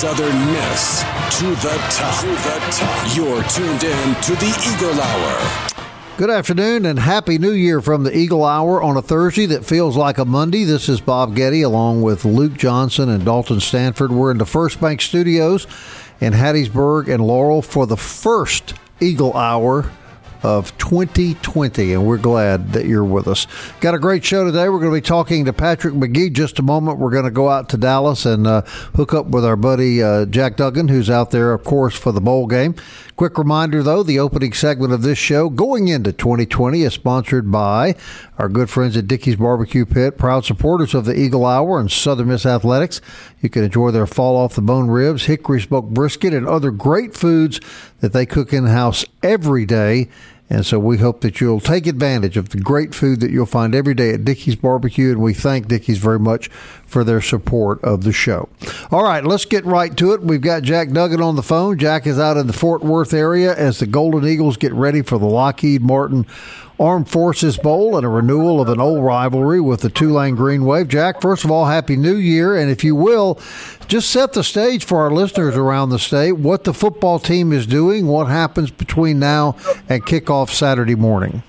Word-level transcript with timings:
Southern 0.00 0.46
Miss 0.46 1.02
to 1.38 1.44
the 1.56 1.76
top. 1.90 2.20
To 2.22 2.28
the 2.28 2.58
top. 2.70 3.14
You're 3.14 3.42
tuned 3.42 3.84
in 3.84 4.14
to 4.22 4.34
the 4.36 4.74
Eagle 4.74 4.98
Hour. 4.98 5.76
Good 6.16 6.30
afternoon 6.30 6.86
and 6.86 6.98
Happy 6.98 7.36
New 7.36 7.50
Year 7.50 7.82
from 7.82 8.04
the 8.04 8.16
Eagle 8.16 8.42
Hour 8.42 8.82
on 8.82 8.96
a 8.96 9.02
Thursday 9.02 9.44
that 9.44 9.66
feels 9.66 9.98
like 9.98 10.16
a 10.16 10.24
Monday. 10.24 10.64
This 10.64 10.88
is 10.88 11.02
Bob 11.02 11.36
Getty 11.36 11.60
along 11.60 12.00
with 12.00 12.24
Luke 12.24 12.54
Johnson 12.54 13.10
and 13.10 13.26
Dalton 13.26 13.60
Stanford. 13.60 14.10
We're 14.10 14.30
in 14.30 14.38
the 14.38 14.46
First 14.46 14.80
Bank 14.80 15.02
Studios 15.02 15.66
in 16.18 16.32
Hattiesburg 16.32 17.12
and 17.12 17.22
Laurel 17.22 17.60
for 17.60 17.86
the 17.86 17.98
first 17.98 18.72
Eagle 19.02 19.34
Hour 19.34 19.92
of 20.42 20.76
2020, 20.78 21.92
and 21.92 22.06
we're 22.06 22.18
glad 22.18 22.72
that 22.72 22.86
you're 22.86 23.04
with 23.04 23.28
us. 23.28 23.46
Got 23.80 23.94
a 23.94 23.98
great 23.98 24.24
show 24.24 24.44
today. 24.44 24.68
We're 24.68 24.78
going 24.78 24.92
to 24.92 24.96
be 24.96 25.00
talking 25.00 25.44
to 25.44 25.52
Patrick 25.52 25.94
McGee 25.94 26.32
just 26.32 26.58
a 26.58 26.62
moment. 26.62 26.98
We're 26.98 27.10
going 27.10 27.24
to 27.24 27.30
go 27.30 27.48
out 27.48 27.68
to 27.70 27.76
Dallas 27.76 28.26
and 28.26 28.46
uh, 28.46 28.62
hook 28.94 29.14
up 29.14 29.26
with 29.26 29.44
our 29.44 29.56
buddy 29.56 30.02
uh, 30.02 30.26
Jack 30.26 30.56
Duggan, 30.56 30.88
who's 30.88 31.10
out 31.10 31.30
there, 31.30 31.52
of 31.52 31.64
course, 31.64 31.96
for 31.96 32.12
the 32.12 32.20
bowl 32.20 32.46
game. 32.46 32.74
Quick 33.16 33.36
reminder, 33.36 33.82
though, 33.82 34.02
the 34.02 34.18
opening 34.18 34.52
segment 34.52 34.92
of 34.92 35.02
this 35.02 35.18
show 35.18 35.50
going 35.50 35.88
into 35.88 36.12
2020 36.12 36.82
is 36.82 36.94
sponsored 36.94 37.52
by 37.52 37.94
our 38.40 38.48
good 38.48 38.70
friends 38.70 38.96
at 38.96 39.06
Dickey's 39.06 39.36
Barbecue 39.36 39.84
Pit, 39.84 40.16
proud 40.16 40.46
supporters 40.46 40.94
of 40.94 41.04
the 41.04 41.14
Eagle 41.14 41.44
Hour 41.44 41.78
and 41.78 41.92
Southern 41.92 42.28
Miss 42.28 42.46
Athletics. 42.46 43.02
You 43.42 43.50
can 43.50 43.64
enjoy 43.64 43.90
their 43.90 44.06
fall 44.06 44.34
off 44.34 44.54
the 44.54 44.62
bone 44.62 44.88
ribs, 44.88 45.26
hickory 45.26 45.60
smoked 45.60 45.92
brisket, 45.92 46.32
and 46.32 46.48
other 46.48 46.70
great 46.70 47.14
foods 47.14 47.60
that 48.00 48.14
they 48.14 48.24
cook 48.24 48.54
in 48.54 48.64
house 48.64 49.04
every 49.22 49.66
day. 49.66 50.08
And 50.48 50.64
so 50.64 50.78
we 50.78 50.96
hope 50.96 51.20
that 51.20 51.42
you'll 51.42 51.60
take 51.60 51.86
advantage 51.86 52.38
of 52.38 52.48
the 52.48 52.58
great 52.58 52.94
food 52.94 53.20
that 53.20 53.30
you'll 53.30 53.44
find 53.44 53.74
every 53.74 53.94
day 53.94 54.14
at 54.14 54.24
Dickey's 54.24 54.56
Barbecue. 54.56 55.10
And 55.10 55.20
we 55.20 55.34
thank 55.34 55.68
Dickey's 55.68 55.98
very 55.98 56.18
much 56.18 56.48
for 56.90 57.04
their 57.04 57.20
support 57.20 57.82
of 57.82 58.04
the 58.04 58.12
show. 58.12 58.48
All 58.90 59.04
right, 59.04 59.24
let's 59.24 59.44
get 59.44 59.64
right 59.64 59.96
to 59.96 60.12
it. 60.12 60.22
We've 60.22 60.40
got 60.40 60.62
Jack 60.62 60.90
Duggan 60.90 61.22
on 61.22 61.36
the 61.36 61.42
phone. 61.42 61.78
Jack 61.78 62.06
is 62.06 62.18
out 62.18 62.36
in 62.36 62.46
the 62.46 62.52
Fort 62.52 62.82
Worth 62.82 63.14
area 63.14 63.54
as 63.54 63.78
the 63.78 63.86
Golden 63.86 64.28
Eagles 64.28 64.56
get 64.56 64.72
ready 64.72 65.02
for 65.02 65.18
the 65.18 65.26
Lockheed 65.26 65.82
Martin 65.82 66.26
Armed 66.80 67.10
Forces 67.10 67.58
Bowl 67.58 67.96
and 67.96 68.06
a 68.06 68.08
renewal 68.08 68.60
of 68.60 68.68
an 68.70 68.80
old 68.80 69.04
rivalry 69.04 69.60
with 69.60 69.82
the 69.82 69.90
Tulane 69.90 70.34
Green 70.34 70.64
Wave. 70.64 70.88
Jack, 70.88 71.20
first 71.20 71.44
of 71.44 71.50
all, 71.50 71.66
Happy 71.66 71.94
New 71.94 72.16
Year. 72.16 72.56
And 72.56 72.70
if 72.70 72.82
you 72.82 72.96
will, 72.96 73.38
just 73.86 74.10
set 74.10 74.32
the 74.32 74.42
stage 74.42 74.84
for 74.84 75.02
our 75.02 75.10
listeners 75.10 75.56
around 75.56 75.90
the 75.90 75.98
state 75.98 76.32
what 76.32 76.64
the 76.64 76.72
football 76.72 77.18
team 77.18 77.52
is 77.52 77.66
doing, 77.66 78.06
what 78.06 78.28
happens 78.28 78.70
between 78.70 79.18
now 79.18 79.56
and 79.90 80.04
kickoff 80.06 80.48
Saturday 80.48 80.94
morning. 80.94 81.42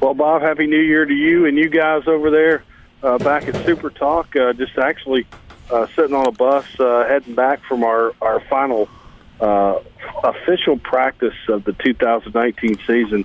Well, 0.00 0.14
Bob, 0.14 0.42
Happy 0.42 0.66
New 0.66 0.80
Year 0.80 1.04
to 1.04 1.14
you 1.14 1.46
and 1.46 1.58
you 1.58 1.68
guys 1.68 2.04
over 2.06 2.30
there 2.30 2.62
uh, 3.02 3.18
back 3.18 3.48
at 3.48 3.66
Super 3.66 3.90
Talk. 3.90 4.34
Uh, 4.36 4.52
just 4.52 4.78
actually 4.78 5.26
uh, 5.70 5.86
sitting 5.96 6.14
on 6.14 6.26
a 6.26 6.32
bus 6.32 6.64
uh, 6.78 7.04
heading 7.06 7.34
back 7.34 7.62
from 7.64 7.84
our, 7.84 8.14
our 8.20 8.40
final 8.40 8.88
uh, 9.40 9.80
official 10.22 10.78
practice 10.78 11.34
of 11.48 11.64
the 11.64 11.72
2019 11.72 12.78
season. 12.86 13.24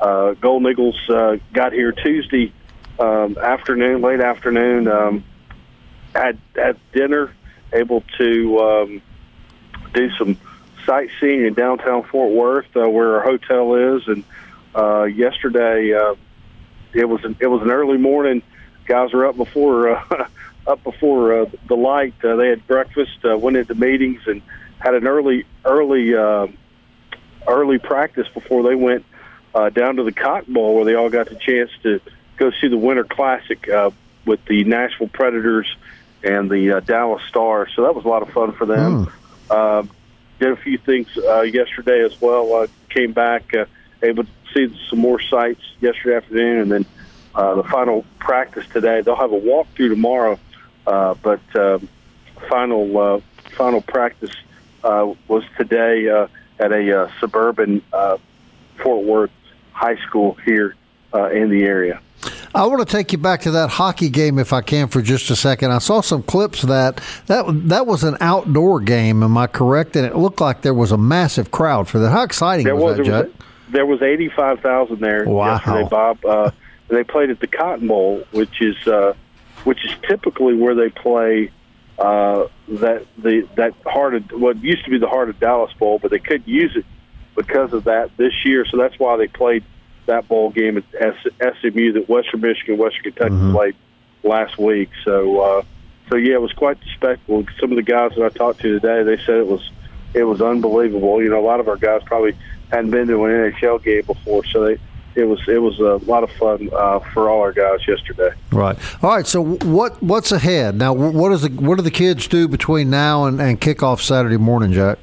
Uh, 0.00 0.32
Golden 0.34 0.70
Eagles 0.70 0.98
uh, 1.08 1.36
got 1.52 1.72
here 1.72 1.92
Tuesday 1.92 2.52
um, 2.98 3.36
afternoon, 3.36 4.00
late 4.00 4.20
afternoon. 4.20 4.88
Um, 4.88 5.24
had 6.14 6.38
had 6.54 6.78
dinner, 6.92 7.34
able 7.72 8.02
to 8.18 8.58
um, 8.58 9.02
do 9.92 10.10
some 10.16 10.38
sightseeing 10.86 11.44
in 11.44 11.54
downtown 11.54 12.02
Fort 12.04 12.32
Worth, 12.32 12.76
uh, 12.76 12.88
where 12.88 13.16
our 13.16 13.22
hotel 13.22 13.96
is. 13.96 14.08
And 14.08 14.24
uh, 14.74 15.04
yesterday, 15.04 15.92
uh, 15.92 16.14
it 16.94 17.04
was 17.04 17.24
an, 17.24 17.36
it 17.40 17.46
was 17.46 17.62
an 17.62 17.70
early 17.70 17.98
morning. 17.98 18.42
Guys 18.88 19.12
were 19.12 19.26
up 19.26 19.36
before 19.36 19.90
uh, 19.90 20.28
up 20.66 20.82
before 20.82 21.42
uh, 21.42 21.46
the 21.68 21.76
light. 21.76 22.14
Uh, 22.24 22.36
they 22.36 22.48
had 22.48 22.66
breakfast, 22.66 23.18
uh, 23.24 23.36
went 23.36 23.56
into 23.56 23.74
meetings, 23.74 24.22
and 24.26 24.42
had 24.78 24.94
an 24.94 25.06
early 25.06 25.44
early 25.64 26.14
uh, 26.14 26.46
early 27.46 27.78
practice 27.78 28.26
before 28.32 28.62
they 28.62 28.74
went 28.74 29.04
uh, 29.54 29.70
down 29.70 29.96
to 29.96 30.02
the 30.02 30.12
Cotton 30.12 30.54
Bowl, 30.54 30.74
where 30.74 30.84
they 30.84 30.94
all 30.94 31.10
got 31.10 31.28
the 31.28 31.36
chance 31.36 31.70
to 31.82 32.00
go 32.36 32.50
see 32.60 32.68
the 32.68 32.78
Winter 32.78 33.04
Classic 33.04 33.68
uh, 33.68 33.90
with 34.24 34.44
the 34.46 34.64
Nashville 34.64 35.08
Predators 35.08 35.66
and 36.22 36.50
the 36.50 36.72
uh, 36.72 36.80
Dallas 36.80 37.22
Stars. 37.28 37.70
So 37.76 37.82
that 37.82 37.94
was 37.94 38.04
a 38.04 38.08
lot 38.08 38.22
of 38.22 38.30
fun 38.30 38.52
for 38.52 38.66
them. 38.66 39.06
Mm. 39.06 39.12
Uh, 39.50 39.86
did 40.38 40.52
a 40.52 40.56
few 40.56 40.78
things 40.78 41.08
uh, 41.16 41.42
yesterday 41.42 42.04
as 42.04 42.20
well. 42.20 42.54
Uh, 42.54 42.66
came 42.90 43.12
back 43.12 43.54
uh, 43.54 43.64
able 44.02 44.24
to 44.24 44.30
see 44.54 44.78
some 44.88 45.00
more 45.00 45.20
sights 45.20 45.62
yesterday 45.80 46.16
afternoon, 46.16 46.60
and 46.60 46.70
then 46.70 46.86
uh, 47.34 47.54
the 47.54 47.64
final 47.64 48.04
practice 48.18 48.66
today. 48.72 49.00
They'll 49.02 49.16
have 49.16 49.32
a 49.32 49.40
walkthrough 49.40 49.90
tomorrow, 49.90 50.38
uh, 50.86 51.14
but 51.22 51.40
um, 51.56 51.88
final 52.48 52.98
uh, 52.98 53.20
final 53.56 53.80
practice 53.80 54.30
uh, 54.84 55.12
was 55.26 55.44
today 55.56 56.08
uh, 56.08 56.28
at 56.58 56.72
a 56.72 57.02
uh, 57.02 57.10
suburban 57.20 57.82
uh, 57.92 58.18
Fort 58.82 59.04
Worth 59.04 59.30
high 59.72 59.96
school 60.06 60.34
here 60.44 60.74
uh, 61.14 61.30
in 61.30 61.50
the 61.50 61.64
area. 61.64 62.00
I 62.54 62.66
want 62.66 62.80
to 62.86 62.90
take 62.90 63.12
you 63.12 63.18
back 63.18 63.42
to 63.42 63.50
that 63.52 63.70
hockey 63.70 64.08
game 64.08 64.38
if 64.38 64.52
I 64.52 64.60
can 64.60 64.88
for 64.88 65.00
just 65.02 65.30
a 65.30 65.36
second. 65.36 65.70
I 65.70 65.78
saw 65.78 66.00
some 66.00 66.22
clips 66.22 66.62
of 66.64 66.70
that 66.70 67.00
that 67.26 67.44
that 67.68 67.86
was 67.86 68.02
an 68.02 68.16
outdoor 68.20 68.80
game. 68.80 69.22
Am 69.22 69.36
I 69.38 69.46
correct? 69.46 69.94
And 69.94 70.04
it 70.04 70.16
looked 70.16 70.40
like 70.40 70.62
there 70.62 70.74
was 70.74 70.90
a 70.90 70.96
massive 70.98 71.50
crowd 71.50 71.86
for 71.88 71.98
that. 72.00 72.10
How 72.10 72.22
exciting 72.22 72.64
There 72.64 72.74
was, 72.74 72.98
was, 72.98 73.06
that, 73.08 73.26
was 73.26 73.34
there 73.70 73.86
was 73.86 74.02
eighty 74.02 74.28
five 74.30 74.60
thousand 74.60 75.00
there 75.00 75.24
Wow. 75.26 75.54
yesterday, 75.54 75.88
Bob. 75.88 76.24
Uh, 76.24 76.50
they 76.88 77.04
played 77.04 77.30
at 77.30 77.40
the 77.40 77.46
Cotton 77.46 77.86
Bowl, 77.88 78.24
which 78.32 78.60
is 78.60 78.76
uh, 78.86 79.14
which 79.64 79.84
is 79.84 79.92
typically 80.08 80.54
where 80.54 80.74
they 80.74 80.88
play 80.88 81.50
uh, 81.98 82.46
that 82.68 83.06
the 83.18 83.46
that 83.56 83.74
heart 83.86 84.14
of 84.14 84.24
what 84.32 84.62
used 84.62 84.84
to 84.84 84.90
be 84.90 84.98
the 84.98 85.08
heart 85.08 85.28
of 85.28 85.38
Dallas 85.40 85.72
Bowl, 85.78 85.98
but 85.98 86.10
they 86.10 86.18
couldn't 86.18 86.48
use 86.48 86.74
it 86.76 86.84
because 87.36 87.72
of 87.72 87.84
that 87.84 88.10
this 88.16 88.32
year. 88.44 88.64
So 88.70 88.76
that's 88.76 88.98
why 88.98 89.16
they 89.16 89.28
played 89.28 89.64
that 90.06 90.26
bowl 90.26 90.50
game 90.50 90.78
at 90.78 91.14
SMU 91.60 91.92
that 91.92 92.08
Western 92.08 92.40
Michigan, 92.40 92.78
Western 92.78 93.02
Kentucky 93.12 93.34
Mhm. 93.34 93.52
played 93.52 93.74
last 94.22 94.58
week. 94.58 94.88
So 95.04 95.40
uh, 95.40 95.62
so 96.08 96.16
yeah, 96.16 96.34
it 96.34 96.40
was 96.42 96.52
quite 96.52 96.78
the 96.80 96.86
spectacle. 96.94 97.44
Some 97.60 97.70
of 97.72 97.76
the 97.76 97.82
guys 97.82 98.12
that 98.16 98.24
I 98.24 98.30
talked 98.30 98.60
to 98.60 98.80
today, 98.80 99.02
they 99.02 99.22
said 99.24 99.36
it 99.36 99.46
was 99.46 99.68
it 100.14 100.24
was 100.24 100.40
unbelievable. 100.40 101.22
You 101.22 101.28
know, 101.30 101.38
a 101.38 101.44
lot 101.44 101.60
of 101.60 101.68
our 101.68 101.76
guys 101.76 102.00
probably 102.06 102.34
hadn't 102.70 102.90
been 102.90 103.08
to 103.08 103.24
an 103.24 103.30
NHL 103.52 103.82
game 103.82 104.02
before, 104.06 104.44
so 104.46 104.64
they 104.64 104.78
it 105.18 105.24
was 105.24 105.40
it 105.48 105.58
was 105.58 105.78
a 105.80 105.96
lot 106.08 106.22
of 106.22 106.30
fun 106.32 106.70
uh, 106.72 107.00
for 107.12 107.28
all 107.28 107.40
our 107.40 107.52
guys 107.52 107.86
yesterday. 107.86 108.30
Right. 108.52 108.78
All 109.02 109.10
right. 109.10 109.26
So 109.26 109.42
what 109.42 110.00
what's 110.02 110.32
ahead 110.32 110.76
now? 110.76 110.92
What 110.92 111.32
is 111.32 111.42
the 111.42 111.48
what 111.48 111.76
do 111.76 111.82
the 111.82 111.90
kids 111.90 112.28
do 112.28 112.46
between 112.46 112.88
now 112.88 113.24
and, 113.24 113.40
and 113.40 113.60
kickoff 113.60 114.00
Saturday 114.00 114.36
morning, 114.36 114.72
Jack? 114.72 114.98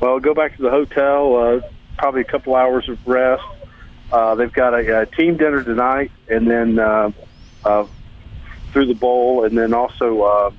Well, 0.00 0.20
go 0.20 0.32
back 0.32 0.56
to 0.56 0.62
the 0.62 0.70
hotel. 0.70 1.36
Uh, 1.36 1.60
probably 1.98 2.22
a 2.22 2.24
couple 2.24 2.54
hours 2.54 2.88
of 2.88 3.06
rest. 3.06 3.42
Uh, 4.12 4.34
they've 4.34 4.52
got 4.52 4.72
a, 4.74 5.02
a 5.02 5.06
team 5.06 5.36
dinner 5.36 5.62
tonight, 5.62 6.10
and 6.28 6.50
then 6.50 6.78
uh, 6.78 7.10
uh, 7.64 7.86
through 8.72 8.86
the 8.86 8.94
bowl, 8.94 9.44
and 9.44 9.58
then 9.58 9.74
also 9.74 10.22
uh, 10.22 10.50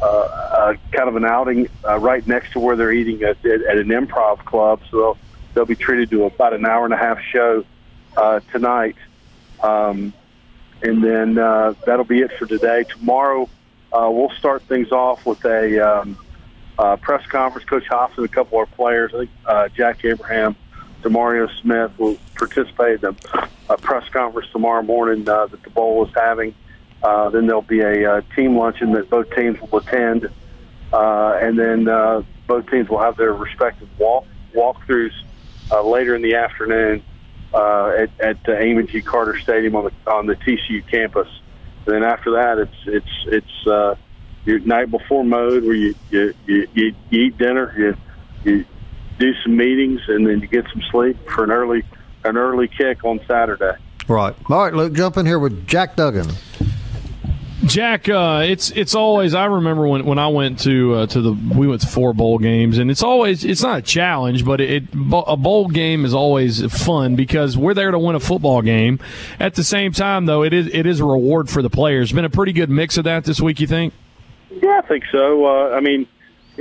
uh, 0.00 0.06
uh, 0.06 0.74
kind 0.92 1.08
of 1.08 1.16
an 1.16 1.24
outing 1.24 1.68
uh, 1.84 1.98
right 1.98 2.26
next 2.26 2.52
to 2.52 2.60
where 2.60 2.76
they're 2.76 2.92
eating 2.92 3.22
at, 3.22 3.44
at, 3.44 3.62
at 3.62 3.78
an 3.78 3.88
improv 3.88 4.44
club. 4.44 4.80
So 4.90 4.96
they'll 4.96 5.18
they'll 5.54 5.66
be 5.66 5.74
treated 5.74 6.10
to 6.10 6.24
about 6.24 6.52
an 6.52 6.64
hour 6.64 6.84
and 6.84 6.94
a 6.94 6.96
half 6.96 7.18
show 7.20 7.64
uh, 8.16 8.40
tonight, 8.52 8.96
um, 9.62 10.12
and 10.82 11.02
then 11.02 11.38
uh, 11.38 11.74
that'll 11.84 12.04
be 12.04 12.20
it 12.20 12.32
for 12.38 12.46
today. 12.46 12.84
Tomorrow, 12.84 13.48
uh, 13.92 14.08
we'll 14.10 14.30
start 14.30 14.62
things 14.62 14.92
off 14.92 15.26
with 15.26 15.44
a. 15.44 15.80
Um, 15.80 16.18
uh, 16.78 16.96
press 16.96 17.26
conference. 17.26 17.68
Coach 17.68 17.86
Hopson, 17.88 18.24
a 18.24 18.28
couple 18.28 18.60
of 18.60 18.68
our 18.68 18.76
players, 18.76 19.12
I 19.14 19.18
think 19.18 19.30
uh, 19.46 19.68
Jack 19.68 20.04
Abraham, 20.04 20.56
Demario 21.02 21.48
Smith 21.60 21.92
will 21.98 22.16
participate 22.34 23.02
in 23.02 23.16
a, 23.68 23.76
press 23.76 24.08
conference 24.08 24.48
tomorrow 24.52 24.82
morning 24.82 25.28
uh, 25.28 25.46
that 25.46 25.62
the 25.62 25.70
bowl 25.70 26.06
is 26.06 26.12
having. 26.14 26.54
Uh, 27.02 27.28
then 27.30 27.46
there'll 27.46 27.62
be 27.62 27.80
a 27.80 28.10
uh, 28.10 28.20
team 28.34 28.56
luncheon 28.56 28.92
that 28.92 29.08
both 29.08 29.30
teams 29.34 29.60
will 29.60 29.78
attend, 29.78 30.28
uh, 30.92 31.38
and 31.40 31.58
then 31.58 31.88
uh, 31.88 32.22
both 32.46 32.68
teams 32.70 32.88
will 32.88 33.00
have 33.00 33.16
their 33.16 33.32
respective 33.32 33.88
walk 33.98 34.24
walkthroughs 34.54 35.12
uh, 35.70 35.82
later 35.82 36.14
in 36.14 36.22
the 36.22 36.34
afternoon 36.34 37.02
uh, 37.54 37.88
at, 37.88 38.20
at 38.20 38.48
uh, 38.48 38.52
Amon 38.52 38.86
G. 38.86 39.02
Carter 39.02 39.38
Stadium 39.38 39.76
on 39.76 39.84
the 39.84 40.10
on 40.10 40.26
the 40.26 40.34
TCU 40.36 40.86
campus. 40.90 41.28
And 41.86 41.94
then 41.94 42.02
after 42.02 42.32
that, 42.32 42.58
it's 42.58 42.76
it's 42.86 43.26
it's 43.26 43.66
uh, 43.66 43.94
your 44.44 44.58
night 44.60 44.90
before 44.90 45.24
mode 45.24 45.64
where 45.64 45.74
you 45.74 45.94
you, 46.10 46.34
you, 46.46 46.68
you 46.74 46.94
eat 47.10 47.38
dinner, 47.38 47.74
you 47.76 47.96
you 48.44 48.64
do 49.18 49.32
some 49.42 49.56
meetings, 49.56 50.00
and 50.08 50.26
then 50.26 50.40
you 50.40 50.46
get 50.46 50.66
some 50.72 50.82
sleep 50.90 51.16
for 51.28 51.44
an 51.44 51.50
early 51.50 51.82
an 52.24 52.36
early 52.36 52.68
kick 52.68 53.04
on 53.04 53.20
Saturday. 53.26 53.76
Right. 54.08 54.36
All 54.48 54.64
right, 54.64 54.74
Luke, 54.74 54.92
jump 54.92 55.16
in 55.16 55.26
here 55.26 55.38
with 55.38 55.66
Jack 55.66 55.96
Duggan. 55.96 56.28
Jack, 57.66 58.08
uh, 58.08 58.42
it's 58.44 58.70
it's 58.70 58.94
always. 58.94 59.34
I 59.34 59.46
remember 59.46 59.86
when, 59.86 60.04
when 60.04 60.18
I 60.18 60.28
went 60.28 60.60
to 60.60 60.94
uh, 60.94 61.06
to 61.08 61.20
the 61.20 61.32
we 61.32 61.66
went 61.66 61.80
to 61.82 61.86
four 61.86 62.12
bowl 62.12 62.38
games, 62.38 62.78
and 62.78 62.90
it's 62.90 63.02
always 63.02 63.44
it's 63.44 63.62
not 63.62 63.78
a 63.78 63.82
challenge, 63.82 64.44
but 64.44 64.60
it, 64.60 64.84
a 64.94 65.36
bowl 65.36 65.68
game 65.68 66.04
is 66.04 66.14
always 66.14 66.64
fun 66.72 67.16
because 67.16 67.56
we're 67.56 67.74
there 67.74 67.90
to 67.90 67.98
win 67.98 68.14
a 68.14 68.20
football 68.20 68.62
game. 68.62 69.00
At 69.40 69.54
the 69.54 69.64
same 69.64 69.92
time, 69.92 70.26
though, 70.26 70.42
it 70.42 70.52
is 70.52 70.68
it 70.72 70.86
is 70.86 71.00
a 71.00 71.04
reward 71.04 71.50
for 71.50 71.62
the 71.62 71.70
players. 71.70 72.12
Been 72.12 72.24
a 72.24 72.30
pretty 72.30 72.52
good 72.52 72.70
mix 72.70 72.96
of 72.98 73.04
that 73.04 73.24
this 73.24 73.40
week, 73.40 73.60
you 73.60 73.66
think? 73.66 73.92
Yeah, 74.50 74.80
I 74.82 74.86
think 74.86 75.04
so. 75.10 75.44
Uh, 75.44 75.70
I 75.70 75.80
mean, 75.80 76.06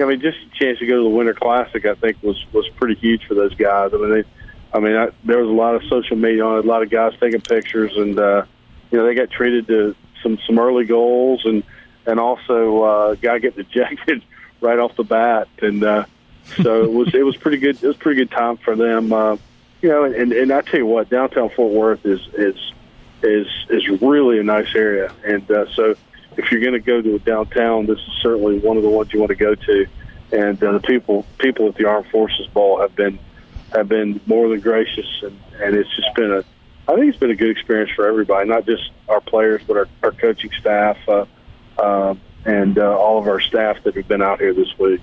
I 0.01 0.05
mean, 0.05 0.19
just 0.21 0.37
a 0.37 0.59
chance 0.59 0.79
to 0.79 0.87
go 0.87 0.97
to 0.97 1.03
the 1.03 1.15
Winter 1.15 1.33
Classic, 1.33 1.85
I 1.85 1.95
think 1.95 2.21
was 2.23 2.43
was 2.51 2.67
pretty 2.77 2.95
huge 2.95 3.25
for 3.27 3.35
those 3.35 3.53
guys. 3.55 3.91
I 3.93 3.97
mean, 3.97 4.11
they, 4.11 4.23
I 4.73 4.79
mean, 4.79 4.95
I, 4.95 5.09
there 5.23 5.39
was 5.39 5.49
a 5.49 5.53
lot 5.53 5.75
of 5.75 5.83
social 5.89 6.17
media 6.17 6.43
on 6.43 6.59
it, 6.59 6.65
a 6.65 6.67
lot 6.67 6.83
of 6.83 6.89
guys 6.89 7.13
taking 7.19 7.41
pictures, 7.41 7.95
and 7.95 8.19
uh, 8.19 8.45
you 8.91 8.97
know, 8.97 9.05
they 9.05 9.13
got 9.13 9.29
treated 9.29 9.67
to 9.67 9.95
some 10.25 10.39
some 10.47 10.57
early 10.57 10.85
goals 10.85 11.45
and 11.45 11.63
and 12.07 12.19
also 12.19 12.83
uh, 12.83 13.15
guy 13.15 13.37
getting 13.39 13.65
ejected 13.65 14.23
right 14.61 14.79
off 14.79 14.95
the 14.95 15.03
bat, 15.03 15.47
and 15.61 15.83
uh, 15.83 16.05
so 16.61 16.83
it 16.83 16.91
was 16.91 17.13
it 17.13 17.23
was 17.23 17.37
pretty 17.37 17.57
good. 17.57 17.81
It 17.81 17.87
was 17.87 17.97
pretty 17.97 18.17
good 18.17 18.31
time 18.31 18.57
for 18.57 18.75
them. 18.75 19.13
Uh, 19.13 19.37
you 19.81 19.89
know, 19.89 20.03
and 20.03 20.33
and 20.33 20.51
I 20.51 20.61
tell 20.61 20.79
you 20.79 20.85
what, 20.85 21.09
downtown 21.09 21.49
Fort 21.49 21.73
Worth 21.73 22.05
is 22.05 22.21
is 22.33 22.55
is 23.21 23.47
is 23.69 24.01
really 24.01 24.39
a 24.39 24.43
nice 24.43 24.73
area, 24.73 25.13
and 25.23 25.49
uh, 25.51 25.71
so 25.73 25.95
if 26.37 26.51
you're 26.51 26.61
going 26.61 26.73
to 26.73 26.79
go 26.79 27.01
to 27.01 27.15
a 27.15 27.19
downtown, 27.19 27.85
this 27.85 27.99
is 27.99 28.13
certainly 28.21 28.59
one 28.59 28.77
of 28.77 28.83
the 28.83 28.89
ones 28.89 29.13
you 29.13 29.19
want 29.19 29.29
to 29.29 29.35
go 29.35 29.55
to. 29.55 29.85
And 30.31 30.61
uh, 30.63 30.73
the 30.73 30.79
people 30.79 31.25
people 31.37 31.67
at 31.67 31.75
the 31.75 31.85
Armed 31.87 32.07
Forces 32.07 32.47
Ball 32.47 32.81
have 32.81 32.95
been 32.95 33.19
have 33.73 33.87
been 33.87 34.19
more 34.25 34.49
than 34.49 34.59
gracious, 34.59 35.07
and 35.21 35.39
and 35.61 35.75
it's 35.75 35.93
just 35.95 36.13
been 36.15 36.31
a 36.31 36.43
I 36.87 36.95
think 36.95 37.09
it's 37.09 37.17
been 37.17 37.31
a 37.31 37.35
good 37.35 37.49
experience 37.49 37.91
for 37.95 38.07
everybody, 38.07 38.47
not 38.47 38.65
just 38.65 38.91
our 39.09 39.21
players, 39.21 39.61
but 39.65 39.77
our, 39.77 39.87
our 40.03 40.11
coaching 40.11 40.51
staff 40.59 40.97
uh, 41.07 41.25
uh, 41.77 42.15
and 42.45 42.77
uh, 42.77 42.97
all 42.97 43.17
of 43.17 43.27
our 43.27 43.39
staff 43.39 43.83
that 43.83 43.95
have 43.95 44.07
been 44.07 44.21
out 44.21 44.39
here 44.39 44.53
this 44.53 44.77
week. 44.77 45.01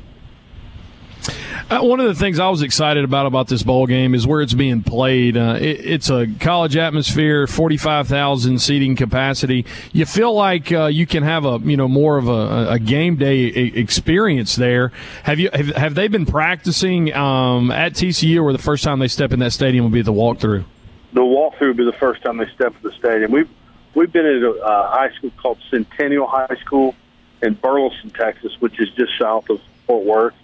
Uh, 1.71 1.81
one 1.81 2.01
of 2.01 2.07
the 2.07 2.15
things 2.15 2.39
I 2.39 2.49
was 2.49 2.63
excited 2.63 3.05
about 3.05 3.27
about 3.27 3.49
this 3.49 3.63
bowl 3.63 3.87
game 3.87 4.15
is 4.15 4.27
where 4.27 4.43
it's 4.43 4.55
being 4.55 4.83
played. 4.83 5.37
Uh, 5.37 5.57
it, 5.61 5.87
it's 5.87 6.11
a 6.11 6.27
college 6.41 6.77
atmosphere, 6.77 7.47
forty 7.47 7.77
five 7.77 8.09
thousand 8.09 8.59
seating 8.61 8.97
capacity. 8.97 9.65
You 9.93 10.05
feel 10.05 10.35
like 10.35 10.73
uh, 10.73 10.87
you 10.87 11.07
can 11.07 11.23
have 11.23 11.45
a 11.45 11.61
you 11.63 11.77
know 11.77 11.89
more 11.89 12.19
of 12.19 12.29
a, 12.29 12.73
a 12.73 12.79
game 12.79 13.17
day 13.17 13.45
experience 13.45 14.57
there. 14.57 14.93
Have 15.23 15.39
you 15.39 15.51
have, 15.53 15.69
have 15.69 15.95
they 15.95 16.09
been 16.09 16.27
practicing 16.27 17.15
um, 17.15 17.71
at 17.71 17.93
TCU, 17.95 18.43
or 18.43 18.53
the 18.53 18.59
first 18.59 18.85
time 18.85 18.99
they 18.99 19.09
step 19.09 19.33
in 19.33 19.39
that 19.39 19.53
stadium 19.53 19.85
will 19.85 19.93
be 19.93 20.03
the 20.03 20.13
walkthrough? 20.13 20.65
The 21.13 21.21
walkthrough 21.21 21.69
will 21.69 21.75
be 21.75 21.85
the 21.85 21.93
first 21.93 22.23
time 22.23 22.39
they 22.39 22.49
step 22.55 22.75
in 22.77 22.83
the 22.83 22.97
stadium. 22.99 23.33
We've 23.33 23.51
we've 23.95 24.13
been 24.13 24.27
at 24.27 24.43
a 24.43 24.51
uh, 24.51 24.91
high 24.91 25.13
school 25.17 25.31
called 25.37 25.59
Centennial 25.71 26.27
High 26.27 26.57
School 26.65 26.95
in 27.43 27.55
Burleson, 27.55 28.11
Texas, 28.11 28.53
which 28.61 28.81
is 28.81 28.89
just 28.91 29.13
south 29.19 29.51
of 29.51 29.61
Fort 29.87 30.05
Worth, 30.05 30.35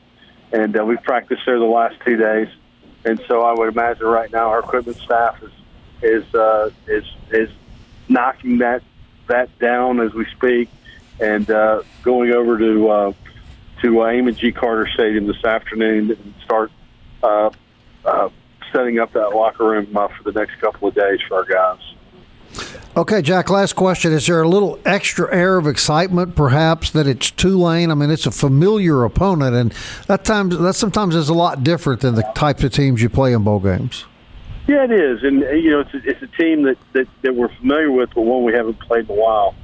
and 0.52 0.78
uh, 0.78 0.84
we've 0.84 1.02
practiced 1.02 1.42
there 1.46 1.58
the 1.58 1.64
last 1.64 1.96
two 2.04 2.16
days. 2.16 2.48
And 3.04 3.20
so 3.28 3.42
I 3.42 3.52
would 3.54 3.68
imagine 3.68 4.06
right 4.06 4.30
now 4.30 4.48
our 4.48 4.60
equipment 4.60 4.98
staff 4.98 5.42
is 5.42 5.52
is 6.02 6.34
uh, 6.34 6.70
is 6.86 7.04
is 7.30 7.50
knocking 8.08 8.58
that 8.58 8.82
that 9.28 9.56
down 9.58 10.00
as 10.00 10.12
we 10.12 10.26
speak, 10.36 10.68
and 11.20 11.48
uh, 11.50 11.82
going 12.02 12.32
over 12.32 12.58
to 12.58 12.88
uh, 12.88 13.12
to 13.82 14.02
uh, 14.02 14.06
Amon 14.06 14.34
G. 14.34 14.52
Carter 14.52 14.88
Stadium 14.92 15.26
this 15.26 15.44
afternoon 15.44 16.10
and 16.10 16.34
start 16.44 16.70
uh, 17.22 17.50
uh, 18.04 18.28
setting 18.72 18.98
up 18.98 19.12
that 19.12 19.30
locker 19.30 19.64
room 19.64 19.96
uh, 19.96 20.08
for 20.08 20.30
the 20.30 20.32
next 20.32 20.60
couple 20.60 20.88
of 20.88 20.94
days 20.94 21.20
for 21.28 21.38
our 21.38 21.44
guys. 21.44 21.80
Okay, 22.96 23.22
Jack, 23.22 23.50
last 23.50 23.74
question. 23.74 24.12
Is 24.12 24.26
there 24.26 24.42
a 24.42 24.48
little 24.48 24.78
extra 24.84 25.32
air 25.34 25.58
of 25.58 25.66
excitement, 25.66 26.34
perhaps, 26.34 26.90
that 26.90 27.06
it's 27.06 27.30
Tulane? 27.30 27.90
I 27.90 27.94
mean, 27.94 28.10
it's 28.10 28.26
a 28.26 28.30
familiar 28.30 29.04
opponent, 29.04 29.54
and 29.54 29.72
that 30.06 30.24
times 30.24 30.58
that 30.58 30.74
sometimes 30.74 31.14
is 31.14 31.28
a 31.28 31.34
lot 31.34 31.62
different 31.62 32.00
than 32.00 32.14
the 32.14 32.28
types 32.34 32.64
of 32.64 32.72
teams 32.72 33.00
you 33.00 33.08
play 33.08 33.32
in 33.32 33.44
bowl 33.44 33.60
games. 33.60 34.04
Yeah, 34.66 34.84
it 34.84 34.90
is, 34.90 35.22
and 35.22 35.40
you 35.40 35.70
know, 35.70 35.80
it's 35.80 35.94
a, 35.94 36.10
it's 36.10 36.22
a 36.22 36.42
team 36.42 36.62
that, 36.62 36.76
that, 36.92 37.06
that 37.22 37.34
we're 37.34 37.54
familiar 37.56 37.90
with, 37.92 38.10
but 38.14 38.22
one 38.22 38.42
we 38.42 38.52
haven't 38.52 38.80
played 38.80 39.08
in 39.08 39.16
a 39.16 39.20
while. 39.20 39.54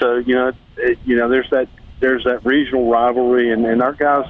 So 0.00 0.16
you 0.16 0.34
know, 0.34 0.52
it, 0.76 0.98
you 1.04 1.16
know, 1.16 1.28
there's 1.28 1.48
that 1.50 1.68
there's 2.00 2.24
that 2.24 2.44
regional 2.44 2.90
rivalry, 2.90 3.52
and, 3.52 3.64
and 3.64 3.80
our 3.82 3.92
guys 3.92 4.26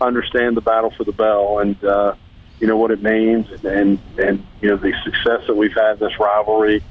understand 0.00 0.56
the 0.56 0.60
battle 0.60 0.92
for 0.96 1.04
the 1.04 1.12
bell, 1.12 1.58
and 1.58 1.82
uh, 1.82 2.14
you 2.60 2.66
know 2.66 2.76
what 2.76 2.90
it 2.90 3.02
means, 3.02 3.46
and 3.64 3.98
and, 4.18 4.44
you 4.60 4.68
know 4.68 4.76
the 4.76 4.92
success 5.04 5.46
that 5.46 5.54
we've 5.54 5.74
had 5.74 5.94
in 5.94 5.98
this 6.00 6.18
rivalry, 6.18 6.82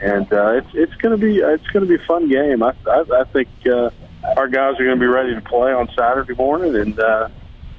and 0.00 0.32
uh, 0.32 0.52
it's 0.52 0.68
it's 0.74 0.94
going 0.96 1.18
to 1.18 1.24
be 1.24 1.38
it's 1.38 1.66
going 1.68 1.86
to 1.86 1.88
be 1.88 2.02
a 2.02 2.06
fun 2.06 2.28
game. 2.28 2.62
I 2.62 2.74
I, 2.86 3.04
I 3.20 3.24
think 3.24 3.48
uh, 3.66 3.90
our 4.36 4.48
guys 4.48 4.74
are 4.80 4.84
going 4.84 4.96
to 4.96 5.00
be 5.00 5.06
ready 5.06 5.34
to 5.34 5.40
play 5.40 5.72
on 5.72 5.88
Saturday 5.96 6.34
morning, 6.34 6.74
and 6.74 6.98
uh, 6.98 7.28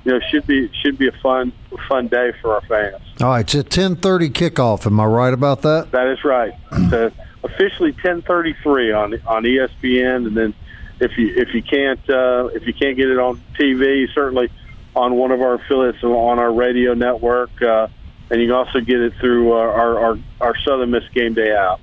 you 0.03 0.11
know 0.11 0.19
should 0.29 0.45
be 0.45 0.69
should 0.81 0.97
be 0.97 1.07
a 1.07 1.13
fun 1.23 1.51
fun 1.87 2.07
day 2.07 2.31
for 2.41 2.53
our 2.53 2.61
fans. 2.61 3.01
All 3.21 3.29
right, 3.29 3.41
it's 3.41 3.55
a 3.55 3.63
ten 3.63 3.95
thirty 3.95 4.29
kickoff. 4.29 4.85
Am 4.85 4.99
I 4.99 5.05
right 5.05 5.33
about 5.33 5.61
that? 5.63 5.91
That 5.91 6.07
is 6.07 6.23
right. 6.23 6.53
It's 6.71 7.15
officially 7.43 7.93
ten 7.93 8.21
thirty 8.21 8.55
three 8.61 8.91
on 8.91 9.13
on 9.25 9.43
ESPN, 9.43 10.27
and 10.27 10.37
then 10.37 10.53
if 10.99 11.17
you 11.17 11.33
if 11.35 11.53
you 11.55 11.63
can't 11.63 12.07
uh, 12.09 12.49
if 12.53 12.67
you 12.67 12.73
can't 12.73 12.95
get 12.95 13.09
it 13.09 13.17
on 13.17 13.41
TV, 13.59 14.07
certainly 14.13 14.51
on 14.95 15.15
one 15.15 15.31
of 15.31 15.41
our 15.41 15.55
affiliates 15.55 16.03
on 16.03 16.39
our 16.39 16.53
radio 16.53 16.93
network, 16.93 17.49
uh, 17.61 17.87
and 18.29 18.41
you 18.41 18.47
can 18.47 18.55
also 18.55 18.79
get 18.79 18.99
it 18.99 19.13
through 19.19 19.53
uh, 19.53 19.55
our, 19.55 19.99
our, 19.99 20.17
our 20.39 20.55
Southern 20.65 20.91
Miss 20.91 21.03
Game 21.13 21.33
Day 21.33 21.51
app. 21.51 21.79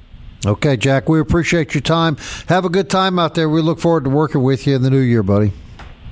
Okay, 0.46 0.76
Jack, 0.76 1.08
we 1.08 1.18
appreciate 1.18 1.74
your 1.74 1.80
time. 1.80 2.16
Have 2.48 2.64
a 2.64 2.68
good 2.68 2.88
time 2.88 3.18
out 3.18 3.34
there. 3.34 3.48
We 3.48 3.60
look 3.60 3.80
forward 3.80 4.04
to 4.04 4.10
working 4.10 4.42
with 4.42 4.66
you 4.66 4.76
in 4.76 4.82
the 4.82 4.90
new 4.90 5.00
year, 5.00 5.22
buddy. 5.22 5.52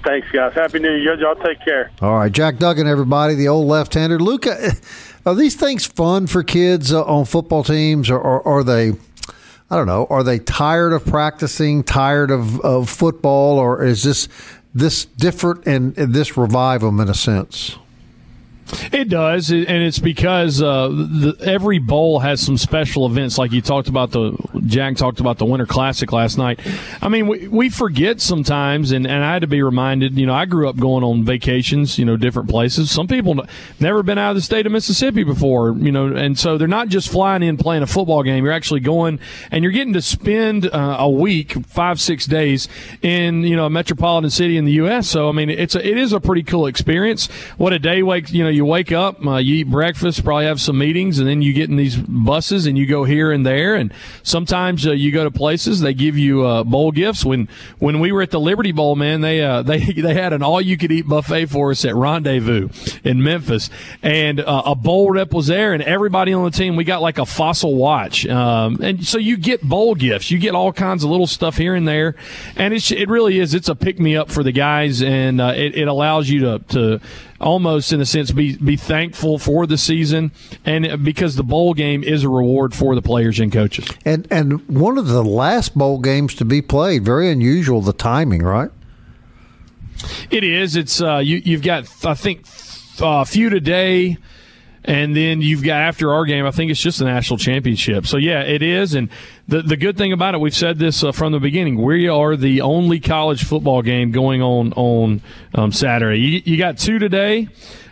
Thanks, 0.04 0.28
guys. 0.30 0.52
Happy 0.54 0.78
New 0.78 0.94
Year. 0.94 1.18
Y'all 1.18 1.34
take 1.34 1.64
care. 1.64 1.90
All 2.00 2.14
right, 2.14 2.30
Jack 2.30 2.58
Duggan, 2.58 2.86
everybody, 2.86 3.34
the 3.34 3.48
old 3.48 3.66
left-hander. 3.66 4.18
Luca, 4.18 4.72
are 5.26 5.34
these 5.34 5.56
things 5.56 5.86
fun 5.86 6.26
for 6.26 6.42
kids 6.42 6.92
uh, 6.92 7.02
on 7.04 7.24
football 7.24 7.64
teams, 7.64 8.10
or, 8.10 8.20
or 8.20 8.46
are 8.46 8.62
they? 8.62 8.92
I 9.68 9.74
don't 9.74 9.88
know. 9.88 10.06
Are 10.08 10.22
they 10.22 10.38
tired 10.38 10.92
of 10.92 11.04
practicing, 11.04 11.82
tired 11.82 12.30
of, 12.30 12.60
of 12.60 12.88
football, 12.88 13.58
or 13.58 13.84
is 13.84 14.04
this 14.04 14.28
this 14.76 15.06
different 15.06 15.66
and, 15.66 15.96
and 15.96 16.12
this 16.12 16.36
revive 16.36 16.82
them 16.82 17.00
in 17.00 17.08
a 17.08 17.14
sense? 17.14 17.78
It 18.92 19.08
does, 19.08 19.50
and 19.50 19.68
it's 19.68 19.98
because 19.98 20.62
uh, 20.62 20.88
the, 20.88 21.36
every 21.42 21.78
bowl 21.78 22.20
has 22.20 22.40
some 22.40 22.56
special 22.56 23.06
events. 23.06 23.38
Like 23.38 23.52
you 23.52 23.60
talked 23.60 23.88
about 23.88 24.10
the 24.10 24.36
Jack 24.66 24.96
talked 24.96 25.20
about 25.20 25.38
the 25.38 25.44
Winter 25.44 25.66
Classic 25.66 26.10
last 26.12 26.38
night. 26.38 26.60
I 27.00 27.08
mean, 27.08 27.26
we, 27.26 27.48
we 27.48 27.70
forget 27.70 28.20
sometimes, 28.20 28.92
and, 28.92 29.06
and 29.06 29.24
I 29.24 29.32
had 29.32 29.42
to 29.42 29.46
be 29.46 29.62
reminded. 29.62 30.18
You 30.18 30.26
know, 30.26 30.34
I 30.34 30.44
grew 30.44 30.68
up 30.68 30.76
going 30.76 31.04
on 31.04 31.24
vacations, 31.24 31.98
you 31.98 32.04
know, 32.04 32.16
different 32.16 32.48
places. 32.48 32.90
Some 32.90 33.06
people 33.06 33.46
never 33.80 34.02
been 34.02 34.18
out 34.18 34.30
of 34.30 34.36
the 34.36 34.42
state 34.42 34.66
of 34.66 34.72
Mississippi 34.72 35.24
before, 35.24 35.72
you 35.72 35.92
know, 35.92 36.08
and 36.14 36.38
so 36.38 36.58
they're 36.58 36.68
not 36.68 36.88
just 36.88 37.08
flying 37.08 37.42
in 37.42 37.56
playing 37.56 37.82
a 37.82 37.86
football 37.86 38.22
game. 38.22 38.44
You're 38.44 38.52
actually 38.52 38.80
going, 38.80 39.20
and 39.50 39.62
you're 39.62 39.72
getting 39.72 39.92
to 39.92 40.02
spend 40.02 40.66
uh, 40.66 40.96
a 40.98 41.08
week, 41.08 41.52
five 41.66 42.00
six 42.00 42.26
days 42.26 42.68
in 43.02 43.42
you 43.42 43.56
know 43.56 43.66
a 43.66 43.70
metropolitan 43.70 44.30
city 44.30 44.56
in 44.56 44.64
the 44.64 44.72
U.S. 44.72 45.08
So 45.08 45.28
I 45.28 45.32
mean, 45.32 45.50
it's 45.50 45.74
a, 45.74 45.86
it 45.86 45.98
is 45.98 46.12
a 46.12 46.20
pretty 46.20 46.42
cool 46.42 46.66
experience. 46.66 47.26
What 47.56 47.72
a 47.72 47.78
day 47.78 48.02
like 48.02 48.30
you 48.32 48.42
know 48.42 48.50
you 48.56 48.64
wake 48.64 48.90
up, 48.90 49.24
uh, 49.24 49.36
you 49.36 49.56
eat 49.56 49.70
breakfast, 49.70 50.24
probably 50.24 50.46
have 50.46 50.60
some 50.60 50.78
meetings, 50.78 51.18
and 51.18 51.28
then 51.28 51.42
you 51.42 51.52
get 51.52 51.70
in 51.70 51.76
these 51.76 51.96
buses 51.96 52.66
and 52.66 52.76
you 52.76 52.86
go 52.86 53.04
here 53.04 53.30
and 53.30 53.46
there. 53.46 53.76
And 53.76 53.92
sometimes 54.22 54.86
uh, 54.86 54.92
you 54.92 55.12
go 55.12 55.24
to 55.24 55.30
places 55.30 55.80
they 55.80 55.94
give 55.94 56.18
you 56.18 56.44
uh, 56.44 56.64
bowl 56.64 56.90
gifts. 56.90 57.24
When 57.24 57.48
when 57.78 58.00
we 58.00 58.12
were 58.12 58.22
at 58.22 58.30
the 58.30 58.40
Liberty 58.40 58.72
Bowl, 58.72 58.96
man, 58.96 59.20
they 59.20 59.42
uh, 59.42 59.62
they 59.66 59.78
they 59.78 60.14
had 60.14 60.32
an 60.32 60.42
all 60.42 60.60
you 60.60 60.76
could 60.76 60.90
eat 60.90 61.06
buffet 61.06 61.46
for 61.46 61.70
us 61.70 61.84
at 61.84 61.94
Rendezvous 61.94 62.68
in 63.04 63.22
Memphis, 63.22 63.70
and 64.02 64.40
uh, 64.40 64.62
a 64.64 64.74
bowl 64.74 65.10
rep 65.10 65.32
was 65.32 65.46
there, 65.46 65.72
and 65.72 65.82
everybody 65.82 66.32
on 66.32 66.44
the 66.44 66.50
team 66.50 66.76
we 66.76 66.84
got 66.84 67.02
like 67.02 67.18
a 67.18 67.26
fossil 67.26 67.74
watch, 67.74 68.26
um, 68.26 68.78
and 68.82 69.04
so 69.04 69.18
you 69.18 69.36
get 69.36 69.62
bowl 69.62 69.94
gifts, 69.94 70.30
you 70.30 70.38
get 70.38 70.54
all 70.54 70.72
kinds 70.72 71.04
of 71.04 71.10
little 71.10 71.26
stuff 71.26 71.56
here 71.56 71.74
and 71.74 71.86
there, 71.86 72.14
and 72.56 72.72
it's 72.74 72.90
it 72.90 73.08
really 73.08 73.38
is 73.38 73.54
it's 73.54 73.68
a 73.68 73.74
pick 73.74 73.98
me 73.98 74.16
up 74.16 74.30
for 74.30 74.42
the 74.42 74.52
guys, 74.52 75.02
and 75.02 75.40
uh, 75.40 75.52
it, 75.54 75.76
it 75.76 75.88
allows 75.88 76.28
you 76.28 76.40
to 76.40 76.58
to 76.68 77.00
almost 77.40 77.92
in 77.92 78.00
a 78.00 78.06
sense 78.06 78.30
be 78.30 78.56
be 78.56 78.76
thankful 78.76 79.38
for 79.38 79.66
the 79.66 79.78
season 79.78 80.32
and 80.64 81.04
because 81.04 81.36
the 81.36 81.42
bowl 81.42 81.74
game 81.74 82.02
is 82.02 82.24
a 82.24 82.28
reward 82.28 82.74
for 82.74 82.94
the 82.94 83.02
players 83.02 83.38
and 83.40 83.52
coaches. 83.52 83.88
And 84.04 84.26
and 84.30 84.66
one 84.68 84.98
of 84.98 85.08
the 85.08 85.24
last 85.24 85.76
bowl 85.76 85.98
games 85.98 86.34
to 86.36 86.44
be 86.44 86.62
played, 86.62 87.04
very 87.04 87.30
unusual 87.30 87.80
the 87.80 87.92
timing, 87.92 88.42
right? 88.42 88.70
It 90.30 90.44
is. 90.44 90.76
It's 90.76 91.00
uh, 91.00 91.18
you 91.18 91.40
you've 91.44 91.62
got 91.62 91.88
I 92.04 92.14
think 92.14 92.46
a 93.00 93.06
uh, 93.06 93.24
few 93.24 93.50
today 93.50 94.16
and 94.86 95.16
then 95.16 95.42
you've 95.42 95.64
got 95.64 95.80
after 95.80 96.14
our 96.14 96.24
game, 96.24 96.46
I 96.46 96.52
think 96.52 96.70
it's 96.70 96.80
just 96.80 97.00
the 97.00 97.04
national 97.04 97.38
championship. 97.38 98.06
So 98.06 98.16
yeah, 98.16 98.42
it 98.42 98.62
is, 98.62 98.94
and 98.94 99.10
the 99.48 99.62
the 99.62 99.76
good 99.76 99.96
thing 99.96 100.12
about 100.12 100.34
it, 100.34 100.40
we've 100.40 100.54
said 100.54 100.78
this 100.78 101.04
uh, 101.04 101.12
from 101.12 101.32
the 101.32 101.40
beginning. 101.40 101.80
We 101.80 102.08
are 102.08 102.36
the 102.36 102.60
only 102.62 103.00
college 103.00 103.44
football 103.44 103.82
game 103.82 104.10
going 104.10 104.42
on 104.42 104.72
on 104.74 105.22
um, 105.54 105.72
Saturday. 105.72 106.18
You, 106.18 106.42
you 106.44 106.56
got 106.56 106.78
two 106.78 106.98
today. 106.98 107.48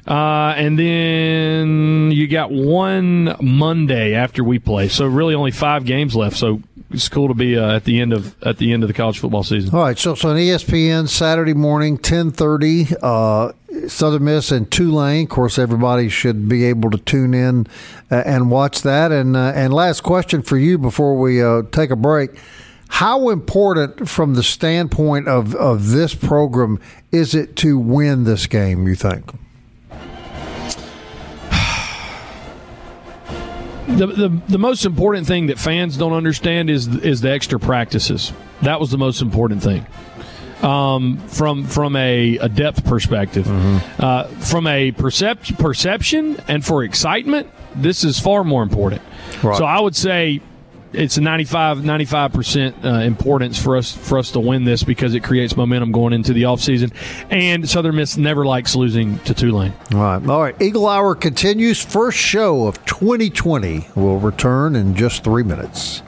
Uh, 0.06 0.52
and 0.58 0.78
then 0.78 2.10
you 2.10 2.28
got 2.28 2.50
one 2.50 3.34
Monday 3.40 4.14
after 4.14 4.44
we 4.44 4.58
play. 4.58 4.88
So 4.88 5.06
really 5.06 5.34
only 5.34 5.50
five 5.50 5.86
games 5.86 6.14
left. 6.14 6.36
So 6.36 6.60
it's 6.94 7.08
cool 7.08 7.28
to 7.28 7.34
be 7.34 7.58
uh, 7.58 7.76
at 7.76 7.84
the 7.84 8.00
end 8.00 8.12
of 8.12 8.34
at 8.42 8.58
the 8.58 8.72
end 8.72 8.82
of 8.82 8.88
the 8.88 8.94
college 8.94 9.18
football 9.18 9.42
season. 9.42 9.74
All 9.74 9.82
right, 9.82 9.98
so 9.98 10.14
so 10.14 10.30
on 10.30 10.36
ESPN 10.36 11.08
Saturday 11.08 11.52
morning, 11.52 11.98
ten 11.98 12.30
thirty, 12.30 12.86
uh, 13.02 13.52
Southern 13.88 14.24
Miss 14.24 14.50
and 14.50 14.70
Tulane. 14.70 15.24
Of 15.24 15.30
course, 15.30 15.58
everybody 15.58 16.08
should 16.08 16.48
be 16.48 16.64
able 16.64 16.90
to 16.90 16.98
tune 16.98 17.34
in 17.34 17.66
uh, 18.10 18.22
and 18.24 18.50
watch 18.50 18.82
that. 18.82 19.12
And 19.12 19.36
uh, 19.36 19.52
and 19.54 19.74
last 19.74 20.02
question 20.02 20.42
for 20.42 20.56
you 20.56 20.78
before 20.78 21.18
we 21.18 21.42
uh, 21.42 21.62
take 21.72 21.90
a 21.90 21.96
break: 21.96 22.30
How 22.88 23.28
important, 23.28 24.08
from 24.08 24.34
the 24.34 24.42
standpoint 24.42 25.28
of 25.28 25.54
of 25.56 25.90
this 25.90 26.14
program, 26.14 26.78
is 27.12 27.34
it 27.34 27.56
to 27.56 27.78
win 27.78 28.24
this 28.24 28.46
game? 28.46 28.86
You 28.86 28.94
think? 28.94 29.30
The, 33.96 34.06
the 34.06 34.28
the 34.48 34.58
most 34.58 34.84
important 34.84 35.26
thing 35.26 35.46
that 35.46 35.58
fans 35.58 35.96
don't 35.96 36.12
understand 36.12 36.70
is 36.70 36.88
is 36.96 37.20
the 37.20 37.30
extra 37.30 37.58
practices. 37.58 38.32
That 38.62 38.80
was 38.80 38.90
the 38.90 38.98
most 38.98 39.22
important 39.22 39.62
thing. 39.62 39.86
Um, 40.62 41.18
from 41.28 41.64
from 41.64 41.94
a, 41.94 42.38
a 42.38 42.48
depth 42.48 42.84
perspective, 42.84 43.46
mm-hmm. 43.46 44.02
uh, 44.02 44.24
from 44.24 44.66
a 44.66 44.92
percep- 44.92 45.58
perception 45.58 46.40
and 46.48 46.64
for 46.64 46.84
excitement, 46.84 47.48
this 47.74 48.02
is 48.02 48.18
far 48.18 48.44
more 48.44 48.62
important. 48.62 49.02
Right. 49.42 49.58
So 49.58 49.64
I 49.64 49.78
would 49.80 49.94
say 49.94 50.40
it's 50.94 51.16
a 51.16 51.20
95 51.20 52.32
percent 52.32 52.84
uh, 52.84 52.88
importance 53.00 53.60
for 53.60 53.76
us 53.76 53.92
for 53.92 54.18
us 54.18 54.30
to 54.32 54.40
win 54.40 54.64
this 54.64 54.82
because 54.82 55.14
it 55.14 55.20
creates 55.22 55.56
momentum 55.56 55.92
going 55.92 56.12
into 56.12 56.32
the 56.32 56.42
offseason. 56.42 56.92
And 57.30 57.68
Southern 57.68 57.96
Miss 57.96 58.16
never 58.16 58.44
likes 58.44 58.74
losing 58.74 59.18
to 59.20 59.34
Tulane. 59.34 59.72
All 59.92 60.00
right. 60.00 60.28
All 60.28 60.40
right. 60.40 60.60
Eagle 60.60 60.88
Hour 60.88 61.14
continues. 61.14 61.82
First 61.84 62.18
show 62.18 62.66
of 62.66 62.84
2020 62.86 63.88
will 63.94 64.18
return 64.18 64.76
in 64.76 64.94
just 64.94 65.24
three 65.24 65.42
minutes. 65.42 66.02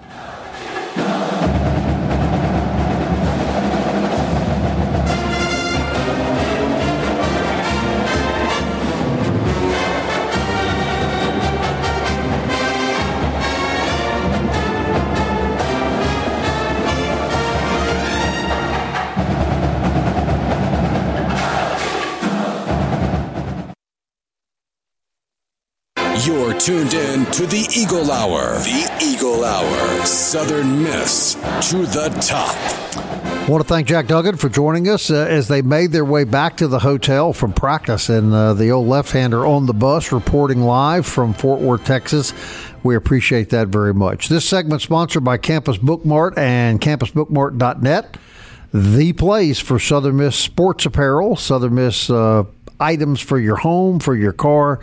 Tuned 26.66 26.94
in 26.94 27.24
to 27.26 27.46
the 27.46 27.64
Eagle 27.76 28.10
Hour. 28.10 28.58
The 28.58 28.98
Eagle 29.00 29.44
Hour. 29.44 30.04
Southern 30.04 30.82
Miss 30.82 31.34
to 31.70 31.86
the 31.86 32.08
top. 32.20 32.56
I 32.96 33.46
want 33.48 33.62
to 33.62 33.68
thank 33.68 33.86
Jack 33.86 34.08
Duggan 34.08 34.36
for 34.36 34.48
joining 34.48 34.88
us 34.88 35.08
uh, 35.08 35.14
as 35.14 35.46
they 35.46 35.62
made 35.62 35.92
their 35.92 36.04
way 36.04 36.24
back 36.24 36.56
to 36.56 36.66
the 36.66 36.80
hotel 36.80 37.32
from 37.32 37.52
practice. 37.52 38.08
And 38.08 38.34
uh, 38.34 38.54
the 38.54 38.72
old 38.72 38.88
left 38.88 39.12
hander 39.12 39.46
on 39.46 39.66
the 39.66 39.74
bus 39.74 40.10
reporting 40.10 40.60
live 40.60 41.06
from 41.06 41.34
Fort 41.34 41.60
Worth, 41.60 41.84
Texas. 41.84 42.32
We 42.82 42.96
appreciate 42.96 43.50
that 43.50 43.68
very 43.68 43.94
much. 43.94 44.26
This 44.26 44.44
segment 44.44 44.82
sponsored 44.82 45.22
by 45.22 45.36
Campus 45.36 45.78
Bookmart 45.78 46.36
and 46.36 46.80
campusbookmart.net, 46.80 48.16
the 48.74 49.12
place 49.12 49.60
for 49.60 49.78
Southern 49.78 50.16
Miss 50.16 50.34
sports 50.34 50.84
apparel, 50.84 51.36
Southern 51.36 51.76
Miss 51.76 52.10
uh, 52.10 52.42
items 52.80 53.20
for 53.20 53.38
your 53.38 53.56
home, 53.56 54.00
for 54.00 54.16
your 54.16 54.32
car 54.32 54.80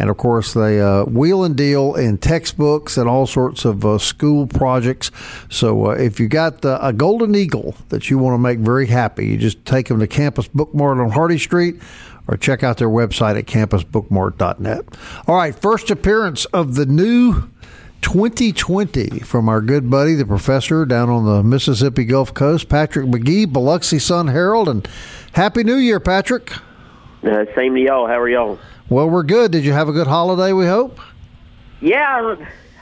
and 0.00 0.08
of 0.08 0.16
course, 0.16 0.54
they 0.54 0.80
uh, 0.80 1.04
wheel 1.04 1.44
and 1.44 1.54
deal 1.54 1.94
in 1.94 2.16
textbooks 2.16 2.96
and 2.96 3.06
all 3.06 3.26
sorts 3.26 3.66
of 3.66 3.84
uh, 3.84 3.98
school 3.98 4.46
projects. 4.46 5.10
So 5.50 5.88
uh, 5.88 5.90
if 5.90 6.18
you 6.18 6.26
got 6.26 6.64
a 6.64 6.94
golden 6.94 7.34
eagle 7.34 7.74
that 7.90 8.08
you 8.08 8.16
want 8.16 8.32
to 8.32 8.38
make 8.38 8.60
very 8.60 8.86
happy, 8.86 9.26
you 9.26 9.36
just 9.36 9.62
take 9.66 9.88
them 9.88 10.00
to 10.00 10.06
Campus 10.06 10.48
Bookmart 10.48 11.04
on 11.04 11.10
Hardy 11.10 11.36
Street 11.36 11.76
or 12.26 12.38
check 12.38 12.62
out 12.62 12.78
their 12.78 12.88
website 12.88 13.38
at 13.38 13.44
campusbookmart.net. 13.44 14.84
All 15.26 15.36
right, 15.36 15.54
first 15.54 15.90
appearance 15.90 16.46
of 16.46 16.76
the 16.76 16.86
new 16.86 17.50
2020 18.00 19.18
from 19.20 19.50
our 19.50 19.60
good 19.60 19.90
buddy, 19.90 20.14
the 20.14 20.24
professor 20.24 20.86
down 20.86 21.10
on 21.10 21.26
the 21.26 21.42
Mississippi 21.42 22.04
Gulf 22.04 22.32
Coast, 22.32 22.70
Patrick 22.70 23.04
McGee, 23.04 23.52
Biloxi 23.52 23.98
Sun 23.98 24.28
Herald, 24.28 24.66
and 24.66 24.88
Happy 25.32 25.62
New 25.62 25.76
Year, 25.76 26.00
Patrick. 26.00 26.52
Uh, 27.22 27.44
same 27.54 27.74
to 27.74 27.80
y'all. 27.80 28.06
How 28.06 28.18
are 28.18 28.30
y'all? 28.30 28.58
Well, 28.90 29.08
we're 29.08 29.22
good. 29.22 29.52
Did 29.52 29.64
you 29.64 29.72
have 29.72 29.88
a 29.88 29.92
good 29.92 30.08
holiday? 30.08 30.52
We 30.52 30.66
hope. 30.66 30.98
Yeah, 31.80 32.36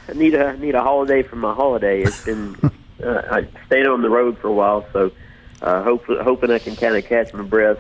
I 0.09 0.12
need 0.15 0.35
a 0.35 0.57
need 0.57 0.75
a 0.75 0.83
holiday 0.83 1.23
from 1.23 1.41
my 1.41 1.53
holiday. 1.53 2.00
It's 2.03 2.25
been 2.25 2.57
uh, 3.05 3.23
I 3.31 3.47
stayed 3.67 3.87
on 3.87 4.00
the 4.00 4.09
road 4.09 4.38
for 4.38 4.49
a 4.49 4.53
while, 4.53 4.87
so 4.95 5.12
uh, 5.61 5.83
hope, 5.83 6.07
hoping 6.07 6.50
I 6.50 6.61
can 6.61 6.77
kind 6.77 6.97
of 6.97 7.05
catch 7.05 7.35
my 7.35 7.43
breath 7.43 7.79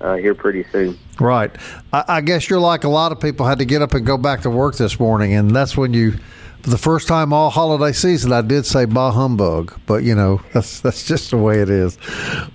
uh, 0.00 0.16
here 0.16 0.34
pretty 0.34 0.64
soon. 0.72 0.98
Right. 1.20 1.52
I, 1.92 2.04
I 2.08 2.20
guess 2.20 2.50
you're 2.50 2.58
like 2.58 2.82
a 2.82 2.88
lot 2.88 3.12
of 3.12 3.20
people 3.20 3.46
had 3.46 3.58
to 3.58 3.64
get 3.64 3.80
up 3.80 3.94
and 3.94 4.04
go 4.04 4.18
back 4.18 4.40
to 4.42 4.50
work 4.50 4.76
this 4.76 4.98
morning, 4.98 5.32
and 5.34 5.54
that's 5.54 5.76
when 5.76 5.94
you 5.94 6.18
for 6.62 6.70
the 6.70 6.78
first 6.78 7.06
time 7.06 7.32
all 7.32 7.48
holiday 7.50 7.92
season, 7.92 8.32
I 8.32 8.42
did 8.42 8.66
say 8.66 8.86
bah 8.86 9.12
humbug, 9.12 9.78
but 9.86 10.02
you 10.02 10.16
know 10.16 10.40
that's 10.52 10.80
that's 10.80 11.06
just 11.06 11.30
the 11.30 11.38
way 11.38 11.60
it 11.60 11.70
is. 11.70 11.96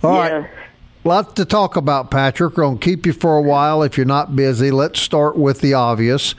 All 0.03 0.15
yeah. 0.15 0.30
right. 0.30 0.50
Lots 1.05 1.33
to 1.33 1.43
talk 1.43 1.75
about, 1.75 2.10
Patrick. 2.10 2.55
We're 2.55 2.63
going 2.63 2.79
to 2.79 2.83
keep 2.86 3.05
you 3.05 3.12
for 3.12 3.36
a 3.36 3.41
while 3.41 3.83
if 3.83 3.98
you're 3.98 4.05
not 4.05 4.38
busy. 4.38 4.72
Let's 4.72 5.01
start 5.01 5.36
with 5.36 5.60
the 5.60 5.74
obvious. 5.74 6.33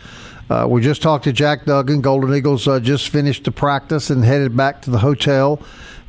Uh, 0.49 0.67
we 0.67 0.81
just 0.81 1.03
talked 1.03 1.25
to 1.25 1.35
Jack 1.35 1.67
Duggan. 1.67 2.01
Golden 2.01 2.35
Eagles 2.35 2.67
uh, 2.67 2.81
just 2.81 3.11
finished 3.11 3.45
the 3.45 3.53
practice 3.53 4.09
and 4.09 4.25
headed 4.25 4.57
back 4.57 4.81
to 4.83 4.91
the 4.91 5.01
hotel, 5.01 5.61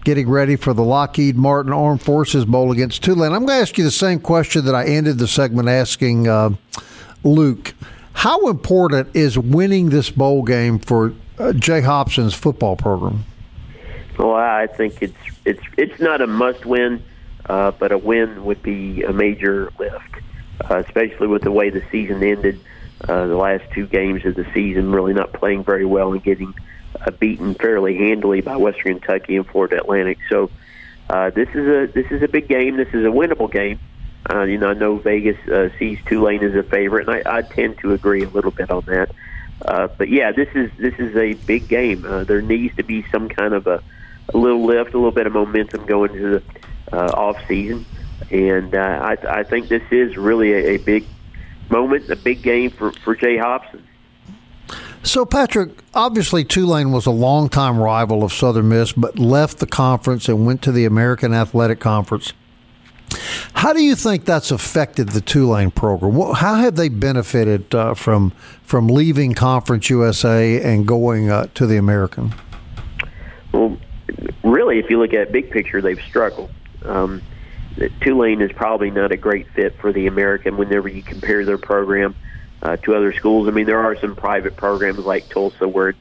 getting 0.05 0.29
ready 0.29 0.55
for 0.55 0.73
the 0.73 0.83
Lockheed 0.83 1.35
Martin 1.35 1.73
Armed 1.73 2.01
Forces 2.01 2.45
Bowl 2.45 2.71
against 2.71 3.03
Tulane. 3.03 3.33
I'm 3.33 3.45
going 3.45 3.57
to 3.57 3.61
ask 3.61 3.77
you 3.77 3.83
the 3.83 3.91
same 3.91 4.19
question 4.19 4.63
that 4.63 4.75
I 4.75 4.85
ended 4.85 5.17
the 5.17 5.27
segment 5.27 5.67
asking 5.67 6.29
uh, 6.29 6.51
Luke. 7.25 7.75
How 8.13 8.47
important 8.47 9.13
is 9.13 9.37
winning 9.37 9.89
this 9.89 10.09
bowl 10.09 10.43
game 10.43 10.79
for 10.79 11.13
uh, 11.37 11.51
Jay 11.51 11.81
Hopson's 11.81 12.33
football 12.33 12.77
program? 12.77 13.25
Well, 14.17 14.33
I 14.33 14.67
think 14.67 15.01
it's 15.01 15.13
it's 15.43 15.63
it's 15.75 15.99
not 15.99 16.21
a 16.21 16.27
must 16.27 16.65
win 16.65 17.03
uh, 17.49 17.71
but 17.71 17.91
a 17.91 17.97
win 17.97 18.45
would 18.45 18.61
be 18.63 19.03
a 19.03 19.13
major 19.13 19.71
lift, 19.79 20.15
uh, 20.69 20.77
especially 20.77 21.27
with 21.27 21.43
the 21.43 21.51
way 21.51 21.69
the 21.69 21.83
season 21.91 22.23
ended. 22.23 22.59
Uh, 23.07 23.27
the 23.27 23.35
last 23.35 23.63
two 23.73 23.85
games 23.85 24.25
of 24.25 24.35
the 24.35 24.45
season, 24.53 24.91
really 24.91 25.13
not 25.13 25.33
playing 25.33 25.63
very 25.63 25.85
well 25.85 26.13
and 26.13 26.23
getting 26.23 26.53
uh, 26.99 27.11
beaten 27.11 27.53
fairly 27.53 27.97
handily 27.97 28.41
by 28.41 28.55
Western 28.55 28.99
Kentucky 28.99 29.35
and 29.35 29.45
Florida 29.47 29.77
Atlantic. 29.77 30.17
So 30.29 30.49
uh, 31.09 31.29
this 31.29 31.49
is 31.49 31.67
a 31.67 31.91
this 31.93 32.11
is 32.11 32.23
a 32.23 32.27
big 32.27 32.47
game. 32.47 32.77
This 32.77 32.87
is 32.89 33.05
a 33.05 33.09
winnable 33.09 33.51
game. 33.51 33.79
Uh, 34.27 34.43
you 34.43 34.57
know, 34.57 34.69
I 34.69 34.73
know 34.73 34.95
Vegas 34.97 35.37
uh, 35.47 35.69
sees 35.77 35.99
Tulane 36.05 36.43
as 36.43 36.55
a 36.55 36.63
favorite, 36.63 37.07
and 37.07 37.27
I, 37.27 37.37
I 37.37 37.41
tend 37.43 37.77
to 37.79 37.93
agree 37.93 38.23
a 38.23 38.29
little 38.29 38.49
bit 38.51 38.71
on 38.71 38.83
that. 38.85 39.11
Uh, 39.63 39.87
but 39.97 40.09
yeah, 40.09 40.31
this 40.31 40.49
is 40.55 40.71
this 40.77 40.95
is 40.97 41.15
a 41.15 41.33
big 41.45 41.67
game. 41.67 42.05
Uh, 42.05 42.23
there 42.23 42.41
needs 42.41 42.75
to 42.77 42.83
be 42.83 43.05
some 43.11 43.29
kind 43.29 43.53
of 43.53 43.67
a, 43.67 43.83
a 44.33 44.37
little 44.37 44.65
lift, 44.65 44.93
a 44.93 44.97
little 44.97 45.11
bit 45.11 45.27
of 45.27 45.33
momentum 45.33 45.85
going 45.85 46.11
into 46.15 46.39
the 46.39 46.43
uh, 46.91 47.11
off 47.13 47.37
season, 47.47 47.85
and 48.31 48.73
uh, 48.73 48.77
I, 48.79 49.39
I 49.39 49.43
think 49.43 49.67
this 49.67 49.83
is 49.91 50.17
really 50.17 50.53
a, 50.53 50.75
a 50.75 50.77
big 50.77 51.05
moment, 51.69 52.09
a 52.09 52.15
big 52.15 52.41
game 52.41 52.71
for 52.71 52.91
for 52.91 53.15
Jay 53.15 53.37
Hopson. 53.37 53.85
So, 55.05 55.23
Patrick, 55.23 55.69
obviously 55.93 56.43
Tulane 56.43 56.91
was 56.91 57.05
a 57.05 57.11
longtime 57.11 57.77
rival 57.77 58.23
of 58.23 58.33
Southern 58.33 58.69
Miss, 58.69 58.91
but 58.91 59.19
left 59.19 59.59
the 59.59 59.67
conference 59.67 60.27
and 60.27 60.47
went 60.47 60.63
to 60.63 60.71
the 60.71 60.85
American 60.85 61.31
Athletic 61.31 61.79
Conference. 61.79 62.33
How 63.53 63.71
do 63.71 63.83
you 63.83 63.95
think 63.95 64.25
that's 64.25 64.49
affected 64.49 65.09
the 65.09 65.21
Tulane 65.21 65.69
program? 65.69 66.33
How 66.33 66.55
have 66.55 66.75
they 66.75 66.89
benefited 66.89 67.73
uh, 67.73 67.93
from 67.93 68.31
from 68.63 68.87
leaving 68.87 69.35
Conference 69.35 69.89
USA 69.91 70.59
and 70.61 70.87
going 70.87 71.29
uh, 71.29 71.47
to 71.53 71.67
the 71.67 71.77
American? 71.77 72.33
Well, 73.51 73.77
really, 74.43 74.79
if 74.79 74.89
you 74.89 74.99
look 74.99 75.13
at 75.13 75.31
big 75.31 75.51
picture, 75.51 75.81
they've 75.81 76.01
struggled. 76.01 76.49
Um, 76.85 77.21
Tulane 78.01 78.41
is 78.41 78.51
probably 78.53 78.89
not 78.89 79.11
a 79.11 79.17
great 79.17 79.49
fit 79.49 79.77
for 79.79 79.91
the 79.91 80.07
American 80.07 80.57
whenever 80.57 80.87
you 80.87 81.03
compare 81.03 81.43
their 81.43 81.57
program 81.57 82.15
uh, 82.61 82.77
to 82.77 82.95
other 82.95 83.13
schools. 83.13 83.47
I 83.47 83.51
mean, 83.51 83.65
there 83.65 83.81
are 83.81 83.97
some 83.97 84.15
private 84.15 84.55
programs 84.55 84.99
like 84.99 85.29
Tulsa 85.29 85.67
where 85.67 85.89
it's 85.89 85.99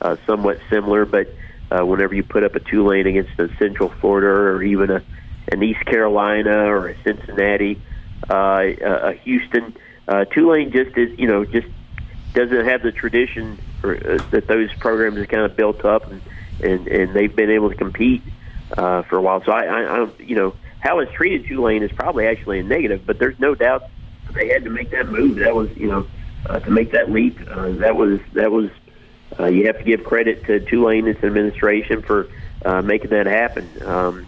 uh, 0.00 0.16
somewhat 0.26 0.60
similar, 0.68 1.06
but 1.06 1.28
uh, 1.70 1.84
whenever 1.84 2.14
you 2.14 2.22
put 2.22 2.44
up 2.44 2.54
a 2.54 2.60
Tulane 2.60 3.06
against 3.06 3.38
a 3.38 3.48
Central 3.56 3.88
Florida 3.88 4.28
or 4.28 4.62
even 4.62 4.90
a 4.90 5.02
an 5.52 5.62
East 5.62 5.84
Carolina 5.84 6.66
or 6.70 6.88
a 6.88 7.02
Cincinnati, 7.02 7.78
uh, 8.30 8.64
a 8.80 9.12
Houston, 9.24 9.76
uh, 10.08 10.24
Tulane 10.24 10.72
just 10.72 10.96
is 10.96 11.18
you 11.18 11.26
know 11.26 11.44
just 11.44 11.66
doesn't 12.32 12.64
have 12.64 12.82
the 12.82 12.92
tradition 12.92 13.58
for, 13.80 13.96
uh, 13.96 14.18
that 14.30 14.46
those 14.46 14.72
programs 14.74 15.18
have 15.18 15.28
kind 15.28 15.44
of 15.44 15.56
built 15.56 15.84
up 15.84 16.10
and 16.10 16.20
and 16.62 16.88
and 16.88 17.14
they've 17.14 17.34
been 17.34 17.50
able 17.50 17.70
to 17.70 17.76
compete 17.76 18.22
uh, 18.26 18.30
for 18.74 19.16
a 19.16 19.22
while. 19.22 19.42
So 19.44 19.52
I, 19.52 19.64
I, 19.64 20.02
I, 20.02 20.08
you 20.18 20.34
know, 20.34 20.54
how 20.80 20.98
it's 20.98 21.12
treated 21.12 21.46
Tulane 21.46 21.82
is 21.82 21.92
probably 21.92 22.26
actually 22.26 22.58
a 22.60 22.62
negative, 22.62 23.06
but 23.06 23.18
there's 23.18 23.38
no 23.38 23.54
doubt 23.54 23.84
they 24.34 24.48
had 24.48 24.64
to 24.64 24.70
make 24.70 24.90
that 24.90 25.08
move. 25.08 25.36
That 25.36 25.54
was, 25.54 25.74
you 25.76 25.88
know, 25.88 26.06
uh, 26.46 26.60
to 26.60 26.70
make 26.70 26.92
that 26.92 27.10
leap. 27.10 27.38
Uh, 27.48 27.70
that 27.72 27.96
was 27.96 28.20
that 28.34 28.50
was. 28.50 28.70
Uh, 29.38 29.46
you 29.46 29.66
have 29.66 29.78
to 29.78 29.84
give 29.84 30.04
credit 30.04 30.44
to 30.44 30.60
Tulane 30.60 31.06
and 31.06 31.16
its 31.16 31.24
administration 31.24 32.02
for 32.02 32.28
uh, 32.64 32.82
making 32.82 33.10
that 33.10 33.26
happen. 33.26 33.68
Um, 33.82 34.26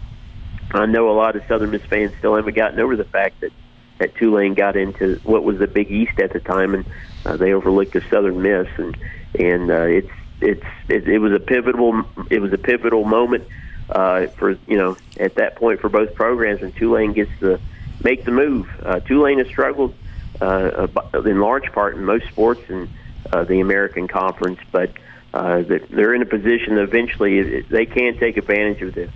I 0.71 0.85
know 0.85 1.09
a 1.09 1.13
lot 1.13 1.35
of 1.35 1.43
Southern 1.47 1.71
Miss 1.71 1.83
fans 1.83 2.13
still 2.19 2.35
haven't 2.35 2.55
gotten 2.55 2.79
over 2.79 2.95
the 2.95 3.05
fact 3.05 3.39
that 3.41 3.51
that 3.99 4.15
Tulane 4.15 4.53
got 4.53 4.75
into 4.75 5.19
what 5.23 5.43
was 5.43 5.59
the 5.59 5.67
Big 5.67 5.89
East 5.91 6.19
at 6.19 6.33
the 6.33 6.39
time, 6.39 6.73
and 6.73 6.85
uh, 7.25 7.37
they 7.37 7.53
overlooked 7.53 7.93
the 7.93 8.03
Southern 8.09 8.41
Miss, 8.41 8.67
and 8.77 8.97
and 9.39 9.71
uh, 9.71 9.83
it's 9.83 10.11
it's 10.41 10.65
it, 10.89 11.07
it 11.07 11.19
was 11.19 11.33
a 11.33 11.39
pivotal 11.39 12.03
it 12.29 12.39
was 12.39 12.51
a 12.51 12.57
pivotal 12.57 13.05
moment 13.05 13.47
uh, 13.89 14.27
for 14.27 14.51
you 14.67 14.77
know 14.77 14.97
at 15.19 15.35
that 15.35 15.55
point 15.55 15.79
for 15.79 15.89
both 15.89 16.13
programs, 16.15 16.61
and 16.61 16.75
Tulane 16.75 17.13
gets 17.13 17.31
to 17.39 17.59
make 18.03 18.25
the 18.25 18.31
move. 18.31 18.69
Uh, 18.83 18.99
Tulane 18.99 19.39
has 19.39 19.47
struggled 19.47 19.93
uh, 20.41 20.87
in 21.25 21.39
large 21.39 21.71
part 21.71 21.95
in 21.95 22.03
most 22.03 22.27
sports 22.27 22.61
in 22.69 22.89
uh, 23.31 23.43
the 23.43 23.59
American 23.59 24.07
Conference, 24.07 24.59
but 24.71 24.91
uh, 25.33 25.63
they're 25.89 26.13
in 26.13 26.21
a 26.21 26.25
position 26.25 26.75
that 26.75 26.83
eventually 26.83 27.61
they 27.61 27.85
can 27.85 28.17
take 28.17 28.37
advantage 28.37 28.81
of 28.81 28.93
this. 28.93 29.11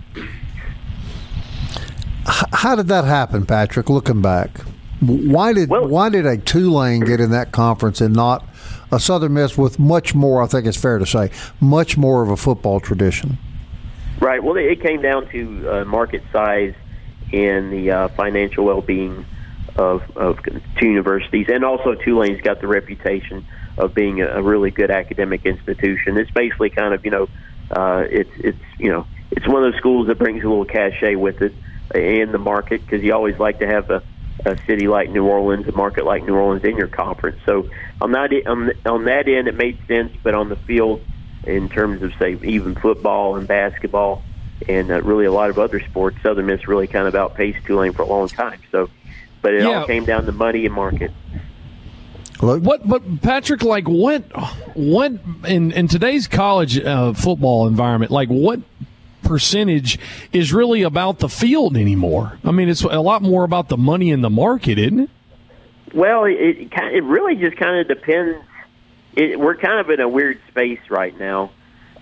How 2.24 2.76
did 2.76 2.88
that 2.88 3.04
happen, 3.04 3.46
Patrick? 3.46 3.90
Looking 3.90 4.22
back, 4.22 4.60
why 5.00 5.52
did 5.52 5.68
well, 5.68 5.88
why 5.88 6.08
did 6.08 6.26
a 6.26 6.36
Tulane 6.36 7.00
get 7.00 7.20
in 7.20 7.30
that 7.30 7.50
conference 7.50 8.00
and 8.00 8.14
not 8.14 8.46
a 8.92 9.00
Southern 9.00 9.34
Miss 9.34 9.58
with 9.58 9.78
much 9.78 10.14
more? 10.14 10.42
I 10.42 10.46
think 10.46 10.66
it's 10.66 10.76
fair 10.76 10.98
to 10.98 11.06
say 11.06 11.30
much 11.60 11.96
more 11.96 12.22
of 12.22 12.30
a 12.30 12.36
football 12.36 12.78
tradition. 12.78 13.38
Right. 14.22 14.40
Well, 14.40 14.56
it 14.56 14.80
came 14.80 15.02
down 15.02 15.28
to 15.30 15.68
uh, 15.68 15.84
market 15.84 16.22
size 16.32 16.74
and 17.32 17.72
the 17.72 17.90
uh, 17.90 18.08
financial 18.10 18.64
well-being 18.64 19.26
of 19.74 20.02
of 20.14 20.38
two 20.78 20.86
universities, 20.86 21.48
and 21.48 21.64
also 21.64 21.96
Tulane's 21.96 22.40
got 22.40 22.60
the 22.60 22.68
reputation 22.68 23.44
of 23.76 23.96
being 23.96 24.20
a, 24.20 24.40
really 24.40 24.70
good 24.70 24.92
academic 24.92 25.44
institution. 25.44 26.18
It's 26.18 26.30
basically 26.30 26.70
kind 26.70 26.94
of 26.94 27.04
you 27.04 27.10
know, 27.10 27.28
uh, 27.72 28.04
it's 28.08 28.30
it's 28.36 28.62
you 28.78 28.92
know, 28.92 29.08
it's 29.32 29.48
one 29.48 29.64
of 29.64 29.72
those 29.72 29.78
schools 29.80 30.06
that 30.06 30.20
brings 30.20 30.44
a 30.44 30.48
little 30.48 30.66
cachet 30.66 31.16
with 31.16 31.42
it 31.42 31.56
in 31.92 32.30
the 32.30 32.38
market 32.38 32.82
because 32.86 33.02
you 33.02 33.12
always 33.12 33.40
like 33.40 33.58
to 33.58 33.66
have 33.66 33.90
a 33.90 34.04
a 34.46 34.56
city 34.68 34.86
like 34.86 35.10
New 35.10 35.26
Orleans, 35.26 35.66
a 35.66 35.72
market 35.72 36.04
like 36.04 36.24
New 36.24 36.36
Orleans 36.36 36.62
in 36.62 36.76
your 36.76 36.86
conference. 36.86 37.40
So 37.44 37.68
on 38.00 38.12
that 38.12 38.30
on, 38.46 38.70
on 38.86 39.04
that 39.06 39.26
end, 39.26 39.48
it 39.48 39.56
made 39.56 39.80
sense, 39.88 40.12
but 40.22 40.36
on 40.36 40.48
the 40.48 40.56
field, 40.56 41.00
in 41.44 41.68
terms 41.68 42.02
of 42.02 42.12
say 42.18 42.38
even 42.42 42.74
football 42.74 43.36
and 43.36 43.46
basketball, 43.46 44.22
and 44.68 44.90
uh, 44.90 45.02
really 45.02 45.24
a 45.24 45.32
lot 45.32 45.50
of 45.50 45.58
other 45.58 45.80
sports, 45.80 46.16
Southern 46.22 46.46
Miss 46.46 46.68
really 46.68 46.86
kind 46.86 47.08
of 47.08 47.14
outpaced 47.14 47.64
Tulane 47.66 47.92
for 47.92 48.02
a 48.02 48.06
long 48.06 48.28
time. 48.28 48.60
So, 48.70 48.88
but 49.40 49.54
it 49.54 49.62
yeah. 49.62 49.80
all 49.80 49.86
came 49.86 50.04
down 50.04 50.26
to 50.26 50.32
money 50.32 50.66
and 50.66 50.74
market. 50.74 51.10
Look 52.40 52.62
what, 52.62 52.88
but 52.88 53.22
Patrick, 53.22 53.62
like 53.62 53.88
what, 53.88 54.22
what 54.74 55.12
in 55.46 55.70
in 55.72 55.86
today's 55.86 56.26
college 56.26 56.78
uh, 56.78 57.12
football 57.12 57.68
environment, 57.68 58.10
like 58.10 58.28
what 58.28 58.60
percentage 59.22 59.98
is 60.32 60.52
really 60.52 60.82
about 60.82 61.20
the 61.20 61.28
field 61.28 61.76
anymore? 61.76 62.38
I 62.44 62.50
mean, 62.50 62.68
it's 62.68 62.82
a 62.82 63.00
lot 63.00 63.22
more 63.22 63.44
about 63.44 63.68
the 63.68 63.76
money 63.76 64.10
in 64.10 64.22
the 64.22 64.30
market, 64.30 64.78
isn't 64.78 65.00
it? 65.00 65.10
Well, 65.94 66.24
it 66.24 66.32
it, 66.32 66.72
it 66.72 67.04
really 67.04 67.36
just 67.36 67.56
kind 67.56 67.78
of 67.78 67.86
depends. 67.86 68.44
It, 69.14 69.38
we're 69.38 69.56
kind 69.56 69.80
of 69.80 69.90
in 69.90 70.00
a 70.00 70.08
weird 70.08 70.40
space 70.48 70.80
right 70.88 71.16
now. 71.18 71.50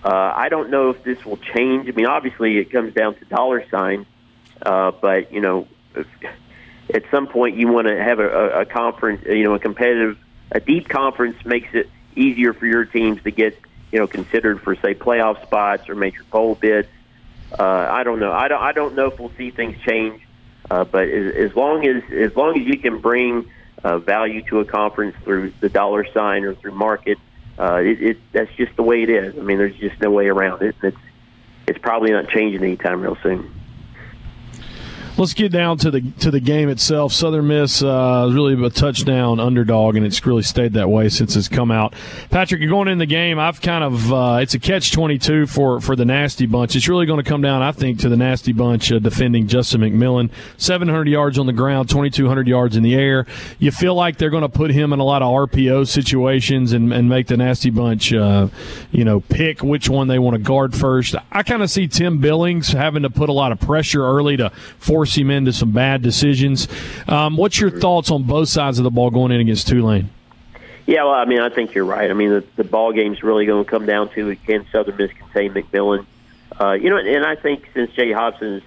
Uh, 0.03 0.33
I 0.35 0.49
don't 0.49 0.69
know 0.69 0.89
if 0.89 1.03
this 1.03 1.23
will 1.25 1.37
change. 1.37 1.87
I 1.87 1.91
mean, 1.91 2.07
obviously, 2.07 2.57
it 2.57 2.71
comes 2.71 2.93
down 2.93 3.15
to 3.15 3.25
dollar 3.25 3.67
signs, 3.69 4.07
uh, 4.61 4.91
but 4.91 5.31
you 5.31 5.41
know, 5.41 5.67
at 6.93 7.03
some 7.11 7.27
point, 7.27 7.57
you 7.57 7.67
want 7.67 7.87
to 7.87 8.01
have 8.01 8.19
a, 8.19 8.61
a 8.61 8.65
conference. 8.65 9.23
You 9.25 9.43
know, 9.43 9.53
a 9.53 9.59
competitive, 9.59 10.17
a 10.51 10.59
deep 10.59 10.89
conference 10.89 11.37
makes 11.45 11.73
it 11.73 11.89
easier 12.15 12.53
for 12.53 12.65
your 12.65 12.85
teams 12.85 13.21
to 13.23 13.31
get 13.31 13.59
you 13.91 13.99
know 13.99 14.07
considered 14.07 14.61
for 14.61 14.75
say 14.75 14.95
playoff 14.95 15.41
spots 15.43 15.87
or 15.87 15.95
major 15.95 16.23
bowl 16.31 16.55
bids. 16.55 16.87
Uh, 17.57 17.63
I 17.63 18.03
don't 18.03 18.19
know. 18.19 18.31
I 18.31 18.47
don't. 18.47 18.61
I 18.61 18.71
don't 18.71 18.95
know 18.95 19.07
if 19.07 19.19
we'll 19.19 19.31
see 19.37 19.51
things 19.51 19.77
change. 19.85 20.21
Uh, 20.69 20.85
but 20.85 21.07
as, 21.09 21.35
as 21.35 21.55
long 21.55 21.85
as 21.85 22.01
as 22.11 22.35
long 22.35 22.59
as 22.59 22.65
you 22.65 22.77
can 22.79 22.99
bring 23.01 23.51
uh, 23.83 23.97
value 23.99 24.41
to 24.49 24.59
a 24.59 24.65
conference 24.65 25.15
through 25.23 25.53
the 25.59 25.69
dollar 25.69 26.05
sign 26.13 26.43
or 26.43 26.55
through 26.55 26.73
market, 26.73 27.17
uh, 27.59 27.75
it, 27.75 28.01
it 28.01 28.17
that's 28.31 28.53
just 28.55 28.75
the 28.75 28.83
way 28.83 29.03
it 29.03 29.09
is. 29.09 29.37
I 29.37 29.41
mean, 29.41 29.57
there's 29.57 29.75
just 29.75 29.99
no 30.01 30.11
way 30.11 30.27
around 30.27 30.61
it. 30.61 30.75
It's 30.83 30.97
it's 31.67 31.79
probably 31.79 32.11
not 32.11 32.29
changing 32.29 32.63
anytime 32.63 33.01
real 33.01 33.17
soon. 33.21 33.60
Let's 35.21 35.35
get 35.35 35.51
down 35.51 35.77
to 35.77 35.91
the 35.91 36.01
to 36.21 36.31
the 36.31 36.39
game 36.39 36.67
itself. 36.67 37.13
Southern 37.13 37.45
Miss 37.45 37.83
uh, 37.83 38.27
really 38.33 38.65
a 38.65 38.71
touchdown 38.71 39.39
underdog, 39.39 39.95
and 39.95 40.03
it's 40.03 40.25
really 40.25 40.41
stayed 40.41 40.73
that 40.73 40.89
way 40.89 41.09
since 41.09 41.35
it's 41.35 41.47
come 41.47 41.69
out. 41.69 41.93
Patrick, 42.31 42.59
you're 42.59 42.71
going 42.71 42.87
in 42.87 42.97
the 42.97 43.05
game. 43.05 43.37
I've 43.37 43.61
kind 43.61 43.83
of 43.83 44.11
uh, 44.11 44.39
it's 44.41 44.55
a 44.55 44.59
catch 44.59 44.91
twenty 44.91 45.19
two 45.19 45.45
for 45.45 45.79
for 45.79 45.95
the 45.95 46.05
nasty 46.05 46.47
bunch. 46.47 46.75
It's 46.75 46.87
really 46.87 47.05
going 47.05 47.23
to 47.23 47.29
come 47.29 47.43
down, 47.43 47.61
I 47.61 47.71
think, 47.71 47.99
to 47.99 48.09
the 48.09 48.17
nasty 48.17 48.51
bunch 48.51 48.91
uh, 48.91 48.97
defending 48.97 49.45
Justin 49.45 49.81
McMillan. 49.81 50.31
Seven 50.57 50.87
hundred 50.87 51.07
yards 51.07 51.37
on 51.37 51.45
the 51.45 51.53
ground, 51.53 51.87
twenty 51.87 52.09
two 52.09 52.27
hundred 52.27 52.47
yards 52.47 52.75
in 52.75 52.81
the 52.81 52.95
air. 52.95 53.27
You 53.59 53.69
feel 53.69 53.93
like 53.93 54.17
they're 54.17 54.31
going 54.31 54.41
to 54.41 54.49
put 54.49 54.71
him 54.71 54.91
in 54.91 54.97
a 54.97 55.03
lot 55.03 55.21
of 55.21 55.31
RPO 55.31 55.87
situations 55.87 56.73
and, 56.73 56.91
and 56.91 57.07
make 57.07 57.27
the 57.27 57.37
nasty 57.37 57.69
bunch, 57.69 58.11
uh, 58.11 58.47
you 58.89 59.05
know, 59.05 59.19
pick 59.19 59.61
which 59.61 59.87
one 59.87 60.07
they 60.07 60.17
want 60.17 60.33
to 60.33 60.41
guard 60.41 60.75
first. 60.75 61.13
I 61.31 61.43
kind 61.43 61.61
of 61.61 61.69
see 61.69 61.87
Tim 61.87 62.17
Billings 62.17 62.69
having 62.69 63.03
to 63.03 63.11
put 63.11 63.29
a 63.29 63.33
lot 63.33 63.51
of 63.51 63.59
pressure 63.59 64.03
early 64.03 64.35
to 64.37 64.49
force 64.79 65.10
force 65.11 65.17
him 65.17 65.29
into 65.29 65.53
some 65.53 65.71
bad 65.71 66.01
decisions. 66.01 66.67
Um, 67.07 67.37
what's 67.37 67.59
your 67.59 67.71
thoughts 67.71 68.11
on 68.11 68.23
both 68.23 68.49
sides 68.49 68.79
of 68.79 68.83
the 68.83 68.91
ball 68.91 69.09
going 69.09 69.31
in 69.31 69.41
against 69.41 69.67
Tulane? 69.67 70.09
Yeah, 70.87 71.03
well, 71.03 71.13
I 71.13 71.25
mean, 71.25 71.39
I 71.39 71.49
think 71.49 71.73
you're 71.73 71.85
right. 71.85 72.09
I 72.09 72.13
mean, 72.13 72.29
the, 72.29 72.45
the 72.55 72.63
ball 72.63 72.91
game's 72.91 73.21
really 73.23 73.45
going 73.45 73.63
to 73.63 73.69
come 73.69 73.85
down 73.85 74.09
to 74.11 74.35
can 74.35 74.65
Southern 74.71 74.97
Miss 74.97 75.11
contain 75.11 75.53
McMillan. 75.53 76.05
Uh, 76.59 76.71
you 76.73 76.89
know, 76.89 76.97
and 76.97 77.25
I 77.25 77.35
think 77.35 77.67
since 77.73 77.91
Jay 77.91 78.11
Hopson's 78.11 78.63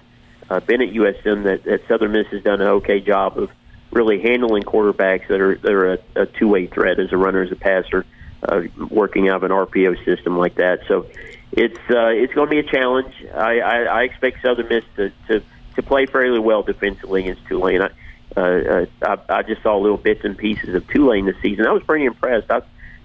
uh, 0.49 0.61
been 0.61 0.81
at 0.81 0.91
USM, 0.91 1.45
that, 1.45 1.65
that 1.65 1.87
Southern 1.89 2.13
Miss 2.13 2.27
has 2.29 2.43
done 2.43 2.61
an 2.61 2.69
okay 2.69 3.01
job 3.01 3.39
of 3.39 3.51
really 3.91 4.21
handling 4.21 4.63
quarterbacks 4.63 5.29
that 5.29 5.41
are 5.41 5.57
that 5.57 5.73
are 5.73 5.93
a, 5.95 5.99
a 6.17 6.27
two 6.27 6.49
way 6.49 6.67
threat 6.67 6.99
as 6.99 7.13
a 7.13 7.17
runner, 7.17 7.43
as 7.43 7.53
a 7.53 7.57
passer, 7.57 8.05
uh, 8.43 8.63
working 8.91 9.29
out 9.29 9.37
of 9.37 9.43
an 9.45 9.51
RPO 9.51 10.05
system 10.05 10.39
like 10.39 10.55
that. 10.57 10.81
So 10.89 11.07
it's 11.53 11.79
uh, 11.91 12.09
it's 12.09 12.33
going 12.33 12.49
to 12.49 12.51
be 12.51 12.59
a 12.61 12.71
challenge. 12.71 13.13
I, 13.35 13.61
I, 13.61 13.83
I 13.83 14.03
expect 14.05 14.41
Southern 14.43 14.69
Miss 14.69 14.85
to, 14.97 15.13
to 15.29 15.43
to 15.77 15.83
play 15.83 16.07
fairly 16.07 16.39
well 16.39 16.63
defensively 16.63 17.23
against 17.23 17.47
Tulane. 17.47 17.83
I, 17.83 17.91
uh, 18.37 18.41
uh, 18.41 18.87
I, 19.03 19.39
I 19.39 19.43
just 19.43 19.63
saw 19.63 19.77
little 19.77 19.97
bits 19.97 20.25
and 20.25 20.37
pieces 20.37 20.75
of 20.75 20.87
Tulane 20.89 21.27
this 21.27 21.37
season. 21.43 21.67
I 21.67 21.73
was 21.73 21.83
pretty 21.83 22.05
impressed. 22.05 22.51
I, 22.51 22.63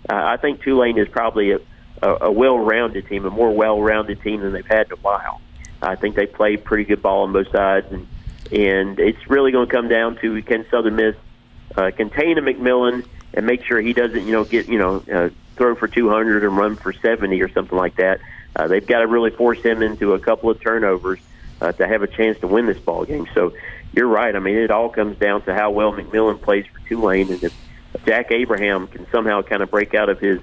I 0.10 0.38
think 0.38 0.62
Tulane 0.62 0.97
is 0.97 1.08
probably 1.08 1.51
a, 1.51 1.60
a, 2.01 2.17
a 2.21 2.32
well-rounded 2.32 3.08
team, 3.08 3.25
a 3.25 3.29
more 3.29 3.51
well-rounded 3.51 4.21
team 4.21 4.41
than 4.41 4.53
they've 4.53 4.65
had 4.65 4.88
in 4.88 4.93
a 4.93 4.97
while. 4.97 5.41
I 5.82 5.95
think 5.95 6.15
they 6.15 6.25
play 6.25 6.58
pretty 6.58 6.84
good 6.84 7.01
ball 7.01 7.23
on 7.23 7.34
both 7.34 7.51
sides, 7.51 7.91
and 7.91 8.08
and 8.51 8.99
it's 8.99 9.29
really 9.29 9.51
going 9.51 9.67
to 9.67 9.71
come 9.71 9.88
down 9.88 10.17
to 10.17 10.41
can 10.41 10.65
Southern 10.69 10.95
Miss 10.95 11.15
uh, 11.75 11.91
contain 11.95 12.38
a 12.38 12.41
McMillan 12.41 13.05
and 13.34 13.45
make 13.45 13.63
sure 13.63 13.79
he 13.79 13.93
doesn't, 13.93 14.25
you 14.25 14.32
know, 14.32 14.43
get 14.43 14.67
you 14.67 14.77
know 14.77 15.03
uh, 15.12 15.29
throw 15.55 15.75
for 15.75 15.88
200 15.88 16.43
and 16.43 16.58
run 16.58 16.75
for 16.75 16.91
70 16.91 17.41
or 17.41 17.49
something 17.49 17.77
like 17.77 17.95
that. 17.97 18.19
Uh, 18.55 18.67
they've 18.67 18.86
got 18.86 18.99
to 18.99 19.08
really 19.08 19.29
force 19.29 19.62
him 19.62 19.82
into 19.82 20.13
a 20.13 20.19
couple 20.19 20.49
of 20.49 20.60
turnovers 20.60 21.19
uh, 21.62 21.72
to 21.74 21.88
have 21.88 22.04
a 22.04 22.08
chance 22.08 22.39
to 22.39 22.48
win 22.48 22.65
this 22.65 22.80
ball 22.80 23.06
game. 23.06 23.28
So 23.34 23.54
you're 23.93 24.08
right. 24.08 24.36
I 24.36 24.39
mean, 24.39 24.56
it 24.56 24.72
all 24.72 24.89
comes 24.89 25.17
down 25.17 25.41
to 25.43 25.54
how 25.54 25.72
well 25.72 25.91
McMillan 25.91 26.41
plays 26.41 26.65
for 26.67 26.88
Tulane, 26.88 27.32
and 27.32 27.43
if 27.43 27.54
Jack 28.06 28.32
Abraham 28.32 28.88
can 28.88 29.08
somehow 29.12 29.41
kind 29.41 29.62
of 29.62 29.72
break 29.72 29.93
out 29.93 30.10
of 30.10 30.19
his 30.19 30.39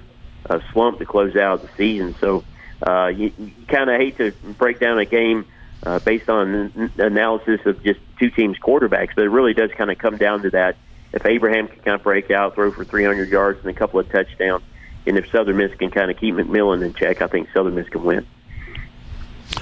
uh, 0.49 0.59
slump 0.71 0.99
to 0.99 1.05
close 1.05 1.35
out 1.35 1.61
the 1.61 1.69
season. 1.77 2.15
So 2.19 2.43
uh, 2.85 3.07
you, 3.07 3.31
you 3.37 3.51
kind 3.67 3.89
of 3.89 3.99
hate 3.99 4.17
to 4.17 4.31
break 4.57 4.79
down 4.79 4.99
a 4.99 5.05
game 5.05 5.45
uh, 5.83 5.99
based 5.99 6.29
on 6.29 6.71
an 6.75 6.91
analysis 6.97 7.61
of 7.65 7.81
just 7.83 7.99
two 8.19 8.29
teams' 8.29 8.57
quarterbacks, 8.59 9.09
but 9.15 9.23
it 9.23 9.29
really 9.29 9.53
does 9.53 9.71
kind 9.71 9.91
of 9.91 9.97
come 9.97 10.17
down 10.17 10.41
to 10.43 10.49
that. 10.51 10.75
If 11.13 11.25
Abraham 11.25 11.67
can 11.67 11.79
kind 11.79 11.95
of 11.95 12.03
break 12.03 12.31
out, 12.31 12.55
throw 12.55 12.71
for 12.71 12.83
300 12.83 13.29
yards 13.29 13.59
and 13.61 13.69
a 13.69 13.73
couple 13.73 13.99
of 13.99 14.09
touchdowns, 14.11 14.63
and 15.05 15.17
if 15.17 15.31
Southern 15.31 15.57
Miss 15.57 15.73
can 15.75 15.89
kind 15.89 16.11
of 16.11 16.17
keep 16.17 16.35
McMillan 16.35 16.83
in 16.83 16.93
check, 16.93 17.21
I 17.21 17.27
think 17.27 17.49
Southern 17.53 17.75
Miss 17.75 17.87
can 17.87 18.03
win. 18.03 18.27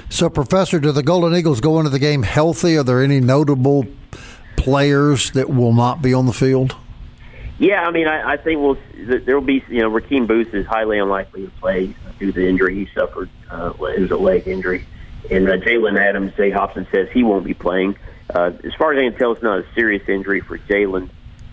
So, 0.08 0.30
Professor, 0.30 0.78
do 0.80 0.92
the 0.92 1.02
Golden 1.02 1.34
Eagles 1.34 1.60
go 1.60 1.78
into 1.78 1.90
the 1.90 1.98
game 1.98 2.22
healthy? 2.22 2.76
Are 2.76 2.84
there 2.84 3.02
any 3.02 3.20
notable 3.20 3.86
players 4.56 5.30
that 5.32 5.50
will 5.50 5.72
not 5.72 6.02
be 6.02 6.14
on 6.14 6.26
the 6.26 6.32
field? 6.32 6.74
Yeah, 7.58 7.86
I 7.86 7.90
mean, 7.90 8.06
I, 8.06 8.32
I 8.32 8.36
think 8.36 8.60
we'll 8.60 8.78
there 9.06 9.34
will 9.34 9.46
be. 9.46 9.64
You 9.68 9.80
know, 9.80 9.90
Rakeem 9.90 10.26
Booth 10.26 10.52
is 10.52 10.66
highly 10.66 10.98
unlikely 10.98 11.46
to 11.46 11.50
play 11.52 11.94
due 12.18 12.32
to 12.32 12.40
the 12.40 12.46
injury 12.46 12.74
he 12.74 12.88
suffered. 12.94 13.30
Uh, 13.50 13.72
it 13.80 14.00
was 14.00 14.10
a 14.10 14.16
leg 14.16 14.46
injury, 14.46 14.84
and 15.30 15.48
uh, 15.48 15.56
Jalen 15.56 15.98
Adams, 15.98 16.32
Jay 16.36 16.50
Hopson 16.50 16.86
says 16.90 17.08
he 17.12 17.22
won't 17.22 17.44
be 17.44 17.54
playing. 17.54 17.96
Uh, 18.34 18.52
as 18.64 18.74
far 18.74 18.92
as 18.92 18.98
I 18.98 19.08
can 19.08 19.18
tell, 19.18 19.32
it's 19.32 19.42
not 19.42 19.60
a 19.60 19.66
serious 19.74 20.06
injury 20.08 20.40
for 20.40 20.58
Jalen. 20.58 21.08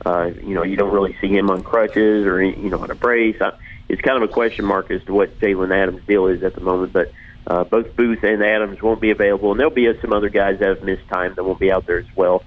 Uh, 0.06 0.32
you 0.42 0.56
know, 0.56 0.64
you 0.64 0.76
don't 0.76 0.94
really 0.94 1.16
see 1.22 1.30
him 1.30 1.50
on 1.50 1.64
crutches 1.64 2.26
or 2.26 2.44
you 2.44 2.70
know 2.70 2.80
on 2.80 2.92
a 2.92 2.96
brace. 2.96 3.38
I, 3.40 3.54
it's 3.88 4.02
kind 4.02 4.22
of 4.22 4.30
a 4.30 4.34
question 4.34 4.66
mark 4.66 4.92
as 4.92 5.04
to 5.06 5.14
what 5.14 5.40
Jalen 5.40 5.72
Adams' 5.72 6.02
deal 6.06 6.28
is 6.28 6.44
at 6.44 6.56
the 6.56 6.62
moment, 6.62 6.92
but 6.92 7.12
Uh, 7.46 7.64
both 7.64 7.96
Booth 7.96 8.24
and 8.24 8.42
Adams 8.42 8.82
won't 8.82 9.02
be 9.02 9.12
available, 9.12 9.52
and 9.52 9.60
there'll 9.60 9.74
be 9.74 9.92
some 10.02 10.14
other 10.14 10.30
guys 10.30 10.60
that 10.60 10.70
have 10.70 10.84
missed 10.84 11.08
time 11.10 11.34
that 11.36 11.44
won't 11.44 11.60
be 11.60 11.72
out 11.72 11.86
there 11.86 12.00
as 12.00 12.16
well. 12.16 12.44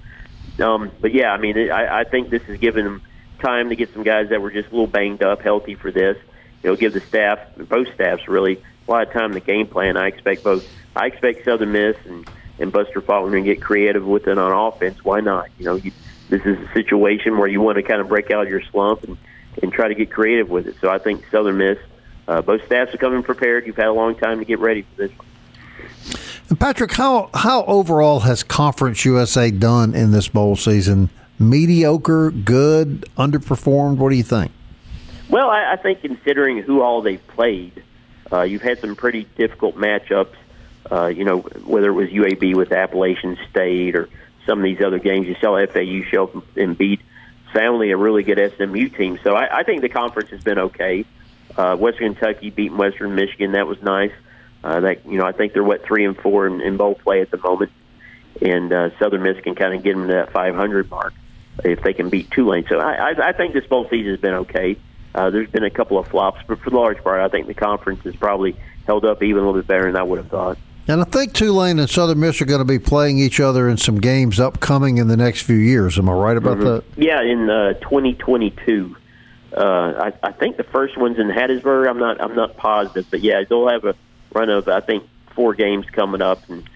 Um, 0.59 0.91
but 0.99 1.13
yeah, 1.13 1.31
I 1.31 1.37
mean, 1.37 1.69
I, 1.69 1.99
I 1.99 2.03
think 2.03 2.29
this 2.29 2.41
is 2.47 2.59
giving 2.59 2.83
them 2.83 3.01
time 3.39 3.69
to 3.69 3.75
get 3.75 3.93
some 3.93 4.03
guys 4.03 4.29
that 4.29 4.41
were 4.41 4.49
just 4.49 4.69
a 4.69 4.71
little 4.71 4.87
banged 4.87 5.21
up 5.21 5.41
healthy 5.41 5.75
for 5.75 5.91
this. 5.91 6.17
It'll 6.63 6.75
give 6.75 6.93
the 6.93 7.01
staff, 7.01 7.39
both 7.55 7.93
staffs, 7.93 8.27
really 8.27 8.61
a 8.87 8.91
lot 8.91 9.07
of 9.07 9.13
time 9.13 9.33
to 9.33 9.39
game 9.39 9.67
plan. 9.67 9.97
I 9.97 10.07
expect 10.07 10.43
both. 10.43 10.67
I 10.95 11.07
expect 11.07 11.45
Southern 11.45 11.71
Miss 11.71 11.95
and 12.05 12.27
and 12.59 12.71
Buster 12.71 13.01
Faulkner 13.01 13.37
to 13.37 13.43
get 13.43 13.61
creative 13.61 14.05
with 14.05 14.27
it 14.27 14.37
on 14.37 14.51
offense. 14.51 15.03
Why 15.03 15.19
not? 15.19 15.49
You 15.59 15.65
know, 15.65 15.75
you, 15.75 15.91
this 16.29 16.41
is 16.43 16.57
a 16.57 16.73
situation 16.73 17.37
where 17.37 17.47
you 17.47 17.61
want 17.61 17.75
to 17.75 17.83
kind 17.83 18.01
of 18.01 18.07
break 18.07 18.31
out 18.31 18.43
of 18.43 18.49
your 18.49 18.61
slump 18.71 19.03
and 19.03 19.17
and 19.61 19.71
try 19.71 19.87
to 19.87 19.95
get 19.95 20.11
creative 20.11 20.49
with 20.49 20.67
it. 20.67 20.75
So 20.81 20.89
I 20.89 20.99
think 20.99 21.25
Southern 21.31 21.57
Miss, 21.57 21.77
uh, 22.27 22.41
both 22.41 22.65
staffs 22.65 22.93
are 22.93 22.97
coming 22.97 23.23
prepared. 23.23 23.65
You've 23.65 23.75
had 23.75 23.87
a 23.87 23.93
long 23.93 24.15
time 24.15 24.39
to 24.39 24.45
get 24.45 24.59
ready 24.59 24.81
for 24.83 25.07
this. 25.07 25.11
And 26.49 26.59
Patrick, 26.59 26.93
how 26.93 27.29
how 27.33 27.63
overall 27.65 28.21
has 28.21 28.43
Conference 28.43 29.03
USA 29.05 29.51
done 29.51 29.93
in 29.93 30.11
this 30.11 30.27
bowl 30.27 30.55
season? 30.55 31.09
Mediocre, 31.39 32.31
good, 32.31 33.05
underperformed. 33.17 33.97
What 33.97 34.09
do 34.09 34.15
you 34.15 34.23
think? 34.23 34.51
Well, 35.29 35.49
I, 35.49 35.73
I 35.73 35.75
think 35.75 36.01
considering 36.01 36.59
who 36.59 36.81
all 36.81 37.01
they've 37.01 37.25
played, 37.27 37.83
uh, 38.31 38.41
you've 38.41 38.61
had 38.61 38.79
some 38.79 38.95
pretty 38.95 39.25
difficult 39.35 39.75
matchups. 39.75 40.33
Uh, 40.89 41.07
you 41.07 41.25
know, 41.25 41.39
whether 41.39 41.89
it 41.89 41.93
was 41.93 42.09
UAB 42.09 42.55
with 42.55 42.71
Appalachian 42.71 43.37
State 43.49 43.95
or 43.95 44.07
some 44.45 44.59
of 44.59 44.63
these 44.63 44.81
other 44.81 44.99
games, 44.99 45.27
you 45.27 45.35
saw 45.41 45.63
FAU 45.67 46.01
show 46.09 46.23
up 46.23 46.57
and 46.57 46.77
beat 46.77 47.01
soundly 47.53 47.91
a 47.91 47.97
really 47.97 48.23
good 48.23 48.53
SMU 48.55 48.87
team. 48.89 49.19
So 49.21 49.35
I, 49.35 49.59
I 49.59 49.63
think 49.63 49.81
the 49.81 49.89
conference 49.89 50.29
has 50.29 50.41
been 50.41 50.57
okay. 50.57 51.01
Uh, 51.01 51.05
Western 51.77 52.15
Kentucky 52.15 52.49
beating 52.49 52.77
Western 52.77 53.15
Michigan, 53.15 53.53
that 53.53 53.67
was 53.67 53.81
nice. 53.81 54.11
Uh, 54.63 54.79
that 54.81 55.05
you 55.05 55.17
know, 55.17 55.25
I 55.25 55.31
think 55.31 55.53
they're 55.53 55.63
what 55.63 55.85
three 55.85 56.05
and 56.05 56.17
four 56.17 56.47
in, 56.47 56.61
in 56.61 56.77
bowl 56.77 56.95
play 56.95 57.21
at 57.21 57.31
the 57.31 57.37
moment, 57.37 57.71
and 58.41 58.71
uh, 58.73 58.97
Southern 58.99 59.23
Miss 59.23 59.39
can 59.41 59.55
kind 59.55 59.73
of 59.73 59.83
get 59.83 59.95
them 59.95 60.07
to 60.07 60.13
that 60.13 60.31
500 60.31 60.89
mark 60.89 61.13
if 61.63 61.81
they 61.81 61.93
can 61.93 62.09
beat 62.09 62.29
Tulane. 62.31 62.65
So 62.67 62.79
I, 62.79 63.11
I, 63.11 63.29
I 63.29 63.31
think 63.33 63.53
this 63.53 63.65
bowl 63.65 63.87
season 63.89 64.11
has 64.11 64.19
been 64.19 64.33
okay. 64.33 64.77
Uh, 65.15 65.29
there's 65.29 65.49
been 65.49 65.63
a 65.63 65.69
couple 65.69 65.97
of 65.97 66.07
flops, 66.07 66.41
but 66.47 66.59
for 66.59 66.69
the 66.69 66.75
large 66.75 67.03
part, 67.03 67.19
I 67.19 67.29
think 67.29 67.47
the 67.47 67.53
conference 67.53 68.03
has 68.03 68.15
probably 68.15 68.55
held 68.85 69.05
up 69.05 69.23
even 69.23 69.41
a 69.41 69.45
little 69.45 69.59
bit 69.59 69.67
better 69.67 69.85
than 69.85 69.95
I 69.95 70.03
would 70.03 70.17
have 70.19 70.29
thought. 70.29 70.57
And 70.87 71.01
I 71.01 71.03
think 71.03 71.33
Tulane 71.33 71.79
and 71.79 71.89
Southern 71.89 72.19
Miss 72.19 72.41
are 72.41 72.45
going 72.45 72.59
to 72.59 72.65
be 72.65 72.79
playing 72.79 73.19
each 73.19 73.39
other 73.39 73.67
in 73.67 73.77
some 73.77 73.99
games 73.99 74.39
upcoming 74.39 74.99
in 74.99 75.07
the 75.07 75.17
next 75.17 75.41
few 75.41 75.57
years. 75.57 75.99
Am 75.99 76.07
I 76.07 76.13
right 76.13 76.37
about 76.37 76.59
mm-hmm. 76.59 76.65
that? 76.65 77.03
Yeah, 77.03 77.21
in 77.21 77.49
uh, 77.49 77.73
2022. 77.73 78.95
Uh, 79.57 80.11
I, 80.23 80.27
I 80.27 80.31
think 80.33 80.57
the 80.57 80.63
first 80.63 80.97
one's 80.97 81.17
in 81.17 81.29
Hattiesburg. 81.29 81.89
I'm 81.89 81.97
not. 81.97 82.21
I'm 82.21 82.35
not 82.35 82.57
positive, 82.57 83.07
but 83.09 83.21
yeah, 83.21 83.43
they'll 83.43 83.67
have 83.67 83.85
a 83.85 83.95
run 84.31 84.51
of 84.51 84.67
I 84.67 84.81
think 84.81 85.03
four 85.33 85.55
games 85.55 85.87
coming 85.89 86.21
up. 86.21 86.47
And 86.47 86.69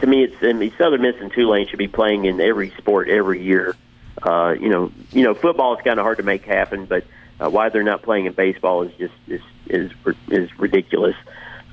to 0.00 0.06
me, 0.06 0.24
it's 0.24 0.42
mean, 0.42 0.70
Southern 0.76 1.00
Miss 1.00 1.16
and 1.18 1.32
Tulane 1.32 1.66
should 1.66 1.78
be 1.78 1.88
playing 1.88 2.26
in 2.26 2.42
every 2.42 2.70
sport 2.76 3.08
every 3.08 3.42
year. 3.42 3.74
Uh, 4.22 4.54
you 4.60 4.68
know, 4.68 4.92
you 5.12 5.22
know, 5.22 5.32
football 5.32 5.76
is 5.76 5.82
kind 5.82 5.98
of 5.98 6.04
hard 6.04 6.18
to 6.18 6.24
make 6.24 6.44
happen, 6.44 6.84
but 6.84 7.04
uh, 7.40 7.48
why 7.48 7.70
they're 7.70 7.82
not 7.82 8.02
playing 8.02 8.26
in 8.26 8.34
baseball 8.34 8.82
is 8.82 8.92
just 8.98 9.14
is 9.28 9.40
is 9.68 9.92
is 10.28 10.58
ridiculous. 10.58 11.16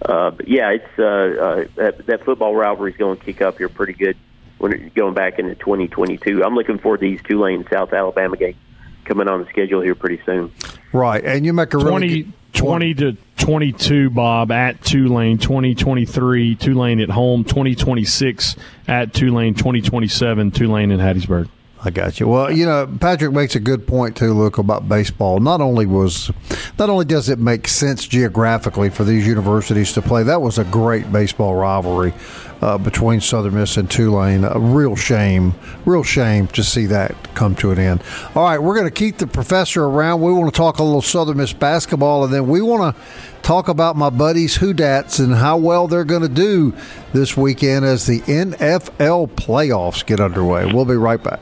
Uh, 0.01 0.31
but 0.31 0.47
yeah, 0.47 0.69
it's 0.69 0.97
uh, 0.97 1.03
uh, 1.03 1.65
that, 1.75 2.05
that 2.05 2.23
football 2.23 2.55
rivalry 2.55 2.91
is 2.91 2.97
going 2.97 3.17
to 3.17 3.25
kick 3.25 3.41
up 3.41 3.57
here 3.57 3.67
pretty 3.67 3.93
good 3.93 4.15
when 4.59 4.71
it, 4.71 4.93
going 4.93 5.13
back 5.13 5.39
into 5.39 5.55
2022. 5.55 6.41
I'm 6.41 6.55
looking 6.55 6.77
forward 6.77 7.01
to 7.01 7.09
these 7.09 7.21
Tulane 7.21 7.65
South 7.69 7.91
Alabama 7.91 8.37
games 8.37 8.55
coming 9.05 9.27
on 9.27 9.41
the 9.41 9.49
schedule 9.49 9.81
here 9.81 9.95
pretty 9.95 10.21
soon. 10.25 10.51
Right, 10.91 11.23
and 11.23 11.45
you 11.45 11.53
make 11.53 11.73
a 11.73 11.77
20, 11.77 12.07
really 12.07 12.21
good, 12.23 12.33
20 12.53 12.93
to 12.95 13.17
22, 13.37 14.09
Bob, 14.11 14.51
at 14.51 14.83
Tulane, 14.83 15.37
2023, 15.37 16.55
Tulane 16.55 16.99
at 16.99 17.09
home, 17.09 17.43
2026 17.43 18.55
at 18.87 19.13
Tulane, 19.13 19.53
2027, 19.53 20.51
Tulane 20.51 20.91
in 20.91 20.99
Hattiesburg. 20.99 21.49
I 21.85 21.89
got 21.89 22.19
you. 22.19 22.29
Well, 22.29 22.49
you 22.49 22.65
know, 22.65 22.87
Patrick 23.01 23.33
makes 23.33 23.55
a 23.55 23.59
good 23.59 23.85
point 23.85 24.15
too, 24.15 24.33
Luke, 24.33 24.57
about 24.57 24.87
baseball. 24.87 25.41
Not 25.41 25.59
only 25.59 25.85
was, 25.85 26.31
not 26.79 26.89
only 26.89 27.03
does 27.03 27.27
it 27.27 27.39
make 27.39 27.67
sense 27.67 28.07
geographically 28.07 28.89
for 28.89 29.03
these 29.03 29.27
universities 29.27 29.91
to 29.93 30.01
play, 30.01 30.23
that 30.23 30.41
was 30.41 30.57
a 30.57 30.63
great 30.63 31.11
baseball 31.11 31.55
rivalry 31.55 32.13
uh, 32.61 32.77
between 32.77 33.19
Southern 33.19 33.55
Miss 33.55 33.75
and 33.75 33.91
Tulane. 33.91 34.45
A 34.45 34.57
real 34.57 34.95
shame, 34.95 35.55
real 35.85 36.03
shame 36.03 36.47
to 36.47 36.63
see 36.63 36.85
that 36.85 37.35
come 37.35 37.53
to 37.55 37.71
an 37.71 37.79
end. 37.79 38.01
All 38.33 38.45
right, 38.45 38.59
we're 38.59 38.75
going 38.75 38.87
to 38.87 38.91
keep 38.91 39.17
the 39.17 39.27
professor 39.27 39.83
around. 39.83 40.21
We 40.21 40.31
want 40.31 40.53
to 40.53 40.57
talk 40.57 40.79
a 40.79 40.83
little 40.83 41.01
Southern 41.01 41.35
Miss 41.35 41.51
basketball, 41.51 42.23
and 42.23 42.33
then 42.33 42.47
we 42.47 42.61
want 42.61 42.95
to 42.95 43.01
talk 43.41 43.67
about 43.67 43.97
my 43.97 44.09
buddies 44.09 44.55
Who 44.55 44.73
Dats 44.73 45.19
and 45.19 45.35
how 45.35 45.57
well 45.57 45.89
they're 45.89 46.05
going 46.05 46.21
to 46.21 46.29
do 46.29 46.73
this 47.11 47.35
weekend 47.35 47.83
as 47.83 48.05
the 48.05 48.21
NFL 48.21 49.31
playoffs 49.31 50.05
get 50.05 50.21
underway. 50.21 50.65
We'll 50.71 50.85
be 50.85 50.95
right 50.95 51.21
back. 51.21 51.41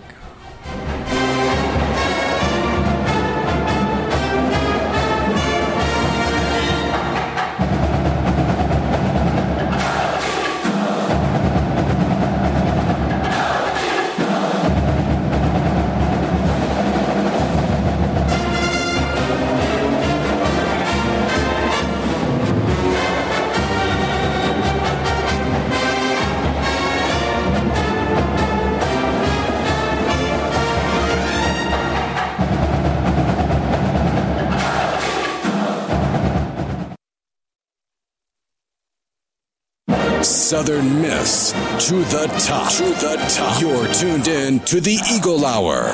Southern 40.71 41.01
Miss 41.01 41.51
to 41.85 41.95
the 41.95 42.27
top. 42.39 42.71
To 42.71 42.83
the 42.83 43.17
top. 43.27 43.61
You're 43.61 43.93
tuned 43.93 44.29
in 44.29 44.61
to 44.61 44.79
the 44.79 44.97
Eagle 45.13 45.45
Hour. 45.45 45.89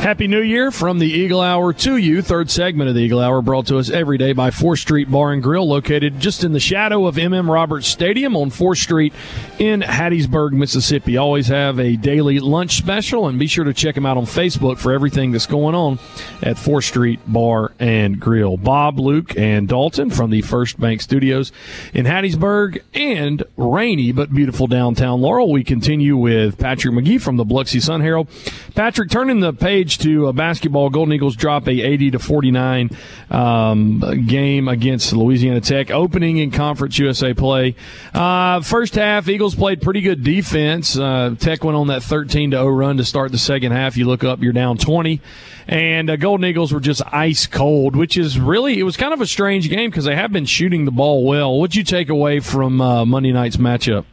Happy 0.00 0.26
New 0.26 0.40
Year 0.40 0.72
from 0.72 0.98
the 0.98 1.06
Eagle 1.06 1.40
Hour 1.40 1.72
to 1.74 1.96
you. 1.96 2.20
Third 2.20 2.50
segment 2.50 2.88
of 2.88 2.96
the 2.96 3.02
Eagle 3.02 3.20
Hour 3.20 3.40
brought 3.40 3.66
to 3.66 3.78
us 3.78 3.88
every 3.88 4.18
day 4.18 4.32
by 4.32 4.50
4th 4.50 4.78
Street 4.78 5.08
Bar 5.08 5.32
and 5.32 5.42
Grill, 5.42 5.68
located 5.68 6.18
just 6.18 6.42
in 6.42 6.52
the 6.52 6.60
shadow 6.60 7.06
of 7.06 7.16
MM 7.16 7.48
Roberts 7.48 7.86
Stadium 7.86 8.36
on 8.36 8.50
4th 8.50 8.78
Street 8.78 9.12
in 9.60 9.82
Hattiesburg, 9.82 10.52
Mississippi. 10.52 11.18
Always 11.18 11.46
have 11.48 11.78
a 11.78 11.94
daily 11.96 12.40
lunch 12.40 12.78
special, 12.78 13.28
and 13.28 13.38
be 13.38 13.46
sure 13.46 13.64
to 13.64 13.74
check 13.74 13.94
them 13.94 14.06
out 14.06 14.16
on 14.16 14.24
Facebook 14.24 14.78
for 14.78 14.92
everything 14.92 15.30
that's 15.30 15.46
going 15.46 15.74
on 15.76 16.00
at 16.42 16.56
4th 16.56 16.84
Street 16.84 17.20
Bar 17.26 17.67
and 17.78 18.18
Grill. 18.18 18.56
Bob, 18.56 18.98
Luke, 18.98 19.36
and 19.36 19.68
Dalton 19.68 20.10
from 20.10 20.30
the 20.30 20.42
First 20.42 20.78
Bank 20.80 21.00
Studios 21.00 21.52
in 21.94 22.06
Hattiesburg 22.06 22.82
and 22.94 23.42
rainy 23.56 24.12
but 24.12 24.32
beautiful 24.32 24.66
downtown 24.66 25.20
Laurel. 25.20 25.52
We 25.52 25.64
continue 25.64 26.16
with 26.16 26.58
Patrick 26.58 26.94
McGee 26.94 27.20
from 27.20 27.36
the 27.36 27.44
Biloxi 27.44 27.80
Sun 27.80 28.00
Herald. 28.00 28.28
Patrick, 28.74 29.10
turning 29.10 29.40
the 29.40 29.52
page 29.52 29.98
to 29.98 30.28
a 30.28 30.32
basketball. 30.32 30.90
Golden 30.90 31.12
Eagles 31.12 31.36
drop 31.36 31.66
a 31.66 31.70
80 31.70 32.12
to 32.12 32.18
49 32.18 32.90
um, 33.30 34.26
game 34.26 34.68
against 34.68 35.12
Louisiana 35.12 35.60
Tech, 35.60 35.90
opening 35.90 36.38
in 36.38 36.50
Conference 36.50 36.98
USA 36.98 37.34
play. 37.34 37.74
Uh, 38.14 38.60
first 38.60 38.94
half, 38.94 39.28
Eagles 39.28 39.54
played 39.54 39.82
pretty 39.82 40.00
good 40.00 40.22
defense. 40.24 40.98
Uh, 40.98 41.34
Tech 41.38 41.64
went 41.64 41.76
on 41.76 41.88
that 41.88 42.02
13 42.02 42.52
to 42.52 42.56
0 42.56 42.68
run 42.68 42.96
to 42.98 43.04
start 43.04 43.32
the 43.32 43.38
second 43.38 43.72
half. 43.72 43.96
You 43.96 44.06
look 44.06 44.24
up, 44.24 44.42
you're 44.42 44.52
down 44.52 44.78
20 44.78 45.20
and 45.68 46.08
uh, 46.08 46.16
Golden 46.16 46.46
Eagles 46.46 46.72
were 46.72 46.80
just 46.80 47.02
ice 47.12 47.46
cold, 47.46 47.67
which 47.68 48.16
is 48.16 48.38
really 48.38 48.78
it 48.78 48.82
was 48.82 48.96
kind 48.96 49.12
of 49.12 49.20
a 49.20 49.26
strange 49.26 49.68
game 49.68 49.90
because 49.90 50.04
they 50.04 50.16
have 50.16 50.32
been 50.32 50.46
shooting 50.46 50.84
the 50.84 50.90
ball 50.90 51.24
well. 51.24 51.58
What'd 51.58 51.76
you 51.76 51.84
take 51.84 52.08
away 52.08 52.40
from 52.40 52.80
uh, 52.80 53.04
Monday 53.04 53.32
night's 53.32 53.56
matchup? 53.56 54.04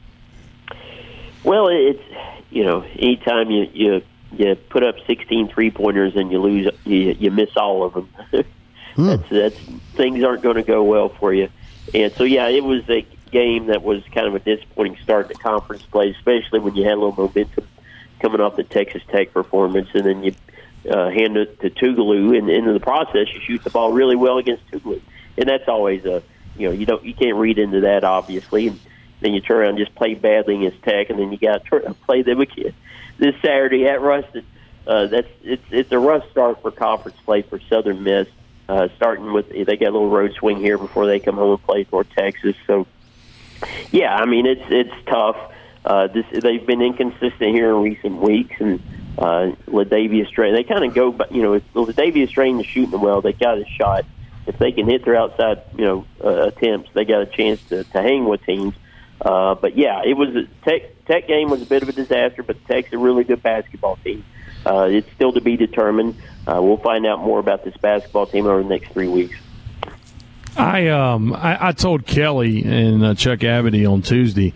Well, 1.43 1.67
it's 1.67 2.01
you 2.49 2.63
know 2.63 2.81
anytime 2.97 3.51
you 3.51 3.69
you 3.73 4.01
you 4.37 4.55
put 4.69 4.83
up 4.83 4.95
16 5.07 5.49
three 5.49 5.71
pointers 5.71 6.15
and 6.15 6.31
you 6.31 6.41
lose, 6.41 6.69
you, 6.83 7.15
you 7.19 7.31
miss 7.31 7.49
all 7.55 7.83
of 7.83 7.93
them. 7.93 8.09
hmm. 8.95 9.07
That's 9.07 9.29
that's 9.29 9.59
things 9.95 10.23
aren't 10.23 10.41
going 10.41 10.55
to 10.55 10.63
go 10.63 10.83
well 10.83 11.09
for 11.09 11.33
you. 11.33 11.49
And 11.93 12.11
so, 12.13 12.23
yeah, 12.23 12.47
it 12.47 12.63
was 12.63 12.87
a 12.89 13.05
game 13.31 13.67
that 13.67 13.83
was 13.83 14.03
kind 14.13 14.27
of 14.27 14.35
a 14.35 14.39
disappointing 14.39 14.97
start 15.03 15.27
to 15.29 15.35
conference 15.35 15.83
play, 15.83 16.09
especially 16.09 16.59
when 16.59 16.75
you 16.75 16.83
had 16.83 16.93
a 16.93 17.01
little 17.01 17.15
momentum 17.15 17.67
coming 18.19 18.41
off 18.41 18.55
the 18.55 18.63
Texas 18.63 19.03
Tech 19.09 19.33
performance, 19.33 19.89
and 19.93 20.05
then 20.05 20.23
you 20.23 20.33
uh, 20.89 21.09
hand 21.09 21.37
it 21.37 21.59
to 21.61 21.69
Tougaloo, 21.69 22.37
and, 22.37 22.49
in 22.49 22.71
the 22.73 22.79
process, 22.79 23.27
you 23.33 23.39
shoot 23.41 23.63
the 23.63 23.69
ball 23.69 23.91
really 23.93 24.15
well 24.15 24.37
against 24.37 24.65
Tougaloo, 24.71 25.01
and 25.37 25.49
that's 25.49 25.67
always 25.67 26.05
a 26.05 26.23
you 26.57 26.67
know 26.67 26.73
you 26.73 26.85
don't 26.85 27.03
you 27.03 27.13
can't 27.13 27.35
read 27.35 27.57
into 27.57 27.81
that 27.81 28.03
obviously. 28.03 28.67
And 28.67 28.79
then 29.21 29.33
you 29.33 29.41
turn 29.41 29.57
around 29.57 29.69
and 29.69 29.77
just 29.79 29.95
play 29.95 30.13
badly 30.13 30.55
against 30.55 30.83
Tech, 30.83 31.09
and 31.09 31.17
then 31.17 31.31
you 31.31 31.37
got 31.37 31.65
to 31.65 31.95
play 32.05 32.21
them 32.21 32.41
again 32.41 32.73
this 33.17 33.35
Saturday 33.41 33.87
at 33.87 34.01
Ruston. 34.01 34.45
Uh, 34.85 35.07
that's 35.07 35.29
it's 35.43 35.63
it's 35.71 35.91
a 35.91 35.99
rough 35.99 36.29
start 36.31 36.61
for 36.61 36.69
conference 36.69 37.17
play 37.25 37.41
for 37.41 37.59
Southern 37.69 38.03
Miss. 38.03 38.27
uh, 38.67 38.87
starting 38.95 39.31
with 39.31 39.49
they 39.49 39.63
got 39.77 39.89
a 39.89 39.91
little 39.91 40.09
road 40.09 40.33
swing 40.33 40.57
here 40.57 40.77
before 40.77 41.05
they 41.05 41.19
come 41.19 41.35
home 41.35 41.51
and 41.51 41.63
play 41.63 41.83
for 41.83 42.03
Texas. 42.03 42.55
So, 42.65 42.87
yeah, 43.91 44.15
I 44.15 44.25
mean 44.25 44.45
it's 44.45 44.65
it's 44.69 45.05
tough. 45.07 45.37
Uh, 45.83 46.07
this 46.07 46.25
they've 46.31 46.65
been 46.65 46.81
inconsistent 46.81 47.53
here 47.53 47.69
in 47.69 47.81
recent 47.81 48.21
weeks, 48.21 48.55
and 48.59 48.81
uh, 49.17 49.51
Ladavius 49.67 50.31
Draine. 50.33 50.53
They 50.53 50.63
kind 50.63 50.85
of 50.85 50.93
go, 50.93 51.15
you 51.31 51.41
know, 51.41 51.53
if 51.53 51.73
Ladavius 51.73 52.31
Draine 52.31 52.59
is 52.59 52.65
shooting 52.65 52.99
well. 52.99 53.21
They 53.21 53.33
got 53.33 53.57
a 53.57 53.65
shot. 53.65 54.05
If 54.47 54.59
they 54.59 54.71
can 54.71 54.87
hit 54.87 55.05
their 55.05 55.15
outside, 55.15 55.63
you 55.75 55.85
know, 55.85 56.05
uh, 56.23 56.47
attempts, 56.47 56.91
they 56.93 57.05
got 57.05 57.21
a 57.21 57.25
chance 57.25 57.61
to, 57.69 57.83
to 57.83 58.01
hang 58.01 58.25
with 58.25 58.43
teams. 58.43 58.75
Uh, 59.19 59.55
but 59.55 59.77
yeah, 59.77 60.01
it 60.05 60.15
was 60.15 60.35
a 60.35 60.43
Tech 60.63 61.05
Tech 61.05 61.27
game 61.27 61.49
was 61.49 61.61
a 61.61 61.65
bit 61.65 61.81
of 61.83 61.89
a 61.89 61.93
disaster, 61.93 62.43
but 62.43 62.63
Tech's 62.67 62.93
a 62.93 62.97
really 62.97 63.23
good 63.23 63.41
basketball 63.41 63.97
team. 64.03 64.23
Uh, 64.65 64.87
it's 64.91 65.11
still 65.13 65.31
to 65.33 65.41
be 65.41 65.57
determined. 65.57 66.15
Uh, 66.47 66.59
we'll 66.61 66.77
find 66.77 67.05
out 67.05 67.19
more 67.19 67.39
about 67.39 67.63
this 67.63 67.75
basketball 67.77 68.25
team 68.25 68.45
over 68.45 68.61
the 68.61 68.69
next 68.69 68.91
three 68.91 69.07
weeks. 69.07 69.35
I 70.57 70.87
um 70.87 71.33
I, 71.33 71.69
I 71.69 71.71
told 71.73 72.05
Kelly 72.05 72.63
and 72.63 73.03
uh, 73.03 73.15
Chuck 73.15 73.39
Abadie 73.39 73.91
on 73.91 74.01
Tuesday 74.01 74.53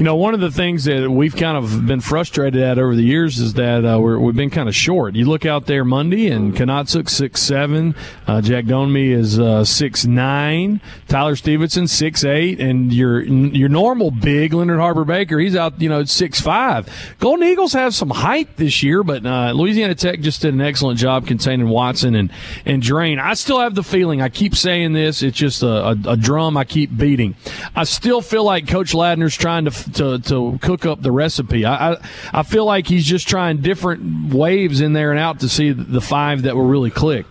you 0.00 0.04
know, 0.04 0.16
one 0.16 0.32
of 0.32 0.40
the 0.40 0.50
things 0.50 0.84
that 0.84 1.10
we've 1.10 1.36
kind 1.36 1.58
of 1.58 1.86
been 1.86 2.00
frustrated 2.00 2.62
at 2.62 2.78
over 2.78 2.96
the 2.96 3.02
years 3.02 3.38
is 3.38 3.52
that 3.52 3.84
uh, 3.84 4.00
we 4.00 4.24
have 4.28 4.34
been 4.34 4.48
kind 4.48 4.66
of 4.66 4.74
short. 4.74 5.14
You 5.14 5.26
look 5.26 5.44
out 5.44 5.66
there 5.66 5.84
Monday, 5.84 6.28
and 6.28 6.56
Konontsuk 6.56 7.06
six 7.06 7.42
seven, 7.42 7.94
uh, 8.26 8.40
Jack 8.40 8.64
Domi 8.64 9.08
is 9.10 9.38
uh, 9.38 9.62
six 9.62 10.06
nine, 10.06 10.80
Tyler 11.06 11.36
Stevenson 11.36 11.86
six 11.86 12.24
eight, 12.24 12.60
and 12.60 12.94
your 12.94 13.20
your 13.20 13.68
normal 13.68 14.10
big 14.10 14.54
Leonard 14.54 14.80
Harper 14.80 15.04
Baker, 15.04 15.38
he's 15.38 15.54
out, 15.54 15.78
you 15.78 15.90
know, 15.90 16.02
six 16.04 16.40
five. 16.40 16.88
Golden 17.18 17.46
Eagles 17.46 17.74
have 17.74 17.94
some 17.94 18.08
height 18.08 18.56
this 18.56 18.82
year, 18.82 19.02
but 19.02 19.26
uh, 19.26 19.52
Louisiana 19.52 19.94
Tech 19.94 20.20
just 20.20 20.40
did 20.40 20.54
an 20.54 20.62
excellent 20.62 20.98
job 20.98 21.26
containing 21.26 21.68
Watson 21.68 22.14
and 22.14 22.32
and 22.64 22.82
Draine. 22.82 23.20
I 23.20 23.34
still 23.34 23.60
have 23.60 23.74
the 23.74 23.82
feeling. 23.82 24.22
I 24.22 24.30
keep 24.30 24.56
saying 24.56 24.94
this. 24.94 25.22
It's 25.22 25.36
just 25.36 25.62
a, 25.62 25.88
a, 25.88 25.96
a 26.06 26.16
drum 26.16 26.56
I 26.56 26.64
keep 26.64 26.96
beating. 26.96 27.34
I 27.76 27.84
still 27.84 28.22
feel 28.22 28.44
like 28.44 28.66
Coach 28.66 28.94
Ladner's 28.94 29.36
trying 29.36 29.66
to 29.66 29.89
to, 29.94 30.18
to 30.20 30.58
cook 30.62 30.86
up 30.86 31.02
the 31.02 31.12
recipe. 31.12 31.64
I, 31.64 31.92
I, 31.92 32.08
I 32.32 32.42
feel 32.42 32.64
like 32.64 32.86
he's 32.86 33.04
just 33.04 33.28
trying 33.28 33.58
different 33.58 34.32
waves 34.32 34.80
in 34.80 34.92
there 34.92 35.10
and 35.10 35.20
out 35.20 35.40
to 35.40 35.48
see 35.48 35.72
the 35.72 36.00
five 36.00 36.42
that 36.42 36.56
will 36.56 36.66
really 36.66 36.90
click. 36.90 37.26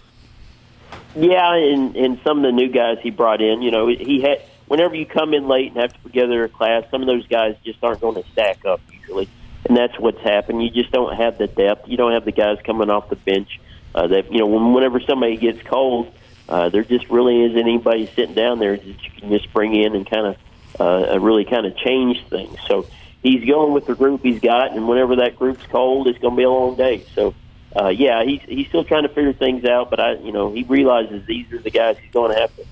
Yeah, 1.15 1.55
and 1.55 1.95
and 1.95 2.19
some 2.23 2.37
of 2.37 2.43
the 2.43 2.51
new 2.51 2.69
guys 2.69 2.99
he 3.01 3.09
brought 3.09 3.41
in, 3.41 3.61
you 3.61 3.71
know, 3.71 3.87
he 3.87 4.21
had 4.21 4.41
whenever 4.67 4.95
you 4.95 5.05
come 5.05 5.33
in 5.33 5.47
late 5.47 5.71
and 5.71 5.81
have 5.81 5.91
to 5.93 5.99
put 5.99 6.13
together 6.13 6.43
a 6.43 6.49
class, 6.49 6.83
some 6.91 7.01
of 7.01 7.07
those 7.07 7.27
guys 7.27 7.55
just 7.65 7.83
aren't 7.83 7.99
going 7.99 8.21
to 8.21 8.29
stack 8.31 8.63
up 8.63 8.79
usually, 8.91 9.27
and 9.65 9.75
that's 9.75 9.99
what's 9.99 10.21
happened. 10.21 10.63
You 10.63 10.69
just 10.69 10.91
don't 10.91 11.15
have 11.15 11.37
the 11.37 11.47
depth. 11.47 11.87
You 11.87 11.97
don't 11.97 12.13
have 12.13 12.25
the 12.25 12.31
guys 12.31 12.59
coming 12.63 12.89
off 12.89 13.09
the 13.09 13.15
bench. 13.15 13.59
Uh, 13.95 14.07
that 14.07 14.31
you 14.31 14.37
know, 14.37 14.45
whenever 14.45 14.99
somebody 14.99 15.35
gets 15.35 15.61
cold, 15.63 16.13
uh, 16.47 16.69
there 16.69 16.83
just 16.83 17.09
really 17.09 17.43
isn't 17.43 17.57
anybody 17.57 18.05
sitting 18.15 18.35
down 18.35 18.59
there 18.59 18.77
that 18.77 18.85
you 18.85 19.11
can 19.17 19.29
just 19.29 19.51
bring 19.51 19.75
in 19.75 19.95
and 19.95 20.09
kind 20.09 20.27
of 20.27 20.37
uh, 20.79 21.17
really 21.19 21.45
kind 21.45 21.65
of 21.65 21.75
changed 21.77 22.27
things. 22.29 22.57
So 22.67 22.85
he's 23.23 23.45
going 23.45 23.73
with 23.73 23.85
the 23.85 23.95
group 23.95 24.21
he's 24.23 24.39
got, 24.39 24.71
and 24.71 24.87
whenever 24.87 25.17
that 25.17 25.35
group's 25.35 25.65
cold, 25.67 26.07
it's 26.07 26.19
going 26.19 26.33
to 26.35 26.37
be 26.37 26.43
a 26.43 26.49
long 26.49 26.75
day. 26.75 27.05
So, 27.15 27.33
uh, 27.75 27.89
yeah, 27.89 28.23
he's 28.23 28.41
he's 28.41 28.67
still 28.67 28.83
trying 28.83 29.03
to 29.03 29.09
figure 29.09 29.33
things 29.33 29.65
out, 29.65 29.89
but 29.89 29.99
I, 29.99 30.13
you 30.13 30.31
know, 30.31 30.51
he 30.51 30.63
realizes 30.63 31.25
these 31.25 31.51
are 31.51 31.59
the 31.59 31.71
guys 31.71 31.97
he's 31.97 32.11
going 32.11 32.33
to 32.33 32.39
have 32.39 32.55
to 32.55 32.65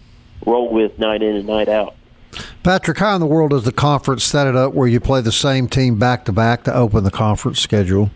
roll 0.46 0.70
with 0.72 0.98
night 0.98 1.22
in 1.22 1.36
and 1.36 1.48
night 1.48 1.70
out. 1.70 1.96
Patrick, 2.64 2.98
how 2.98 3.16
in 3.16 3.22
the 3.22 3.28
world 3.28 3.52
does 3.52 3.64
the 3.64 3.72
conference 3.72 4.24
set 4.24 4.48
it 4.48 4.56
up 4.56 4.74
where 4.74 4.88
you 4.88 5.00
play 5.00 5.22
the 5.22 5.32
same 5.32 5.68
team 5.68 5.98
back 5.98 6.26
to 6.26 6.32
back 6.32 6.64
to 6.66 6.74
open 6.74 7.04
the 7.04 7.12
conference 7.12 7.60
schedule? 7.60 8.12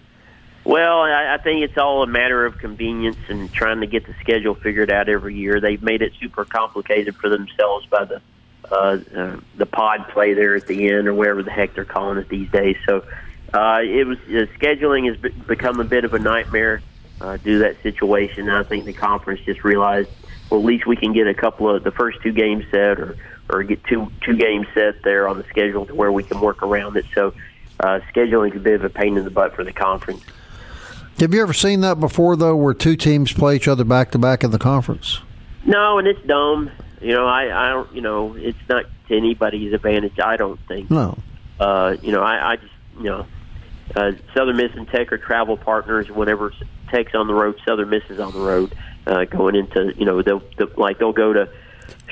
Well, 0.64 1.02
I, 1.02 1.36
I 1.36 1.38
think 1.38 1.64
it's 1.64 1.78
all 1.78 2.04
a 2.04 2.08
matter 2.08 2.46
of 2.46 2.58
convenience 2.60 3.18
and 3.30 3.52
trying 3.52 3.82
to 3.82 3.88
get 3.88 4.06
the 4.06 4.14
schedule 4.20 4.54
figured 4.54 4.92
out 4.92 5.10
every 5.10 5.36
year. 5.36 5.60
They've 5.60 5.82
made 5.82 6.02
it 6.02 6.14
super 6.20 6.46
complicated 6.46 7.16
for 7.16 7.30
themselves 7.30 7.88
by 7.88 8.06
the 8.06 8.22
uh, 8.72 9.00
uh, 9.16 9.40
the 9.58 9.66
pod 9.66 10.08
play 10.10 10.34
there 10.34 10.56
at 10.56 10.68
the 10.68 10.90
end 10.90 11.08
or 11.08 11.14
whatever 11.14 11.44
the 11.44 11.52
heck 11.52 11.74
they're 11.74 11.86
calling 11.86 12.18
it 12.18 12.30
these 12.30 12.50
days. 12.52 12.78
So 12.88 13.06
uh, 13.54 13.80
it 13.84 14.08
was 14.08 14.18
uh, 14.20 14.48
scheduling 14.58 15.08
has 15.10 15.18
be- 15.18 15.30
become 15.30 15.80
a 15.80 15.84
bit 15.84 16.06
of 16.06 16.14
a 16.14 16.20
nightmare 16.20 16.82
uh, 17.20 17.38
due 17.38 17.60
to 17.60 17.60
that 17.60 17.82
situation. 17.84 18.48
And 18.48 18.58
I 18.58 18.64
think 18.64 18.86
the 18.86 18.94
conference 18.94 19.42
just 19.42 19.64
realized, 19.64 20.10
well, 20.50 20.60
at 20.60 20.66
least 20.66 20.86
we 20.86 20.96
can 20.96 21.14
get 21.14 21.28
a 21.28 21.34
couple 21.34 21.70
of 21.70 21.84
the 21.84 21.92
first 21.92 22.22
two 22.22 22.32
games 22.32 22.66
set 22.72 23.00
or 23.00 23.18
or 23.50 23.64
get 23.64 23.84
two 23.84 24.12
two 24.22 24.38
games 24.38 24.68
set 24.74 25.02
there 25.04 25.28
on 25.28 25.38
the 25.38 25.44
schedule 25.46 25.86
to 25.86 25.94
where 25.94 26.12
we 26.12 26.24
can 26.24 26.40
work 26.40 26.64
around 26.64 26.96
it. 26.96 27.06
So 27.14 27.34
uh, 27.80 28.00
scheduling 28.14 28.52
is 28.52 28.58
a 28.58 28.64
bit 28.64 28.76
of 28.76 28.86
a 28.86 28.90
pain 28.90 29.18
in 29.18 29.26
the 29.26 29.32
butt 29.32 29.56
for 29.56 29.64
the 29.64 29.74
conference. 29.74 30.24
Have 31.20 31.34
you 31.34 31.42
ever 31.42 31.54
seen 31.54 31.82
that 31.82 32.00
before, 32.00 32.36
though, 32.36 32.56
where 32.56 32.74
two 32.74 32.96
teams 32.96 33.32
play 33.34 33.56
each 33.56 33.68
other 33.68 33.84
back 33.84 34.12
to 34.12 34.18
back 34.18 34.44
in 34.44 34.52
the 34.52 34.58
conference? 34.58 35.20
No, 35.66 36.00
and 36.00 36.08
it's 36.08 36.22
dumb. 36.26 36.72
You 37.02 37.14
know, 37.14 37.26
I, 37.26 37.68
I 37.68 37.70
don't. 37.70 37.94
You 37.94 38.02
know, 38.02 38.36
it's 38.36 38.58
not 38.70 38.86
to 39.08 39.18
anybody's 39.18 39.74
advantage. 39.74 40.20
I 40.20 40.38
don't 40.38 40.60
think. 40.68 40.90
No. 40.90 41.18
Uh, 41.60 41.98
you 42.02 42.12
know, 42.12 42.22
I, 42.22 42.52
I 42.52 42.56
just 42.58 42.74
you 42.98 43.06
know, 43.06 43.26
uh, 43.96 44.12
Southern 44.36 44.58
Miss 44.58 44.72
and 44.76 44.88
Tech 44.88 45.12
are 45.12 45.18
travel 45.18 45.58
partners. 45.58 46.10
Whenever 46.10 46.54
Tech's 46.90 47.16
on 47.16 47.28
the 47.28 47.34
road, 47.34 47.60
Southern 47.66 47.90
Miss 47.90 48.04
is 48.10 48.20
on 48.20 48.34
the 48.34 48.40
road. 48.40 48.76
Uh, 49.08 49.26
going 49.26 49.56
into 49.56 49.94
you 49.98 50.06
know 50.06 50.22
they'll, 50.22 50.44
they'll 50.58 50.72
like 50.78 51.00
they'll 51.00 51.12
go 51.12 51.34
to 51.34 51.50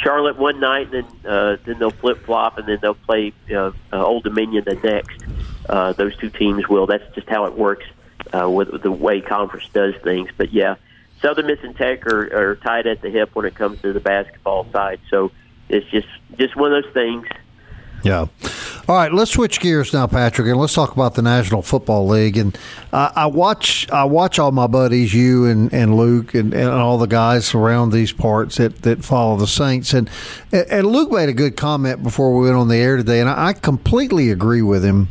Charlotte 0.02 0.38
one 0.38 0.60
night, 0.60 0.93
and 0.93 1.06
then 1.23 1.32
uh, 1.32 1.58
then 1.65 1.80
they'll 1.80 1.91
flip 1.91 2.25
flop, 2.25 2.58
and 2.58 2.67
then 2.67 2.80
they'll 2.82 2.95
play 2.95 3.34
uh, 3.52 3.71
uh, 3.93 4.04
Old 4.04 4.23
Dominion 4.23 4.63
the 4.65 4.75
next. 4.75 5.23
Uh, 5.67 5.93
those 5.93 6.15
two 6.17 6.30
teams 6.30 6.67
will. 6.67 6.88
That's 6.88 7.04
just 7.13 7.30
how 7.30 7.45
it 7.45 7.58
works 7.58 7.86
uh, 8.34 8.49
with, 8.49 8.69
with 8.69 8.84
the 8.84 8.91
way 8.91 9.21
conference 9.21 9.67
does 9.73 9.93
things. 10.04 10.30
But 10.36 10.52
yeah, 10.52 10.75
Southern 11.21 11.47
Miss 11.47 11.60
and 11.63 11.75
Tech 11.75 12.05
are, 12.08 12.51
are 12.51 12.55
tied 12.58 12.88
at 12.88 13.01
the 13.01 13.10
hip 13.10 13.36
when 13.36 13.45
it 13.45 13.55
comes 13.55 13.82
to 13.82 13.93
the 13.93 13.99
basketball 13.99 14.65
side. 14.71 14.99
So 15.10 15.32
it's 15.67 15.89
just 15.89 16.08
just 16.38 16.55
one 16.55 16.73
of 16.73 16.84
those 16.84 16.93
things. 16.93 17.27
Yeah. 18.03 18.27
All 18.88 18.95
right, 18.95 19.13
let's 19.13 19.32
switch 19.32 19.60
gears 19.60 19.93
now, 19.93 20.08
Patrick, 20.08 20.47
and 20.47 20.60
let's 20.60 20.73
talk 20.73 20.93
about 20.93 21.13
the 21.13 21.21
National 21.21 21.62
Football 21.62 22.08
League. 22.08 22.38
And 22.38 22.58
uh, 22.91 23.12
I 23.15 23.27
watch, 23.27 23.88
I 23.91 24.05
watch 24.05 24.39
all 24.39 24.51
my 24.51 24.65
buddies, 24.65 25.13
you 25.13 25.45
and, 25.45 25.71
and 25.71 25.95
Luke, 25.95 26.34
and, 26.34 26.53
and 26.55 26.69
all 26.69 26.97
the 26.97 27.05
guys 27.05 27.53
around 27.53 27.91
these 27.91 28.12
parts 28.12 28.58
that, 28.58 28.82
that 28.82 29.03
follow 29.03 29.38
the 29.38 29.45
Saints. 29.45 29.93
And 29.93 30.10
and 30.51 30.88
Luke 30.88 31.12
made 31.12 31.29
a 31.29 31.34
good 31.34 31.55
comment 31.55 32.01
before 32.01 32.36
we 32.36 32.45
went 32.45 32.55
on 32.55 32.67
the 32.67 32.77
air 32.77 32.97
today, 32.97 33.19
and 33.19 33.29
I, 33.29 33.49
I 33.49 33.53
completely 33.53 34.32
agree 34.32 34.63
with 34.63 34.84
him. 34.84 35.10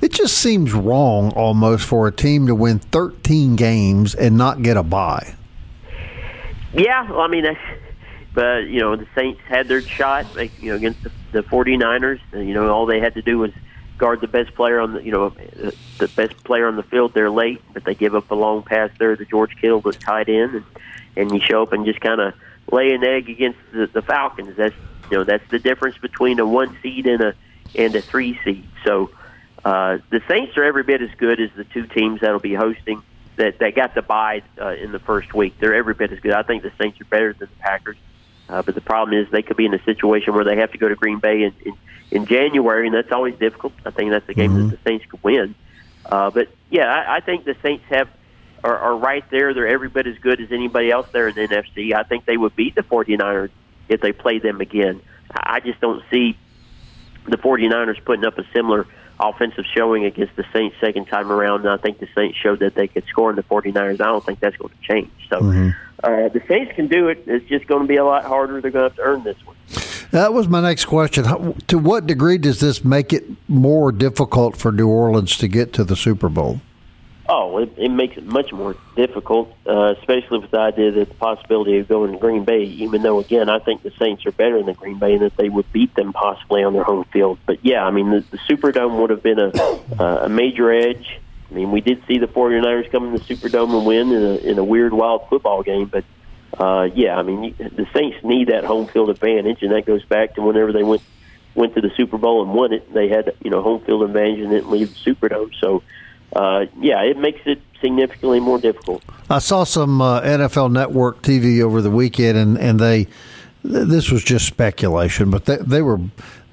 It 0.00 0.12
just 0.12 0.38
seems 0.38 0.72
wrong 0.72 1.32
almost 1.32 1.86
for 1.86 2.06
a 2.06 2.12
team 2.12 2.46
to 2.46 2.54
win 2.54 2.78
13 2.78 3.56
games 3.56 4.14
and 4.14 4.36
not 4.36 4.62
get 4.62 4.76
a 4.76 4.84
bye. 4.84 5.34
Yeah, 6.72 7.10
well, 7.10 7.20
I 7.20 7.28
mean, 7.28 7.44
that's, 7.44 7.60
but 8.34 8.68
you 8.68 8.80
know, 8.80 8.96
the 8.96 9.06
Saints 9.14 9.40
had 9.48 9.68
their 9.68 9.82
shot, 9.82 10.26
you 10.60 10.70
know, 10.70 10.76
against 10.76 11.02
the, 11.02 11.10
the 11.32 11.42
49ers. 11.42 12.20
And, 12.32 12.46
you 12.46 12.54
know, 12.54 12.68
all 12.70 12.86
they 12.86 13.00
had 13.00 13.14
to 13.14 13.22
do 13.22 13.38
was 13.38 13.52
guard 13.96 14.20
the 14.20 14.28
best 14.28 14.54
player 14.54 14.80
on 14.80 14.94
the, 14.94 15.02
you 15.02 15.10
know, 15.10 15.30
the 15.98 16.08
best 16.08 16.36
player 16.44 16.66
on 16.66 16.76
the 16.76 16.82
field. 16.82 17.14
They're 17.14 17.30
late, 17.30 17.62
but 17.72 17.84
they 17.84 17.94
give 17.94 18.14
up 18.14 18.30
a 18.30 18.34
long 18.34 18.62
pass 18.62 18.90
there 18.98 19.16
to 19.16 19.24
George 19.24 19.56
Kittle 19.60 19.80
that's 19.80 19.98
tied 19.98 20.28
in, 20.28 20.56
and, 20.56 20.64
and 21.16 21.32
you 21.32 21.40
show 21.40 21.62
up 21.62 21.72
and 21.72 21.84
just 21.84 22.00
kind 22.00 22.20
of 22.20 22.34
lay 22.70 22.92
an 22.92 23.02
egg 23.02 23.28
against 23.28 23.58
the, 23.72 23.86
the 23.86 24.02
Falcons. 24.02 24.56
That's 24.56 24.74
you 25.10 25.16
know 25.16 25.24
that's 25.24 25.48
the 25.50 25.58
difference 25.58 25.96
between 25.98 26.38
a 26.38 26.46
one 26.46 26.76
seed 26.82 27.06
and 27.06 27.22
a 27.22 27.34
and 27.74 27.94
a 27.94 28.02
three 28.02 28.38
seed. 28.44 28.68
So 28.84 29.10
uh, 29.64 29.98
the 30.10 30.22
Saints 30.28 30.56
are 30.56 30.64
every 30.64 30.82
bit 30.82 31.02
as 31.02 31.10
good 31.16 31.40
as 31.40 31.50
the 31.56 31.64
two 31.64 31.86
teams 31.86 32.20
that'll 32.20 32.38
be 32.38 32.54
hosting 32.54 33.02
that 33.38 33.58
that 33.58 33.74
got 33.74 33.94
the 33.94 34.02
bye 34.02 34.42
uh, 34.60 34.74
in 34.74 34.92
the 34.92 34.98
first 34.98 35.32
week. 35.34 35.54
They're 35.58 35.74
every 35.74 35.94
bit 35.94 36.12
as 36.12 36.20
good. 36.20 36.32
I 36.32 36.42
think 36.42 36.62
the 36.62 36.72
Saints 36.80 37.00
are 37.00 37.04
better 37.04 37.32
than 37.32 37.48
the 37.48 37.62
Packers, 37.62 37.96
uh, 38.48 38.62
but 38.62 38.74
the 38.74 38.80
problem 38.80 39.18
is 39.18 39.30
they 39.30 39.42
could 39.42 39.56
be 39.56 39.66
in 39.66 39.74
a 39.74 39.82
situation 39.84 40.34
where 40.34 40.44
they 40.44 40.56
have 40.56 40.72
to 40.72 40.78
go 40.78 40.88
to 40.88 40.94
Green 40.94 41.18
Bay 41.18 41.44
in 41.44 41.54
in, 41.64 41.72
in 42.10 42.26
January, 42.26 42.86
and 42.86 42.94
that's 42.94 43.12
always 43.12 43.36
difficult. 43.36 43.72
I 43.84 43.90
think 43.90 44.10
that's 44.10 44.28
a 44.28 44.34
game 44.34 44.52
mm-hmm. 44.52 44.68
that 44.68 44.82
the 44.82 44.88
Saints 44.88 45.06
could 45.06 45.22
win. 45.22 45.54
Uh, 46.04 46.30
but 46.30 46.48
yeah, 46.70 46.92
I, 46.92 47.16
I 47.16 47.20
think 47.20 47.44
the 47.44 47.56
Saints 47.62 47.84
have 47.88 48.08
are, 48.64 48.76
are 48.76 48.96
right 48.96 49.24
there. 49.30 49.54
They're 49.54 49.68
every 49.68 49.88
bit 49.88 50.06
as 50.06 50.18
good 50.18 50.40
as 50.40 50.52
anybody 50.52 50.90
else 50.90 51.08
there 51.12 51.28
in 51.28 51.34
the 51.34 51.46
NFC. 51.46 51.94
I 51.94 52.02
think 52.02 52.24
they 52.24 52.36
would 52.36 52.56
beat 52.56 52.74
the 52.74 52.82
49ers 52.82 53.50
if 53.88 54.00
they 54.00 54.12
played 54.12 54.42
them 54.42 54.60
again. 54.60 55.00
I 55.30 55.60
just 55.60 55.80
don't 55.80 56.02
see 56.10 56.36
the 57.26 57.36
49ers 57.36 58.04
putting 58.04 58.24
up 58.24 58.38
a 58.38 58.44
similar 58.52 58.86
offensive 59.20 59.64
showing 59.74 60.04
against 60.04 60.36
the 60.36 60.44
Saints 60.52 60.76
second 60.80 61.06
time 61.06 61.30
around. 61.30 61.60
And 61.60 61.70
I 61.70 61.76
think 61.76 61.98
the 61.98 62.08
Saints 62.14 62.38
showed 62.38 62.60
that 62.60 62.74
they 62.74 62.88
could 62.88 63.04
score 63.06 63.30
in 63.30 63.36
the 63.36 63.42
49ers. 63.42 64.00
I 64.00 64.04
don't 64.04 64.24
think 64.24 64.40
that's 64.40 64.56
going 64.56 64.72
to 64.72 64.92
change. 64.92 65.10
So 65.28 65.40
mm-hmm. 65.40 65.70
uh, 66.02 66.28
the 66.28 66.42
Saints 66.48 66.72
can 66.74 66.88
do 66.88 67.08
it. 67.08 67.24
It's 67.26 67.46
just 67.48 67.66
going 67.66 67.82
to 67.82 67.88
be 67.88 67.96
a 67.96 68.04
lot 68.04 68.24
harder. 68.24 68.60
They're 68.60 68.70
going 68.70 68.90
to 68.90 68.90
have 68.90 68.96
to 68.96 69.02
earn 69.02 69.24
this 69.24 69.36
one. 69.44 69.56
That 70.10 70.32
was 70.32 70.48
my 70.48 70.60
next 70.60 70.86
question. 70.86 71.24
How, 71.24 71.54
to 71.66 71.78
what 71.78 72.06
degree 72.06 72.38
does 72.38 72.60
this 72.60 72.82
make 72.82 73.12
it 73.12 73.24
more 73.46 73.92
difficult 73.92 74.56
for 74.56 74.72
New 74.72 74.88
Orleans 74.88 75.36
to 75.38 75.48
get 75.48 75.72
to 75.74 75.84
the 75.84 75.96
Super 75.96 76.28
Bowl? 76.28 76.60
Oh, 77.30 77.58
it, 77.58 77.70
it 77.76 77.90
makes 77.90 78.16
it 78.16 78.24
much 78.24 78.52
more 78.52 78.74
difficult, 78.96 79.54
uh, 79.66 79.94
especially 79.98 80.38
with 80.38 80.50
the 80.50 80.58
idea 80.58 80.92
that 80.92 81.08
the 81.10 81.14
possibility 81.14 81.76
of 81.78 81.86
going 81.86 82.12
to 82.12 82.18
Green 82.18 82.44
Bay. 82.44 82.62
Even 82.62 83.02
though, 83.02 83.18
again, 83.18 83.50
I 83.50 83.58
think 83.58 83.82
the 83.82 83.92
Saints 83.98 84.24
are 84.24 84.32
better 84.32 84.62
than 84.62 84.74
Green 84.74 84.98
Bay 84.98 85.12
and 85.14 85.22
that 85.22 85.36
they 85.36 85.50
would 85.50 85.70
beat 85.70 85.94
them 85.94 86.14
possibly 86.14 86.62
on 86.64 86.72
their 86.72 86.84
home 86.84 87.04
field. 87.12 87.38
But 87.44 87.62
yeah, 87.62 87.84
I 87.84 87.90
mean, 87.90 88.10
the, 88.10 88.24
the 88.30 88.38
Superdome 88.38 88.98
would 89.00 89.10
have 89.10 89.22
been 89.22 89.38
a, 89.38 89.48
uh, 90.00 90.24
a 90.24 90.28
major 90.30 90.72
edge. 90.72 91.20
I 91.50 91.54
mean, 91.54 91.70
we 91.70 91.82
did 91.82 92.02
see 92.06 92.18
the 92.18 92.28
49ers 92.28 92.90
come 92.90 93.06
in 93.06 93.12
the 93.12 93.20
Superdome 93.20 93.76
and 93.76 93.86
win 93.86 94.10
in 94.10 94.22
a, 94.22 94.36
in 94.36 94.58
a 94.58 94.64
weird, 94.64 94.94
wild 94.94 95.28
football 95.28 95.62
game, 95.62 95.86
but 95.86 96.04
uh, 96.58 96.88
yeah, 96.94 97.16
I 97.16 97.22
mean 97.22 97.54
the 97.58 97.86
Saints 97.94 98.18
need 98.24 98.48
that 98.48 98.64
home 98.64 98.86
field 98.88 99.10
advantage, 99.10 99.62
and 99.62 99.72
that 99.72 99.86
goes 99.86 100.04
back 100.04 100.34
to 100.34 100.42
whenever 100.42 100.72
they 100.72 100.82
went 100.82 101.02
went 101.54 101.74
to 101.74 101.80
the 101.80 101.90
Super 101.96 102.18
Bowl 102.18 102.42
and 102.42 102.52
won 102.52 102.72
it. 102.72 102.92
They 102.92 103.08
had 103.08 103.34
you 103.44 103.50
know 103.50 103.62
home 103.62 103.80
field 103.82 104.02
advantage 104.02 104.40
and 104.40 104.50
didn't 104.50 104.70
leave 104.70 104.92
the 104.92 105.14
Superdome. 105.14 105.52
So 105.60 105.82
uh, 106.34 106.66
yeah, 106.80 107.02
it 107.02 107.16
makes 107.16 107.40
it 107.46 107.60
significantly 107.80 108.40
more 108.40 108.58
difficult. 108.58 109.02
I 109.30 109.38
saw 109.38 109.64
some 109.64 110.00
uh, 110.00 110.20
NFL 110.22 110.72
Network 110.72 111.22
TV 111.22 111.60
over 111.62 111.80
the 111.80 111.90
weekend, 111.90 112.38
and 112.38 112.58
and 112.58 112.80
they 112.80 113.06
this 113.62 114.10
was 114.10 114.22
just 114.24 114.46
speculation, 114.46 115.30
but 115.30 115.44
they, 115.46 115.56
they 115.56 115.82
were 115.82 116.00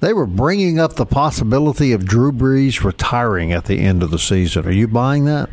they 0.00 0.12
were 0.12 0.26
bringing 0.26 0.78
up 0.78 0.94
the 0.94 1.06
possibility 1.06 1.92
of 1.92 2.04
Drew 2.04 2.32
Brees 2.32 2.84
retiring 2.84 3.52
at 3.52 3.64
the 3.64 3.78
end 3.78 4.02
of 4.02 4.10
the 4.10 4.18
season. 4.18 4.66
Are 4.66 4.72
you 4.72 4.88
buying 4.88 5.24
that? 5.24 5.48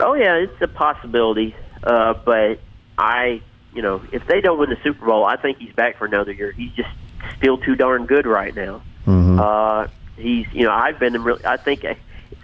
Oh 0.00 0.14
yeah, 0.14 0.36
it's 0.36 0.60
a 0.60 0.68
possibility, 0.68 1.54
uh, 1.82 2.14
but 2.14 2.60
I, 2.96 3.42
you 3.74 3.82
know, 3.82 4.02
if 4.12 4.26
they 4.26 4.40
don't 4.40 4.58
win 4.58 4.70
the 4.70 4.78
Super 4.82 5.06
Bowl, 5.06 5.24
I 5.24 5.36
think 5.36 5.58
he's 5.58 5.72
back 5.74 5.98
for 5.98 6.06
another 6.06 6.32
year. 6.32 6.52
He's 6.52 6.72
just 6.72 6.90
still 7.38 7.58
too 7.58 7.74
darn 7.74 8.06
good 8.06 8.26
right 8.26 8.54
now. 8.54 8.82
Mm-hmm. 9.06 9.40
Uh, 9.40 9.88
he's, 10.16 10.46
you 10.52 10.64
know, 10.64 10.72
I've 10.72 10.98
been 10.98 11.20
really. 11.22 11.44
I 11.44 11.56
think 11.56 11.84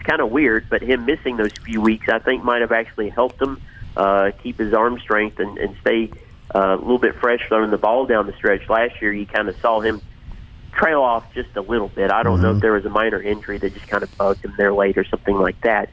kind 0.09 0.21
of 0.23 0.31
weird, 0.31 0.69
but 0.71 0.83
him 0.83 1.05
missing 1.05 1.37
those 1.37 1.53
few 1.65 1.81
weeks, 1.81 2.09
I 2.09 2.19
think, 2.19 2.43
might 2.43 2.63
have 2.63 2.73
actually 2.73 3.11
helped 3.11 3.41
him 3.41 3.61
uh, 3.97 4.31
keep 4.43 4.59
his 4.59 4.73
arm 4.73 4.99
strength 5.01 5.39
and, 5.39 5.59
and 5.59 5.77
stay 5.83 6.11
uh, 6.55 6.77
a 6.77 6.77
little 6.77 6.99
bit 6.99 7.15
fresh 7.17 7.47
throwing 7.49 7.71
the 7.71 7.79
ball 7.79 8.07
down 8.07 8.27
the 8.27 8.33
stretch. 8.33 8.69
Last 8.69 9.03
year, 9.03 9.13
you 9.13 9.27
kind 9.27 9.49
of 9.49 9.57
saw 9.61 9.81
him 9.81 10.01
trail 10.73 11.03
off 11.03 11.33
just 11.35 11.55
a 11.57 11.61
little 11.61 11.89
bit. 11.89 12.11
I 12.11 12.23
don't 12.23 12.35
mm-hmm. 12.35 12.43
know 12.43 12.49
if 12.51 12.55
mm-hmm. 12.55 12.61
there 12.61 12.73
was 12.73 12.87
a 12.87 12.91
minor 12.91 13.21
injury 13.21 13.59
that 13.59 13.75
just 13.75 13.87
kind 13.89 14.03
of 14.03 14.17
bugged 14.17 14.45
him 14.45 14.55
there 14.57 14.73
late 14.73 14.97
or 14.97 15.05
something 15.05 15.37
like 15.37 15.61
that. 15.63 15.91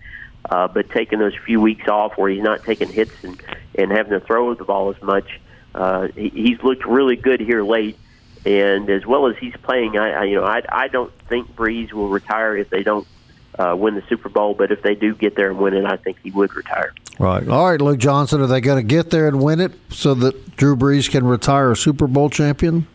Uh, 0.49 0.67
but 0.67 0.89
taking 0.91 1.19
those 1.19 1.33
few 1.45 1.59
weeks 1.59 1.87
off 1.87 2.17
where 2.17 2.29
he's 2.29 2.43
not 2.43 2.63
taking 2.63 2.87
hits 2.87 3.23
and, 3.23 3.41
and 3.73 3.91
having 3.91 4.11
to 4.11 4.19
throw 4.19 4.53
the 4.53 4.63
ball 4.63 4.93
as 4.93 5.01
much, 5.01 5.41
uh, 5.73 6.07
he, 6.15 6.29
he's 6.29 6.63
looked 6.63 6.85
really 6.85 7.15
good 7.15 7.41
here 7.41 7.63
late. 7.63 7.97
And 8.45 8.87
as 8.91 9.07
well 9.07 9.27
as 9.27 9.35
he's 9.37 9.55
playing, 9.63 9.97
I, 9.97 10.11
I 10.11 10.23
you 10.25 10.35
know 10.35 10.45
I, 10.45 10.61
I 10.69 10.87
don't 10.87 11.11
think 11.27 11.55
Brees 11.55 11.91
will 11.91 12.09
retire 12.09 12.55
if 12.55 12.69
they 12.69 12.83
don't 12.83 13.07
uh, 13.57 13.75
win 13.77 13.95
the 13.95 14.03
Super 14.09 14.29
Bowl. 14.29 14.53
But 14.53 14.71
if 14.71 14.81
they 14.81 14.95
do 14.95 15.15
get 15.15 15.35
there 15.35 15.49
and 15.49 15.59
win 15.59 15.73
it, 15.73 15.85
I 15.85 15.97
think 15.97 16.17
he 16.23 16.31
would 16.31 16.53
retire. 16.55 16.93
Right. 17.19 17.47
All 17.47 17.69
right, 17.69 17.79
Luke 17.79 17.99
Johnson. 17.99 18.41
Are 18.41 18.47
they 18.47 18.61
going 18.61 18.77
to 18.77 18.87
get 18.87 19.09
there 19.09 19.27
and 19.27 19.41
win 19.41 19.59
it 19.59 19.71
so 19.89 20.13
that 20.15 20.55
Drew 20.55 20.75
Brees 20.75 21.09
can 21.09 21.25
retire 21.25 21.71
a 21.71 21.75
Super 21.75 22.07
Bowl 22.07 22.29
champion? 22.29 22.87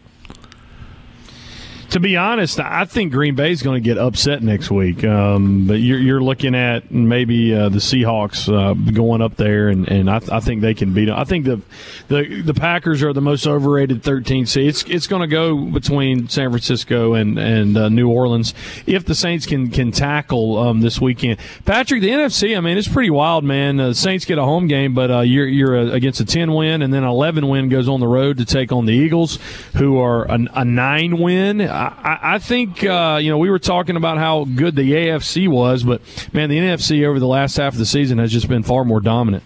To 1.91 2.01
be 2.01 2.17
honest, 2.17 2.61
I 2.61 2.85
think 2.85 3.13
Green 3.13 3.35
Bay 3.35 3.51
is 3.51 3.63
going 3.63 3.83
to 3.83 3.87
get 3.87 3.99
upset 3.99 4.43
next 4.43 4.71
week. 4.71 5.05
Um, 5.05 5.67
but 5.67 5.75
you're, 5.75 5.99
you're, 5.99 6.21
looking 6.21 6.55
at 6.55 6.91
maybe 6.91 7.55
uh, 7.55 7.71
the 7.71 7.79
Seahawks 7.79 8.49
uh, 8.49 8.75
going 8.93 9.23
up 9.23 9.37
there, 9.37 9.69
and, 9.69 9.89
and 9.89 10.09
I, 10.09 10.21
I, 10.31 10.41
think 10.41 10.61
they 10.61 10.75
can 10.75 10.93
beat 10.93 11.07
them. 11.07 11.19
I 11.19 11.25
think 11.25 11.47
the, 11.47 11.61
the 12.09 12.43
the 12.43 12.53
Packers 12.55 13.03
are 13.03 13.13
the 13.13 13.23
most 13.23 13.47
overrated 13.47 14.03
13 14.03 14.47
seed. 14.47 14.69
It's 14.69 14.83
it's 14.85 15.07
going 15.07 15.23
to 15.23 15.27
go 15.27 15.57
between 15.57 16.29
San 16.29 16.51
Francisco 16.51 17.15
and 17.15 17.39
and 17.39 17.77
uh, 17.77 17.89
New 17.89 18.11
Orleans 18.11 18.55
if 18.87 19.07
the 19.07 19.15
Saints 19.15 19.47
can 19.47 19.71
can 19.71 19.93
tackle 19.93 20.59
um, 20.59 20.83
this 20.83 21.01
weekend. 21.01 21.39
Patrick, 21.65 22.03
the 22.03 22.11
NFC, 22.11 22.57
I 22.57 22.61
mean, 22.61 22.77
it's 22.77 22.89
pretty 22.89 23.11
wild, 23.11 23.45
man. 23.45 23.79
The 23.79 23.95
Saints 23.95 24.27
get 24.27 24.39
a 24.39 24.45
home 24.45 24.67
game, 24.69 24.95
but 24.95 25.11
uh, 25.11 25.21
you're 25.21 25.49
you're 25.49 25.77
uh, 25.77 25.93
against 25.93 26.21
a 26.21 26.27
10 26.27 26.53
win, 26.53 26.83
and 26.83 26.93
then 26.93 27.03
an 27.03 27.09
11 27.09 27.49
win 27.49 27.71
goes 27.71 27.89
on 27.89 28.01
the 28.01 28.09
road 28.09 28.37
to 28.39 28.45
take 28.45 28.73
on 28.73 28.85
the 28.85 28.95
Eagles, 28.95 29.39
who 29.77 29.99
are 29.99 30.27
a, 30.27 30.39
a 30.55 30.65
nine 30.65 31.19
win. 31.19 31.61
I, 31.81 32.35
I 32.35 32.39
think 32.39 32.85
uh, 32.85 33.19
you 33.23 33.31
know 33.31 33.39
we 33.39 33.49
were 33.49 33.59
talking 33.59 33.97
about 33.97 34.19
how 34.19 34.45
good 34.45 34.77
the 34.77 34.93
AFC 34.93 35.49
was, 35.49 35.83
but 35.83 36.03
man, 36.33 36.51
the 36.51 36.59
NFC 36.59 37.07
over 37.07 37.19
the 37.19 37.27
last 37.27 37.57
half 37.57 37.73
of 37.73 37.79
the 37.79 37.87
season 37.87 38.19
has 38.19 38.31
just 38.31 38.49
been 38.49 38.63
far 38.63 38.85
more 38.85 39.01
dominant. 39.01 39.45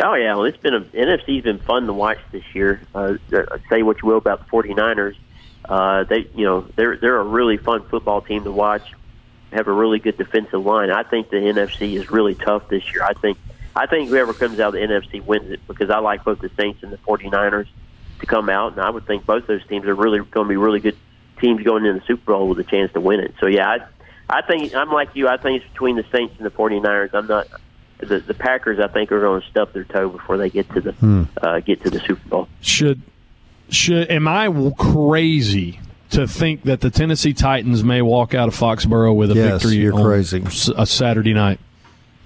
Oh 0.00 0.14
yeah, 0.14 0.34
well 0.34 0.44
it's 0.44 0.58
been 0.58 0.74
a, 0.74 0.80
NFC's 0.80 1.44
been 1.44 1.58
fun 1.60 1.86
to 1.86 1.92
watch 1.92 2.18
this 2.30 2.44
year. 2.54 2.82
Uh, 2.94 3.14
say 3.70 3.82
what 3.82 4.02
you 4.02 4.08
will 4.08 4.18
about 4.18 4.44
the 4.44 4.50
49ers, 4.50 5.16
uh, 5.64 6.04
they 6.04 6.28
you 6.34 6.44
know 6.44 6.66
they're 6.76 6.96
they're 6.96 7.18
a 7.18 7.24
really 7.24 7.56
fun 7.56 7.88
football 7.88 8.20
team 8.20 8.44
to 8.44 8.52
watch. 8.52 8.92
Have 9.52 9.68
a 9.68 9.72
really 9.72 9.98
good 9.98 10.18
defensive 10.18 10.64
line. 10.64 10.90
I 10.90 11.04
think 11.04 11.30
the 11.30 11.36
NFC 11.36 11.94
is 11.94 12.10
really 12.10 12.34
tough 12.34 12.68
this 12.68 12.84
year. 12.92 13.02
I 13.02 13.14
think 13.14 13.38
I 13.74 13.86
think 13.86 14.10
whoever 14.10 14.34
comes 14.34 14.60
out 14.60 14.74
of 14.74 14.80
the 14.80 14.80
NFC 14.80 15.24
wins 15.24 15.50
it 15.50 15.60
because 15.66 15.88
I 15.88 15.98
like 15.98 16.24
both 16.24 16.40
the 16.40 16.50
Saints 16.58 16.82
and 16.82 16.92
the 16.92 16.98
49ers 16.98 17.68
to 18.20 18.26
come 18.26 18.50
out, 18.50 18.72
and 18.72 18.80
I 18.82 18.90
would 18.90 19.06
think 19.06 19.24
both 19.24 19.46
those 19.46 19.66
teams 19.66 19.86
are 19.86 19.94
really 19.94 20.18
going 20.18 20.46
to 20.46 20.48
be 20.48 20.56
really 20.56 20.80
good 20.80 20.96
teams 21.40 21.62
going 21.62 21.84
into 21.84 22.00
the 22.00 22.06
Super 22.06 22.32
Bowl 22.32 22.48
with 22.48 22.58
a 22.58 22.64
chance 22.64 22.92
to 22.92 23.00
win 23.00 23.20
it. 23.20 23.34
So 23.40 23.46
yeah, 23.46 23.68
I, 23.68 24.38
I 24.38 24.42
think 24.42 24.74
I'm 24.74 24.90
like 24.90 25.10
you. 25.14 25.28
I 25.28 25.36
think 25.36 25.62
it's 25.62 25.72
between 25.72 25.96
the 25.96 26.04
Saints 26.12 26.34
and 26.38 26.46
the 26.46 26.50
49ers. 26.50 27.14
I'm 27.14 27.26
not 27.26 27.48
the 27.98 28.18
the 28.20 28.34
Packers. 28.34 28.80
I 28.80 28.88
think 28.88 29.12
are 29.12 29.20
going 29.20 29.40
to 29.40 29.48
stub 29.48 29.72
their 29.72 29.84
toe 29.84 30.08
before 30.08 30.36
they 30.36 30.50
get 30.50 30.68
to 30.70 30.80
the 30.80 30.92
hmm. 30.92 31.24
uh, 31.40 31.60
get 31.60 31.82
to 31.82 31.90
the 31.90 32.00
Super 32.00 32.28
Bowl. 32.28 32.48
Should 32.60 33.02
should 33.68 34.10
am 34.10 34.28
I 34.28 34.48
crazy 34.78 35.80
to 36.10 36.26
think 36.26 36.62
that 36.64 36.80
the 36.80 36.90
Tennessee 36.90 37.34
Titans 37.34 37.82
may 37.82 38.02
walk 38.02 38.34
out 38.34 38.48
of 38.48 38.54
Foxborough 38.54 39.14
with 39.14 39.30
a 39.30 39.34
yes, 39.34 39.62
victory? 39.62 39.82
You're 39.82 39.92
crazy. 39.92 40.42
A 40.76 40.86
Saturday 40.86 41.34
night. 41.34 41.60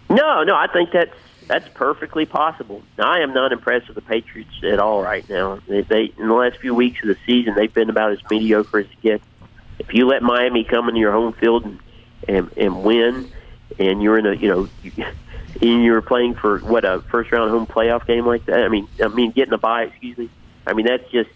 No, 0.09 0.43
no, 0.43 0.57
I 0.57 0.67
think 0.73 0.91
that's 0.93 1.15
that's 1.51 1.69
perfectly 1.75 2.27
possible. 2.27 2.81
I 2.97 3.23
am 3.23 3.35
not 3.35 3.51
impressed 3.51 3.89
with 3.89 3.97
the 3.97 4.03
Patriots 4.03 4.53
at 4.63 4.79
all 4.79 5.03
right 5.03 5.29
now. 5.29 5.59
They, 5.67 5.81
they 5.81 6.13
in 6.17 6.29
the 6.29 6.35
last 6.35 6.59
few 6.59 6.77
weeks 6.77 7.03
of 7.03 7.09
the 7.09 7.17
season, 7.27 7.57
they've 7.57 7.75
been 7.75 7.91
about 7.91 8.13
as 8.13 8.19
mediocre 8.31 8.79
as 8.79 8.87
it 8.87 9.03
gets. 9.03 9.25
If 9.81 9.93
you 9.93 10.07
let 10.07 10.23
Miami 10.23 10.63
come 10.63 10.89
into 10.89 11.01
your 11.01 11.11
home 11.11 11.33
field 11.33 11.65
and 11.65 11.81
and, 12.29 12.53
and 12.57 12.85
win, 12.85 13.33
and 13.81 14.01
you're 14.01 14.17
in 14.17 14.27
a 14.27 14.35
you 14.35 14.49
know. 14.49 14.69
You, 14.85 14.93
and 15.63 15.85
you're 15.85 16.01
playing 16.01 16.37
for 16.37 16.61
what 16.61 16.85
a 16.85 17.01
first 17.11 17.33
round 17.33 17.51
home 17.51 17.67
playoff 17.67 18.07
game 18.07 18.25
like 18.25 18.47
that. 18.47 18.61
I 18.61 18.69
mean, 18.69 18.87
I 19.03 19.09
mean, 19.09 19.33
getting 19.33 19.53
a 19.53 19.59
bye. 19.59 19.83
Excuse 19.83 20.17
me. 20.17 20.31
I 20.69 20.73
mean, 20.75 20.87
that's 20.87 21.11
just. 21.11 21.31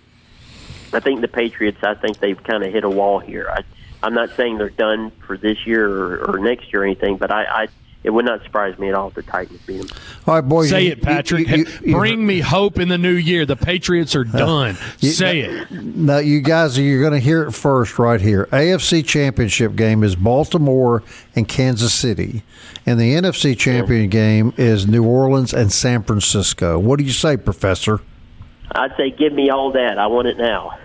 I 0.93 1.01
think 1.01 1.23
the 1.23 1.29
Patriots. 1.29 1.79
I 1.83 1.95
think 1.95 2.21
they've 2.21 2.41
kind 2.41 2.63
of 2.63 2.73
hit 2.73 2.85
a 2.85 2.89
wall 2.89 3.19
here. 3.19 3.51
I, 3.51 3.65
I'm 4.01 4.15
not 4.15 4.31
saying 4.37 4.59
they're 4.59 4.71
done 4.71 5.11
for 5.27 5.37
this 5.37 5.67
year 5.67 5.91
or, 5.91 6.31
or 6.31 6.39
next 6.39 6.73
year 6.73 6.83
or 6.83 6.85
anything, 6.85 7.17
but 7.17 7.33
I, 7.33 7.65
I 7.65 7.69
it 8.05 8.11
would 8.11 8.27
not 8.27 8.43
surprise 8.45 8.79
me 8.79 8.91
at 8.91 8.95
all 8.95 9.09
if 9.09 9.15
the 9.15 9.23
Titans 9.23 9.61
beat 9.67 9.79
them. 9.79 9.89
All 10.27 10.35
right, 10.35 10.43
boys. 10.43 10.69
Say 10.69 10.85
you, 10.85 10.93
it, 10.93 11.03
Patrick. 11.03 11.49
You, 11.49 11.67
you, 11.83 11.97
Bring 11.97 12.25
me 12.27 12.41
hope 12.41 12.79
in 12.79 12.89
the 12.89 12.99
new 12.99 13.15
year. 13.15 13.47
The 13.47 13.57
Patriots 13.57 14.15
are 14.15 14.27
uh, 14.27 14.39
done. 14.39 14.75
Say 14.99 15.41
it. 15.41 15.71
Now, 15.71 16.19
you 16.19 16.43
guys, 16.43 16.79
you're 16.79 17.01
going 17.01 17.15
to 17.15 17.19
hear 17.19 17.45
it 17.45 17.53
first 17.53 17.99
right 17.99 18.21
here. 18.21 18.47
AFC 18.53 19.05
Championship 19.07 19.75
game 19.75 20.05
is 20.05 20.17
Baltimore 20.17 21.03
and 21.35 21.49
Kansas 21.49 21.95
City, 21.95 22.43
and 22.85 23.01
the 23.01 23.15
NFC 23.15 23.59
Champion 23.59 24.03
yeah. 24.03 24.09
game 24.09 24.53
is 24.59 24.87
New 24.87 25.05
Orleans 25.05 25.55
and 25.55 25.73
San 25.73 26.03
Francisco. 26.03 26.79
What 26.79 26.99
do 26.99 27.07
you 27.07 27.13
say, 27.13 27.39
Professor? 27.39 28.01
I'd 28.73 28.95
say, 28.99 29.11
give 29.13 29.33
me 29.33 29.49
all 29.49 29.73
that. 29.73 29.99
I 29.99 30.09
want 30.09 30.27
it 30.29 30.37
now. 30.37 30.77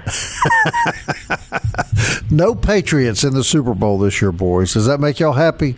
no 2.30 2.56
Patriots 2.56 3.24
in 3.24 3.34
the 3.34 3.44
Super 3.44 3.74
Bowl 3.74 4.00
this 4.00 4.22
year, 4.22 4.32
boys. 4.32 4.74
Does 4.74 4.86
that 4.86 5.00
make 5.00 5.20
y'all 5.20 5.34
happy? 5.34 5.76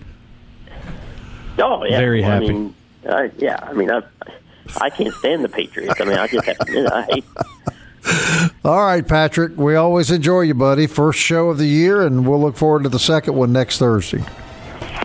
Oh 1.58 1.84
yeah, 1.84 2.00
very 2.00 2.22
happy. 2.22 2.46
I 2.46 2.50
mean, 2.50 2.76
uh, 3.06 3.28
yeah, 3.38 3.60
I 3.62 3.74
mean, 3.74 3.92
I, 3.92 4.02
I 4.80 4.90
can't 4.90 5.14
stand 5.16 5.44
the 5.44 5.50
Patriots. 5.50 6.00
I 6.00 6.06
mean, 6.06 6.18
I 6.18 6.28
just 6.28 6.46
have 6.46 6.58
to 6.58 6.64
admit, 6.64 6.92
I 6.92 7.02
hate. 7.04 7.26
All 8.66 8.84
right, 8.84 9.08
Patrick. 9.08 9.58
We 9.58 9.76
always 9.76 10.12
enjoy 10.12 10.42
you, 10.42 10.54
buddy. 10.54 10.88
First 10.88 11.20
show 11.20 11.50
of 11.50 11.58
the 11.58 11.68
year, 11.68 12.02
and 12.02 12.28
we'll 12.28 12.42
look 12.42 12.58
forward 12.58 12.84
to 12.84 12.90
the 12.90 13.00
second 13.00 13.36
one 13.36 13.52
next 13.52 13.80
Thursday. 13.80 14.24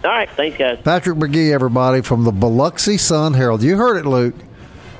All 0.04 0.10
right, 0.10 0.30
thanks, 0.30 0.56
guys. 0.56 0.78
Patrick 0.82 1.18
McGee, 1.18 1.52
everybody 1.52 2.00
from 2.00 2.24
the 2.24 2.32
Biloxi 2.32 2.96
Sun 2.96 3.34
Herald. 3.34 3.62
You 3.62 3.76
heard 3.76 3.96
it, 3.96 4.06
Luke. 4.06 4.34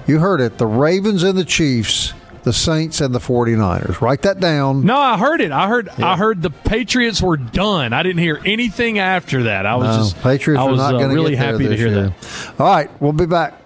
You 0.07 0.19
heard 0.19 0.41
it. 0.41 0.59
The 0.59 0.67
Ravens 0.67 1.23
and 1.23 1.39
the 1.39 1.45
Chiefs 1.45 2.13
the 2.47 2.53
Saints 2.53 3.01
and 3.01 3.13
the 3.13 3.19
49ers. 3.19 4.01
Write 4.01 4.23
that 4.23 4.39
down. 4.39 4.85
No, 4.85 4.97
I 4.97 5.19
heard 5.19 5.41
it. 5.41 5.51
I 5.51 5.67
heard 5.67 5.89
yeah. 5.99 6.13
I 6.13 6.17
heard 6.17 6.43
the 6.43 6.51
Patriots 6.51 7.21
were 7.21 7.37
done. 7.37 7.93
I 7.93 8.05
didn't 8.05 8.21
hear 8.21 8.41
anything 8.47 9.01
after 9.01 9.43
that. 9.43 9.67
I 9.67 9.75
was 9.75 9.97
no, 9.97 9.97
just 10.05 10.23
Patriots 10.23 10.61
I 10.61 10.65
was 10.71 10.79
not 10.79 10.95
uh, 10.95 11.09
really 11.09 11.35
happy 11.35 11.67
to 11.67 11.77
hear 11.77 11.89
year. 11.89 12.03
that. 12.11 12.61
All 12.61 12.69
right, 12.69 12.89
we'll 13.03 13.11
be 13.11 13.27
back. 13.27 13.61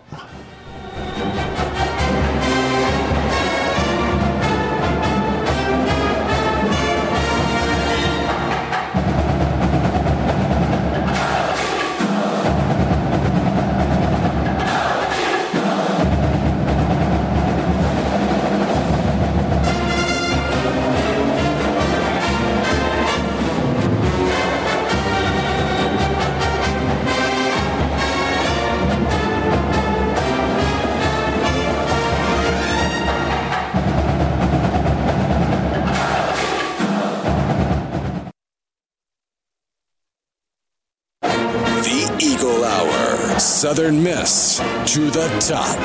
To 44.91 45.09
the 45.09 45.29
top. 45.39 45.79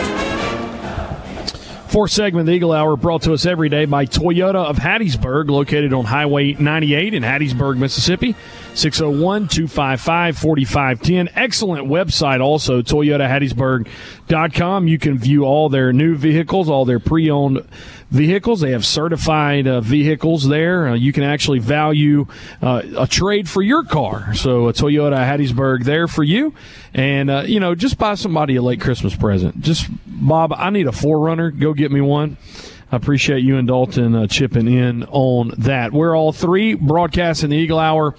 Fourth 1.91 2.11
segment 2.11 2.47
the 2.47 2.53
Eagle 2.53 2.71
Hour 2.71 2.97
brought 2.97 3.21
to 3.21 3.33
us 3.33 3.45
every 3.45 3.69
day 3.69 3.85
by 3.85 4.07
Toyota 4.07 4.65
of 4.65 4.77
Hattiesburg, 4.77 5.47
located 5.47 5.93
on 5.93 6.05
Highway 6.05 6.53
98 6.53 7.13
in 7.13 7.21
Hattiesburg, 7.21 7.77
Mississippi. 7.77 8.35
601 8.73 9.47
255 9.47 10.39
4510. 10.39 11.29
Excellent 11.35 11.87
website 11.87 12.41
also, 12.41 12.81
ToyotaHattiesburg.com. 12.81 14.87
You 14.87 14.97
can 14.97 15.19
view 15.19 15.45
all 15.45 15.69
their 15.69 15.93
new 15.93 16.15
vehicles, 16.15 16.67
all 16.67 16.83
their 16.83 16.99
pre 16.99 17.29
owned 17.29 17.59
vehicles. 17.59 17.79
They 18.11 18.71
have 18.71 18.85
certified 18.85 19.67
uh, 19.67 19.81
vehicles 19.81 20.47
there. 20.47 20.87
Uh, 20.89 20.93
you 20.93 21.11
can 21.11 21.23
actually 21.23 21.59
value 21.59 22.27
uh, 22.61 22.83
a 22.97 23.07
trade 23.07 23.49
for 23.49 23.61
your 23.61 23.83
car. 23.83 24.33
So, 24.35 24.67
a 24.67 24.73
Toyota 24.73 25.17
Hattiesburg 25.17 25.83
there 25.83 26.07
for 26.07 26.23
you. 26.23 26.53
And, 26.93 27.29
uh, 27.29 27.43
you 27.45 27.59
know, 27.59 27.75
just 27.75 27.97
buy 27.97 28.15
somebody 28.15 28.55
a 28.55 28.61
late 28.61 28.79
Christmas 28.79 29.15
present. 29.15 29.59
Just, 29.61 29.87
Bob, 30.05 30.53
I 30.53 30.69
need 30.69 30.87
a 30.87 30.91
4Runner. 30.91 31.59
Go 31.59 31.73
get 31.73 31.91
me 31.91 32.01
one. 32.01 32.37
I 32.91 32.97
appreciate 32.97 33.39
you 33.39 33.57
and 33.57 33.67
Dalton 33.67 34.15
uh, 34.15 34.27
chipping 34.27 34.67
in 34.67 35.03
on 35.05 35.51
that. 35.57 35.91
We're 35.91 36.15
all 36.15 36.31
three 36.31 36.75
broadcasting 36.75 37.49
the 37.49 37.57
Eagle 37.57 37.79
Hour 37.79 38.15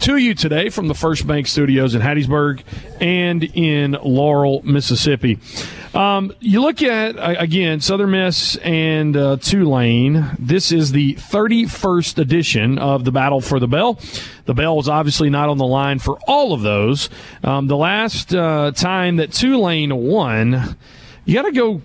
to 0.00 0.16
you 0.16 0.34
today 0.34 0.68
from 0.68 0.88
the 0.88 0.94
First 0.94 1.26
Bank 1.26 1.46
Studios 1.46 1.94
in 1.94 2.02
Hattiesburg 2.02 2.62
and 3.00 3.44
in 3.44 3.96
Laurel, 4.02 4.62
Mississippi. 4.64 5.38
Um, 5.92 6.32
you 6.38 6.60
look 6.60 6.82
at 6.82 7.16
again 7.18 7.80
Southern 7.80 8.12
Miss 8.12 8.54
and 8.56 9.16
uh, 9.16 9.36
Tulane. 9.38 10.36
This 10.38 10.70
is 10.70 10.92
the 10.92 11.14
31st 11.14 12.18
edition 12.18 12.78
of 12.78 13.04
the 13.04 13.10
Battle 13.10 13.40
for 13.40 13.58
the 13.58 13.66
Bell. 13.66 13.98
The 14.44 14.54
Bell 14.54 14.78
is 14.78 14.88
obviously 14.88 15.30
not 15.30 15.48
on 15.48 15.58
the 15.58 15.66
line 15.66 15.98
for 15.98 16.18
all 16.28 16.52
of 16.52 16.62
those. 16.62 17.08
Um, 17.42 17.66
the 17.66 17.76
last 17.76 18.32
uh, 18.32 18.70
time 18.70 19.16
that 19.16 19.32
Tulane 19.32 19.96
won, 19.96 20.76
you 21.24 21.34
got 21.34 21.42
to 21.42 21.52
go 21.52 21.82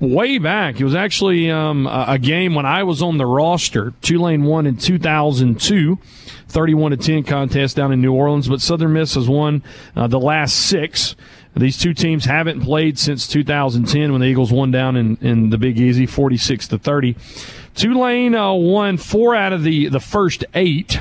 way 0.00 0.36
back. 0.36 0.78
It 0.78 0.84
was 0.84 0.94
actually 0.94 1.50
um, 1.50 1.86
a 1.86 2.18
game 2.18 2.54
when 2.54 2.66
I 2.66 2.82
was 2.82 3.00
on 3.00 3.16
the 3.16 3.26
roster. 3.26 3.94
Tulane 4.02 4.44
won 4.44 4.66
in 4.66 4.76
2002, 4.76 5.98
31 6.48 6.90
to 6.90 6.96
10 6.98 7.24
contest 7.24 7.76
down 7.76 7.90
in 7.90 8.02
New 8.02 8.12
Orleans, 8.12 8.48
but 8.48 8.60
Southern 8.60 8.92
Miss 8.92 9.14
has 9.14 9.28
won 9.28 9.62
uh, 9.94 10.06
the 10.06 10.20
last 10.20 10.56
six. 10.56 11.16
These 11.56 11.78
two 11.78 11.94
teams 11.94 12.26
haven't 12.26 12.60
played 12.60 12.98
since 12.98 13.26
2010 13.26 14.12
when 14.12 14.20
the 14.20 14.26
Eagles 14.26 14.52
won 14.52 14.70
down 14.70 14.94
in, 14.94 15.16
in 15.22 15.48
the 15.48 15.56
Big 15.56 15.78
Easy, 15.78 16.04
46 16.04 16.68
to 16.68 16.78
30. 16.78 17.16
Tulane 17.74 18.34
uh, 18.34 18.52
won 18.52 18.98
four 18.98 19.34
out 19.34 19.54
of 19.54 19.62
the, 19.62 19.88
the 19.88 20.00
first 20.00 20.44
eight, 20.52 21.00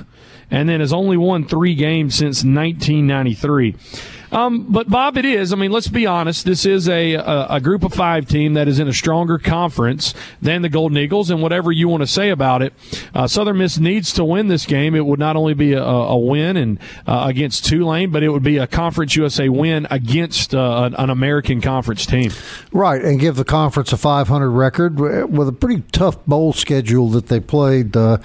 and 0.49 0.69
then 0.69 0.79
has 0.79 0.93
only 0.93 1.17
won 1.17 1.45
three 1.45 1.75
games 1.75 2.15
since 2.15 2.37
1993. 2.37 3.75
Um, 4.35 4.65
but 4.69 4.89
Bob, 4.89 5.17
it 5.17 5.23
is. 5.23 5.53
I 5.53 5.55
mean, 5.55 5.71
let's 5.71 5.87
be 5.87 6.05
honest. 6.05 6.43
This 6.43 6.65
is 6.65 6.89
a, 6.89 7.13
a, 7.13 7.47
a 7.51 7.61
group 7.61 7.85
of 7.85 7.93
five 7.93 8.27
team 8.27 8.53
that 8.55 8.67
is 8.67 8.79
in 8.79 8.87
a 8.89 8.93
stronger 8.93 9.37
conference 9.37 10.13
than 10.41 10.61
the 10.61 10.67
Golden 10.67 10.97
Eagles, 10.97 11.29
and 11.29 11.41
whatever 11.41 11.71
you 11.71 11.87
want 11.87 12.01
to 12.01 12.07
say 12.07 12.29
about 12.29 12.61
it, 12.61 12.73
uh, 13.13 13.27
Southern 13.27 13.59
Miss 13.59 13.77
needs 13.77 14.11
to 14.13 14.25
win 14.25 14.47
this 14.47 14.65
game. 14.65 14.93
It 14.93 15.05
would 15.05 15.19
not 15.19 15.37
only 15.37 15.53
be 15.53 15.71
a, 15.71 15.81
a 15.81 16.17
win 16.17 16.57
and 16.57 16.79
uh, 17.07 17.23
against 17.29 17.65
Tulane, 17.65 18.11
but 18.11 18.23
it 18.23 18.29
would 18.29 18.43
be 18.43 18.57
a 18.57 18.67
Conference 18.67 19.15
USA 19.15 19.47
win 19.47 19.87
against 19.89 20.53
uh, 20.53 20.89
an 20.97 21.09
American 21.09 21.61
Conference 21.61 22.05
team. 22.05 22.31
Right, 22.73 23.01
and 23.01 23.21
give 23.21 23.37
the 23.37 23.45
conference 23.45 23.93
a 23.93 23.97
500 23.97 24.49
record 24.49 24.99
with 24.99 25.47
a 25.47 25.53
pretty 25.53 25.83
tough 25.93 26.23
bowl 26.25 26.51
schedule 26.51 27.07
that 27.11 27.27
they 27.27 27.39
played 27.39 27.95
uh, 27.95 28.17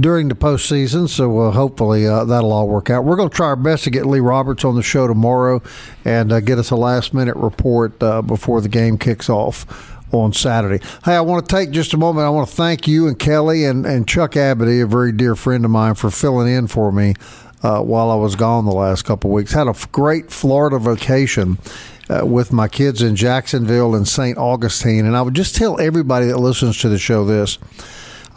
during 0.00 0.28
the 0.28 0.34
postseason. 0.34 1.10
So 1.10 1.38
uh, 1.40 1.50
hopefully 1.50 2.06
uh, 2.06 2.24
that'll 2.24 2.52
all 2.52 2.68
work 2.68 2.88
out. 2.88 3.04
We're 3.04 3.16
going 3.16 3.28
to 3.28 3.36
try 3.36 3.48
our 3.48 3.56
best 3.56 3.84
to 3.84 3.90
get 3.90 4.06
Lee 4.06 4.20
Roberts 4.20 4.64
on 4.64 4.74
the 4.74 4.82
show 4.82 5.06
tomorrow 5.06 5.57
and 6.04 6.32
uh, 6.32 6.40
get 6.40 6.58
us 6.58 6.70
a 6.70 6.76
last 6.76 7.14
minute 7.14 7.36
report 7.36 8.02
uh, 8.02 8.22
before 8.22 8.60
the 8.60 8.68
game 8.68 8.98
kicks 8.98 9.28
off 9.28 9.94
on 10.12 10.32
Saturday. 10.32 10.84
Hey, 11.04 11.14
I 11.14 11.20
want 11.20 11.48
to 11.48 11.54
take 11.54 11.70
just 11.70 11.92
a 11.94 11.96
moment. 11.96 12.26
I 12.26 12.30
want 12.30 12.48
to 12.48 12.54
thank 12.54 12.88
you 12.88 13.06
and 13.06 13.18
Kelly 13.18 13.64
and, 13.64 13.84
and 13.84 14.08
Chuck 14.08 14.32
Abadie, 14.32 14.82
a 14.82 14.86
very 14.86 15.12
dear 15.12 15.34
friend 15.34 15.64
of 15.64 15.70
mine, 15.70 15.94
for 15.94 16.10
filling 16.10 16.52
in 16.52 16.66
for 16.66 16.90
me 16.90 17.14
uh, 17.62 17.80
while 17.80 18.10
I 18.10 18.14
was 18.14 18.36
gone 18.36 18.64
the 18.64 18.72
last 18.72 19.02
couple 19.04 19.30
of 19.30 19.34
weeks. 19.34 19.52
Had 19.52 19.68
a 19.68 19.74
great 19.92 20.30
Florida 20.30 20.78
vacation. 20.78 21.58
Uh, 22.10 22.24
with 22.24 22.54
my 22.54 22.66
kids 22.66 23.02
in 23.02 23.14
Jacksonville 23.14 23.94
and 23.94 24.08
St. 24.08 24.38
Augustine. 24.38 25.04
And 25.04 25.14
I 25.14 25.20
would 25.20 25.34
just 25.34 25.54
tell 25.54 25.78
everybody 25.78 26.24
that 26.28 26.38
listens 26.38 26.78
to 26.78 26.88
the 26.88 26.96
show 26.96 27.26
this 27.26 27.58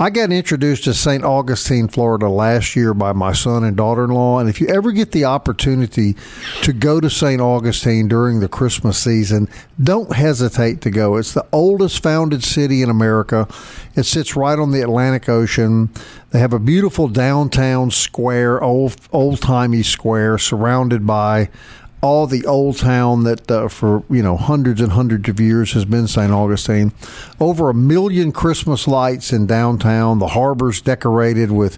I 0.02 0.10
got 0.10 0.32
introduced 0.32 0.86
to 0.86 0.95
St. 0.95 1.24
Augustine, 1.24 1.88
Florida 1.88 2.28
last 2.28 2.76
year 2.76 2.91
by 2.95 3.14
my 3.14 3.34
son 3.34 3.64
and 3.64 3.78
daughter 3.78 4.06
in 4.06 4.10
law. 4.10 4.39
And 4.39 4.49
if 4.49 4.60
you 4.60 4.66
ever 4.66 4.91
get 4.91 5.12
the 5.12 5.26
opportunity 5.26 6.16
to 6.64 6.74
go 6.74 6.99
to 6.99 7.08
St. 7.08 7.39
Augustine 7.39 8.08
during 8.08 8.39
the 8.39 8.47
Christmas 8.47 8.97
season, 8.97 9.47
don't 9.80 10.16
hesitate 10.16 10.82
to 10.82 10.89
go. 10.89 11.18
It's 11.18 11.36
the 11.36 11.45
oldest 11.52 12.02
founded 12.02 12.43
city 12.43 12.82
in 12.82 12.89
America. 12.89 13.47
It 13.95 14.08
sits 14.08 14.36
right 14.36 14.58
on 14.58 14.72
the 14.72 14.82
Atlantic 14.82 15.30
Ocean. 15.30 15.91
They 16.32 16.39
have 16.39 16.54
a 16.54 16.60
beautiful 16.60 17.08
downtown 17.08 17.91
square, 17.91 18.60
old 18.60 18.95
old 19.12 19.39
timey 19.39 19.84
square, 19.84 20.39
surrounded 20.39 21.06
by 21.06 21.49
all 22.02 22.26
the 22.28 22.45
old 22.45 22.78
town 22.78 23.24
that 23.24 23.49
uh, 23.49 23.68
for 23.68 24.04
you 24.10 24.24
know 24.24 24.36
hundreds 24.38 24.82
and 24.82 24.91
hundreds 24.91 25.30
of 25.30 25.39
years 25.39 25.74
has 25.74 25.86
been 25.86 26.08
St. 26.08 26.32
Augustine. 26.32 26.91
Over 27.39 27.70
a 27.70 27.74
million 27.74 28.32
Christmas 28.32 28.88
lights 28.88 29.32
in 29.32 29.45
downtown. 29.45 30.20
The 30.20 30.30
harbor's 30.30 30.82
decorated 30.82 31.52
with 31.52 31.78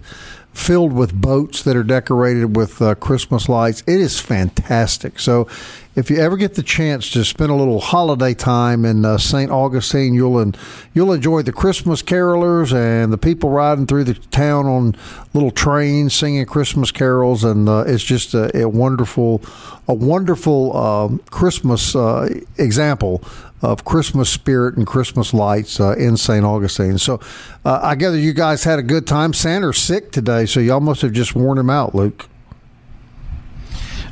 filled 0.54 0.92
with 0.92 1.12
boats 1.12 1.62
that 1.62 1.76
are 1.76 1.82
decorated 1.82 2.56
with 2.56 2.80
uh, 2.80 2.94
Christmas 2.94 3.48
lights. 3.48 3.82
It 3.86 4.00
is 4.00 4.20
fantastic. 4.20 5.18
So, 5.18 5.48
if 5.96 6.10
you 6.10 6.16
ever 6.16 6.36
get 6.36 6.54
the 6.54 6.62
chance 6.62 7.10
to 7.10 7.24
spend 7.24 7.50
a 7.50 7.54
little 7.54 7.78
holiday 7.78 8.34
time 8.34 8.84
in 8.84 9.04
uh, 9.04 9.16
St. 9.16 9.50
Augustine, 9.50 10.12
you'll 10.12 10.40
en- 10.40 10.54
you'll 10.92 11.12
enjoy 11.12 11.42
the 11.42 11.52
Christmas 11.52 12.02
carolers 12.02 12.72
and 12.74 13.12
the 13.12 13.18
people 13.18 13.50
riding 13.50 13.86
through 13.86 14.04
the 14.04 14.14
town 14.14 14.66
on 14.66 14.96
little 15.34 15.52
trains 15.52 16.14
singing 16.14 16.44
Christmas 16.46 16.90
carols, 16.90 17.44
and 17.44 17.68
uh, 17.68 17.84
it's 17.86 18.02
just 18.02 18.34
a, 18.34 18.56
a, 18.56 18.68
wonderful 18.68 19.40
a 19.86 19.94
wonderful 19.94 20.76
um, 20.76 21.18
Christmas 21.30 21.94
uh, 21.94 22.28
example 22.58 23.22
of 23.62 23.84
Christmas 23.84 24.28
spirit 24.28 24.76
and 24.76 24.86
Christmas 24.86 25.32
lights 25.32 25.80
uh, 25.80 25.92
in 25.92 26.16
St. 26.16 26.44
Augustine. 26.44 26.98
So 26.98 27.20
uh, 27.64 27.80
I 27.82 27.94
gather 27.94 28.18
you 28.18 28.32
guys 28.32 28.64
had 28.64 28.78
a 28.78 28.82
good 28.82 29.06
time. 29.06 29.32
Santa's 29.32 29.78
sick 29.78 30.10
today, 30.10 30.44
so 30.44 30.60
y'all 30.60 30.80
must 30.80 31.02
have 31.02 31.12
just 31.12 31.34
worn 31.34 31.56
him 31.56 31.70
out, 31.70 31.94
Luke. 31.94 32.28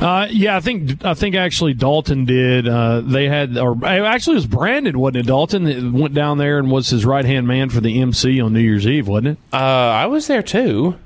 Uh, 0.00 0.26
yeah, 0.30 0.56
I 0.56 0.60
think 0.60 1.04
I 1.04 1.14
think 1.14 1.34
actually 1.34 1.74
Dalton 1.74 2.24
did. 2.24 2.66
Uh, 2.68 3.00
they 3.00 3.28
had, 3.28 3.56
or 3.56 3.84
actually 3.84 4.34
it 4.34 4.36
was 4.36 4.46
Brandon, 4.46 4.98
wasn't 4.98 5.18
it? 5.18 5.26
Dalton 5.26 5.64
that 5.64 5.92
went 5.92 6.14
down 6.14 6.38
there 6.38 6.58
and 6.58 6.70
was 6.70 6.90
his 6.90 7.04
right 7.04 7.24
hand 7.24 7.46
man 7.46 7.70
for 7.70 7.80
the 7.80 8.00
MC 8.00 8.40
on 8.40 8.52
New 8.52 8.60
Year's 8.60 8.86
Eve, 8.86 9.08
wasn't 9.08 9.28
it? 9.28 9.38
Uh, 9.52 9.56
I 9.56 10.06
was 10.06 10.26
there 10.26 10.42
too. 10.42 10.96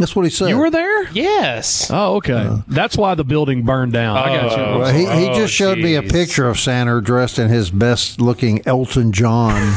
That's 0.00 0.16
what 0.16 0.24
he 0.24 0.30
said. 0.30 0.48
You 0.48 0.56
were 0.56 0.70
there? 0.70 1.10
Yes. 1.12 1.90
Oh, 1.90 2.16
okay. 2.16 2.32
Uh, 2.32 2.58
That's 2.68 2.96
why 2.96 3.14
the 3.14 3.24
building 3.24 3.64
burned 3.64 3.92
down. 3.92 4.16
I 4.16 4.34
got 4.34 4.56
you. 4.56 4.80
Well, 4.80 4.94
he, 4.94 5.00
he 5.00 5.34
just 5.34 5.52
showed 5.52 5.78
oh, 5.78 5.82
me 5.82 5.94
a 5.94 6.02
picture 6.02 6.48
of 6.48 6.58
Santa 6.58 7.02
dressed 7.02 7.38
in 7.38 7.50
his 7.50 7.70
best 7.70 8.18
looking 8.18 8.66
Elton 8.66 9.12
John 9.12 9.56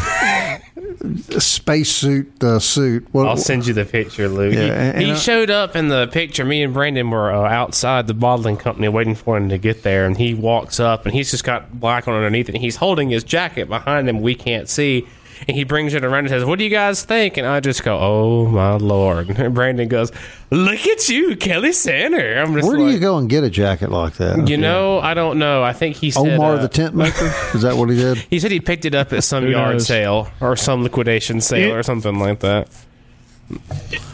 spacesuit 1.39 2.43
uh, 2.43 2.59
suit. 2.59 3.07
What, 3.11 3.27
I'll 3.27 3.37
send 3.37 3.67
you 3.67 3.73
the 3.73 3.85
picture, 3.85 4.27
Lou. 4.27 4.49
Yeah, 4.49 4.97
he, 4.97 5.07
he 5.07 5.15
showed 5.15 5.49
up 5.49 5.75
in 5.75 5.87
the 5.87 6.07
picture. 6.07 6.45
Me 6.45 6.63
and 6.63 6.73
Brandon 6.73 7.09
were 7.09 7.31
uh, 7.31 7.49
outside 7.49 8.07
the 8.07 8.13
bottling 8.13 8.57
company 8.57 8.87
waiting 8.87 9.15
for 9.15 9.37
him 9.37 9.49
to 9.49 9.57
get 9.57 9.83
there, 9.83 10.05
and 10.05 10.17
he 10.17 10.33
walks 10.33 10.79
up 10.79 11.05
and 11.05 11.13
he's 11.13 11.31
just 11.31 11.43
got 11.43 11.79
black 11.79 12.07
on 12.07 12.13
underneath 12.13 12.49
it. 12.49 12.55
And 12.55 12.63
he's 12.63 12.77
holding 12.77 13.09
his 13.09 13.23
jacket 13.23 13.67
behind 13.67 14.07
him. 14.09 14.21
We 14.21 14.35
can't 14.35 14.69
see 14.69 15.07
and 15.47 15.57
he 15.57 15.63
brings 15.63 15.93
it 15.93 16.03
around 16.03 16.19
and 16.19 16.29
says, 16.29 16.45
"What 16.45 16.59
do 16.59 16.65
you 16.65 16.69
guys 16.69 17.03
think?" 17.03 17.37
And 17.37 17.47
I 17.47 17.59
just 17.59 17.83
go, 17.83 17.97
"Oh 17.99 18.47
my 18.47 18.75
lord!" 18.75 19.29
And 19.43 19.53
Brandon 19.53 19.87
goes, 19.87 20.11
"Look 20.51 20.85
at 20.87 21.09
you, 21.09 21.35
Kelly 21.35 21.73
Sander." 21.73 22.39
I'm 22.39 22.53
just 22.53 22.67
Where 22.67 22.77
do 22.77 22.85
like, 22.85 22.93
you 22.93 22.99
go 22.99 23.17
and 23.17 23.29
get 23.29 23.43
a 23.43 23.49
jacket 23.49 23.91
like 23.91 24.13
that? 24.13 24.47
You 24.47 24.57
know, 24.57 24.99
I 24.99 25.13
don't 25.13 25.39
know. 25.39 25.63
I 25.63 25.73
think 25.73 25.95
he 25.95 26.11
said 26.11 26.33
Omar 26.33 26.55
uh, 26.55 26.61
the 26.61 26.69
tent 26.69 26.95
maker. 26.95 27.33
Is 27.53 27.63
that 27.63 27.75
what 27.75 27.89
he 27.89 27.95
did? 27.95 28.17
He 28.33 28.39
said 28.39 28.51
he 28.51 28.59
picked 28.59 28.85
it 28.85 28.95
up 28.95 29.13
at 29.13 29.23
some 29.23 29.47
yard 29.47 29.73
knows? 29.73 29.87
sale 29.87 30.29
or 30.39 30.55
some 30.55 30.81
liquidation 30.81 31.39
sale 31.41 31.71
it, 31.71 31.77
or 31.77 31.83
something 31.83 32.17
like 32.17 32.39
that 32.39 32.67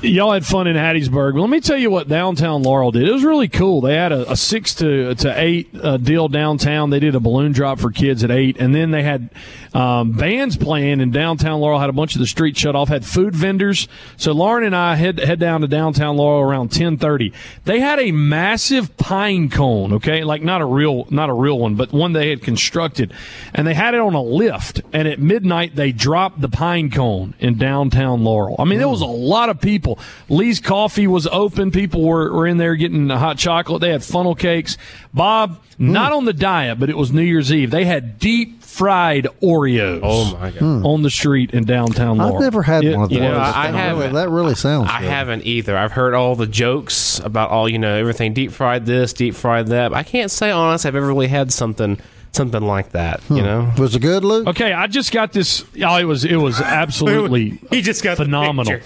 y'all 0.01 0.31
had 0.31 0.45
fun 0.45 0.67
in 0.67 0.75
Hattiesburg. 0.75 1.39
Let 1.39 1.49
me 1.49 1.59
tell 1.59 1.77
you 1.77 1.91
what 1.91 2.07
downtown 2.07 2.63
Laurel 2.63 2.91
did. 2.91 3.07
It 3.07 3.11
was 3.11 3.23
really 3.23 3.47
cool. 3.47 3.81
They 3.81 3.95
had 3.95 4.11
a, 4.11 4.31
a 4.31 4.37
six 4.37 4.73
to 4.75 5.15
to 5.15 5.39
eight 5.39 5.69
uh, 5.81 5.97
deal 5.97 6.27
downtown. 6.27 6.89
They 6.89 6.99
did 6.99 7.15
a 7.15 7.19
balloon 7.19 7.51
drop 7.51 7.79
for 7.79 7.91
kids 7.91 8.23
at 8.23 8.31
eight, 8.31 8.57
and 8.59 8.73
then 8.73 8.91
they 8.91 9.03
had 9.03 9.29
um, 9.73 10.11
bands 10.13 10.57
playing 10.57 11.01
in 11.01 11.11
downtown 11.11 11.59
Laurel. 11.59 11.79
Had 11.79 11.89
a 11.89 11.93
bunch 11.93 12.15
of 12.15 12.19
the 12.19 12.27
streets 12.27 12.59
shut 12.59 12.75
off. 12.75 12.89
Had 12.89 13.05
food 13.05 13.35
vendors. 13.35 13.87
So 14.17 14.31
Lauren 14.31 14.63
and 14.63 14.75
I 14.75 14.95
head 14.95 15.19
head 15.19 15.39
down 15.39 15.61
to 15.61 15.67
downtown 15.67 16.17
Laurel 16.17 16.41
around 16.41 16.71
ten 16.71 16.97
thirty. 16.97 17.33
They 17.65 17.79
had 17.79 17.99
a 17.99 18.11
massive 18.11 18.95
pine 18.97 19.49
cone. 19.49 19.93
Okay, 19.93 20.23
like 20.23 20.41
not 20.41 20.61
a 20.61 20.65
real 20.65 21.05
not 21.09 21.29
a 21.29 21.33
real 21.33 21.59
one, 21.59 21.75
but 21.75 21.91
one 21.91 22.13
they 22.13 22.29
had 22.29 22.41
constructed, 22.41 23.13
and 23.53 23.67
they 23.67 23.73
had 23.73 23.93
it 23.93 23.99
on 23.99 24.13
a 24.13 24.21
lift. 24.21 24.81
And 24.93 25.07
at 25.07 25.19
midnight 25.19 25.75
they 25.75 25.91
dropped 25.91 26.41
the 26.41 26.49
pine 26.49 26.89
cone 26.89 27.35
in 27.39 27.57
downtown 27.57 28.23
Laurel. 28.23 28.55
I 28.59 28.65
mean, 28.65 28.79
there 28.79 28.89
was 28.89 29.01
a 29.01 29.05
lot 29.05 29.49
of 29.49 29.59
people 29.59 29.88
people. 29.95 30.35
Lee's 30.35 30.59
Coffee 30.59 31.07
was 31.07 31.27
open. 31.27 31.71
People 31.71 32.03
were, 32.03 32.31
were 32.31 32.47
in 32.47 32.57
there 32.57 32.75
getting 32.75 33.09
hot 33.09 33.37
chocolate. 33.37 33.81
They 33.81 33.91
had 33.91 34.03
funnel 34.03 34.35
cakes. 34.35 34.77
Bob, 35.13 35.61
mm. 35.73 35.89
not 35.89 36.11
on 36.11 36.25
the 36.25 36.33
diet, 36.33 36.79
but 36.79 36.89
it 36.89 36.97
was 36.97 37.11
New 37.11 37.21
Year's 37.21 37.51
Eve. 37.51 37.71
They 37.71 37.85
had 37.85 38.19
deep 38.19 38.63
fried 38.63 39.27
Oreos. 39.41 40.01
Oh 40.03 40.37
my 40.37 40.51
god! 40.51 40.59
Hmm. 40.59 40.85
On 40.85 41.01
the 41.01 41.09
street 41.09 41.51
in 41.51 41.65
downtown. 41.65 42.17
Laurel. 42.17 42.35
I've 42.35 42.41
never 42.41 42.61
had 42.61 42.83
it, 42.83 42.95
one 42.95 43.05
of 43.05 43.09
those. 43.09 43.17
You 43.17 43.23
know, 43.23 43.37
I, 43.37 43.67
I 43.67 43.71
haven't. 43.71 44.13
That 44.13 44.29
really 44.29 44.55
sounds. 44.55 44.89
I 44.89 45.01
good. 45.01 45.09
haven't 45.09 45.45
either. 45.45 45.77
I've 45.77 45.91
heard 45.91 46.13
all 46.13 46.35
the 46.35 46.47
jokes 46.47 47.19
about 47.19 47.49
all 47.49 47.67
you 47.67 47.79
know 47.79 47.95
everything 47.95 48.33
deep 48.33 48.51
fried 48.51 48.85
this, 48.85 49.13
deep 49.13 49.35
fried 49.35 49.67
that. 49.67 49.93
I 49.93 50.03
can't 50.03 50.31
say 50.31 50.51
honest. 50.51 50.85
I've 50.85 50.95
ever 50.95 51.07
really 51.07 51.27
had 51.27 51.51
something 51.51 51.99
something 52.31 52.61
like 52.61 52.91
that. 52.91 53.21
Hmm. 53.23 53.37
You 53.37 53.43
know, 53.43 53.71
was 53.77 53.95
it 53.95 54.01
good, 54.01 54.23
Luke? 54.23 54.47
Okay, 54.47 54.73
I 54.73 54.87
just 54.87 55.11
got 55.11 55.33
this. 55.33 55.63
Oh, 55.83 55.97
it 55.97 56.03
was 56.05 56.25
it 56.25 56.37
was 56.37 56.61
absolutely. 56.61 57.59
he 57.69 57.81
just 57.81 58.03
got 58.03 58.17
phenomenal. 58.17 58.79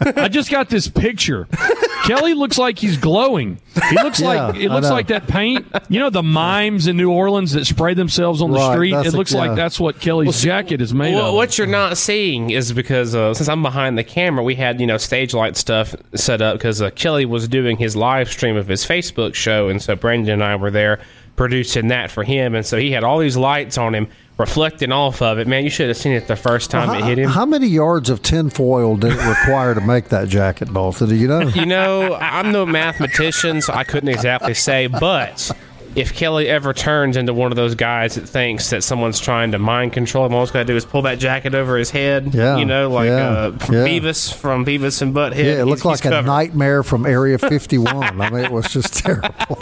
I 0.00 0.28
just 0.28 0.50
got 0.50 0.68
this 0.68 0.88
picture. 0.88 1.48
Kelly 2.06 2.34
looks 2.34 2.56
like 2.56 2.78
he's 2.78 2.96
glowing. 2.96 3.58
He 3.90 3.96
looks 3.96 4.20
yeah, 4.20 4.46
like 4.46 4.56
it 4.56 4.70
looks 4.70 4.90
like 4.90 5.08
that 5.08 5.26
paint. 5.26 5.66
You 5.88 6.00
know 6.00 6.10
the 6.10 6.22
mimes 6.22 6.86
in 6.86 6.96
New 6.96 7.10
Orleans 7.10 7.52
that 7.52 7.66
spray 7.66 7.94
themselves 7.94 8.40
on 8.40 8.52
the 8.52 8.58
right, 8.58 8.74
street. 8.74 8.94
It 8.94 9.12
looks 9.12 9.34
a, 9.34 9.38
like 9.38 9.56
that's 9.56 9.80
what 9.80 10.00
Kelly's 10.00 10.28
well, 10.28 10.32
jacket 10.32 10.80
is 10.80 10.94
made 10.94 11.14
well, 11.14 11.30
of. 11.30 11.34
What 11.34 11.58
you're 11.58 11.66
not 11.66 11.98
seeing 11.98 12.50
is 12.50 12.72
because 12.72 13.14
uh, 13.14 13.34
since 13.34 13.48
I'm 13.48 13.62
behind 13.62 13.98
the 13.98 14.04
camera, 14.04 14.44
we 14.44 14.54
had 14.54 14.80
you 14.80 14.86
know 14.86 14.98
stage 14.98 15.34
light 15.34 15.56
stuff 15.56 15.94
set 16.14 16.40
up 16.40 16.58
because 16.58 16.80
uh, 16.80 16.90
Kelly 16.90 17.26
was 17.26 17.48
doing 17.48 17.76
his 17.76 17.96
live 17.96 18.28
stream 18.30 18.56
of 18.56 18.68
his 18.68 18.86
Facebook 18.86 19.34
show, 19.34 19.68
and 19.68 19.82
so 19.82 19.96
Brandon 19.96 20.34
and 20.34 20.44
I 20.44 20.56
were 20.56 20.70
there 20.70 21.00
producing 21.36 21.88
that 21.88 22.10
for 22.10 22.24
him, 22.24 22.54
and 22.54 22.64
so 22.64 22.78
he 22.78 22.90
had 22.90 23.04
all 23.04 23.18
these 23.18 23.36
lights 23.36 23.78
on 23.78 23.94
him 23.94 24.08
reflecting 24.38 24.92
off 24.92 25.22
of 25.22 25.38
it. 25.38 25.46
Man, 25.46 25.64
you 25.64 25.70
should 25.70 25.88
have 25.88 25.96
seen 25.96 26.12
it 26.12 26.26
the 26.26 26.36
first 26.36 26.70
time 26.70 26.88
well, 26.88 27.00
how, 27.00 27.06
it 27.06 27.08
hit 27.08 27.18
him. 27.18 27.30
How 27.30 27.46
many 27.46 27.66
yards 27.66 28.10
of 28.10 28.22
tinfoil 28.22 28.96
did 28.96 29.12
it 29.12 29.26
require 29.26 29.74
to 29.74 29.80
make 29.80 30.08
that 30.10 30.28
jacket, 30.28 30.72
Bolton? 30.72 31.08
Do 31.08 31.14
you 31.14 31.28
know? 31.28 31.40
You 31.48 31.66
know, 31.66 32.14
I'm 32.16 32.52
no 32.52 32.66
mathematician, 32.66 33.62
so 33.62 33.72
I 33.72 33.84
couldn't 33.84 34.08
exactly 34.08 34.54
say, 34.54 34.88
but 34.88 35.50
if 35.96 36.12
Kelly 36.14 36.46
ever 36.46 36.74
turns 36.74 37.16
into 37.16 37.32
one 37.32 37.50
of 37.50 37.56
those 37.56 37.74
guys 37.74 38.16
that 38.16 38.28
thinks 38.28 38.68
that 38.70 38.84
someone's 38.84 39.18
trying 39.18 39.52
to 39.52 39.58
mind 39.58 39.94
control 39.94 40.26
him, 40.26 40.34
all 40.34 40.42
he's 40.42 40.50
got 40.50 40.60
to 40.60 40.64
do 40.66 40.76
is 40.76 40.84
pull 40.84 41.02
that 41.02 41.18
jacket 41.18 41.54
over 41.54 41.78
his 41.78 41.90
head. 41.90 42.34
Yeah, 42.34 42.58
you 42.58 42.66
know, 42.66 42.90
like 42.90 43.06
yeah, 43.06 43.28
uh, 43.28 43.50
yeah. 43.52 43.86
Beavis 43.86 44.32
from 44.32 44.66
Beavis 44.66 45.00
and 45.00 45.14
Butthead. 45.14 45.36
Yeah, 45.36 45.62
it 45.62 45.64
looked 45.64 45.80
he's, 45.80 45.86
like 45.86 46.02
he's 46.02 46.06
a 46.06 46.10
covered. 46.10 46.26
nightmare 46.26 46.82
from 46.82 47.06
Area 47.06 47.38
51. 47.48 48.20
I 48.20 48.30
mean, 48.30 48.44
it 48.44 48.50
was 48.52 48.68
just 48.68 48.92
terrible. 48.94 49.28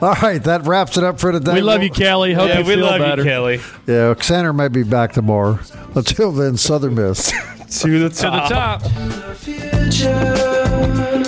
all 0.00 0.14
right, 0.22 0.42
that 0.44 0.62
wraps 0.64 0.96
it 0.96 1.04
up 1.04 1.20
for 1.20 1.32
today. 1.32 1.52
We 1.52 1.60
love 1.60 1.82
you, 1.82 1.90
Kelly. 1.90 2.32
Hope 2.32 2.48
yeah, 2.48 2.60
you 2.60 2.64
we 2.64 2.74
feel 2.76 2.86
love 2.86 3.00
better. 3.00 3.22
you, 3.22 3.28
Kelly. 3.28 3.56
Yeah, 3.86 4.14
Xander 4.14 4.54
may 4.56 4.68
be 4.68 4.84
back 4.84 5.12
tomorrow. 5.12 5.58
Until 5.94 6.32
then, 6.32 6.56
Southern 6.56 6.94
Miss 6.94 7.30
to 7.82 7.98
the 7.98 8.08
top. 8.08 8.82
To 8.82 8.90
the 8.90 9.92
top. 11.24 11.27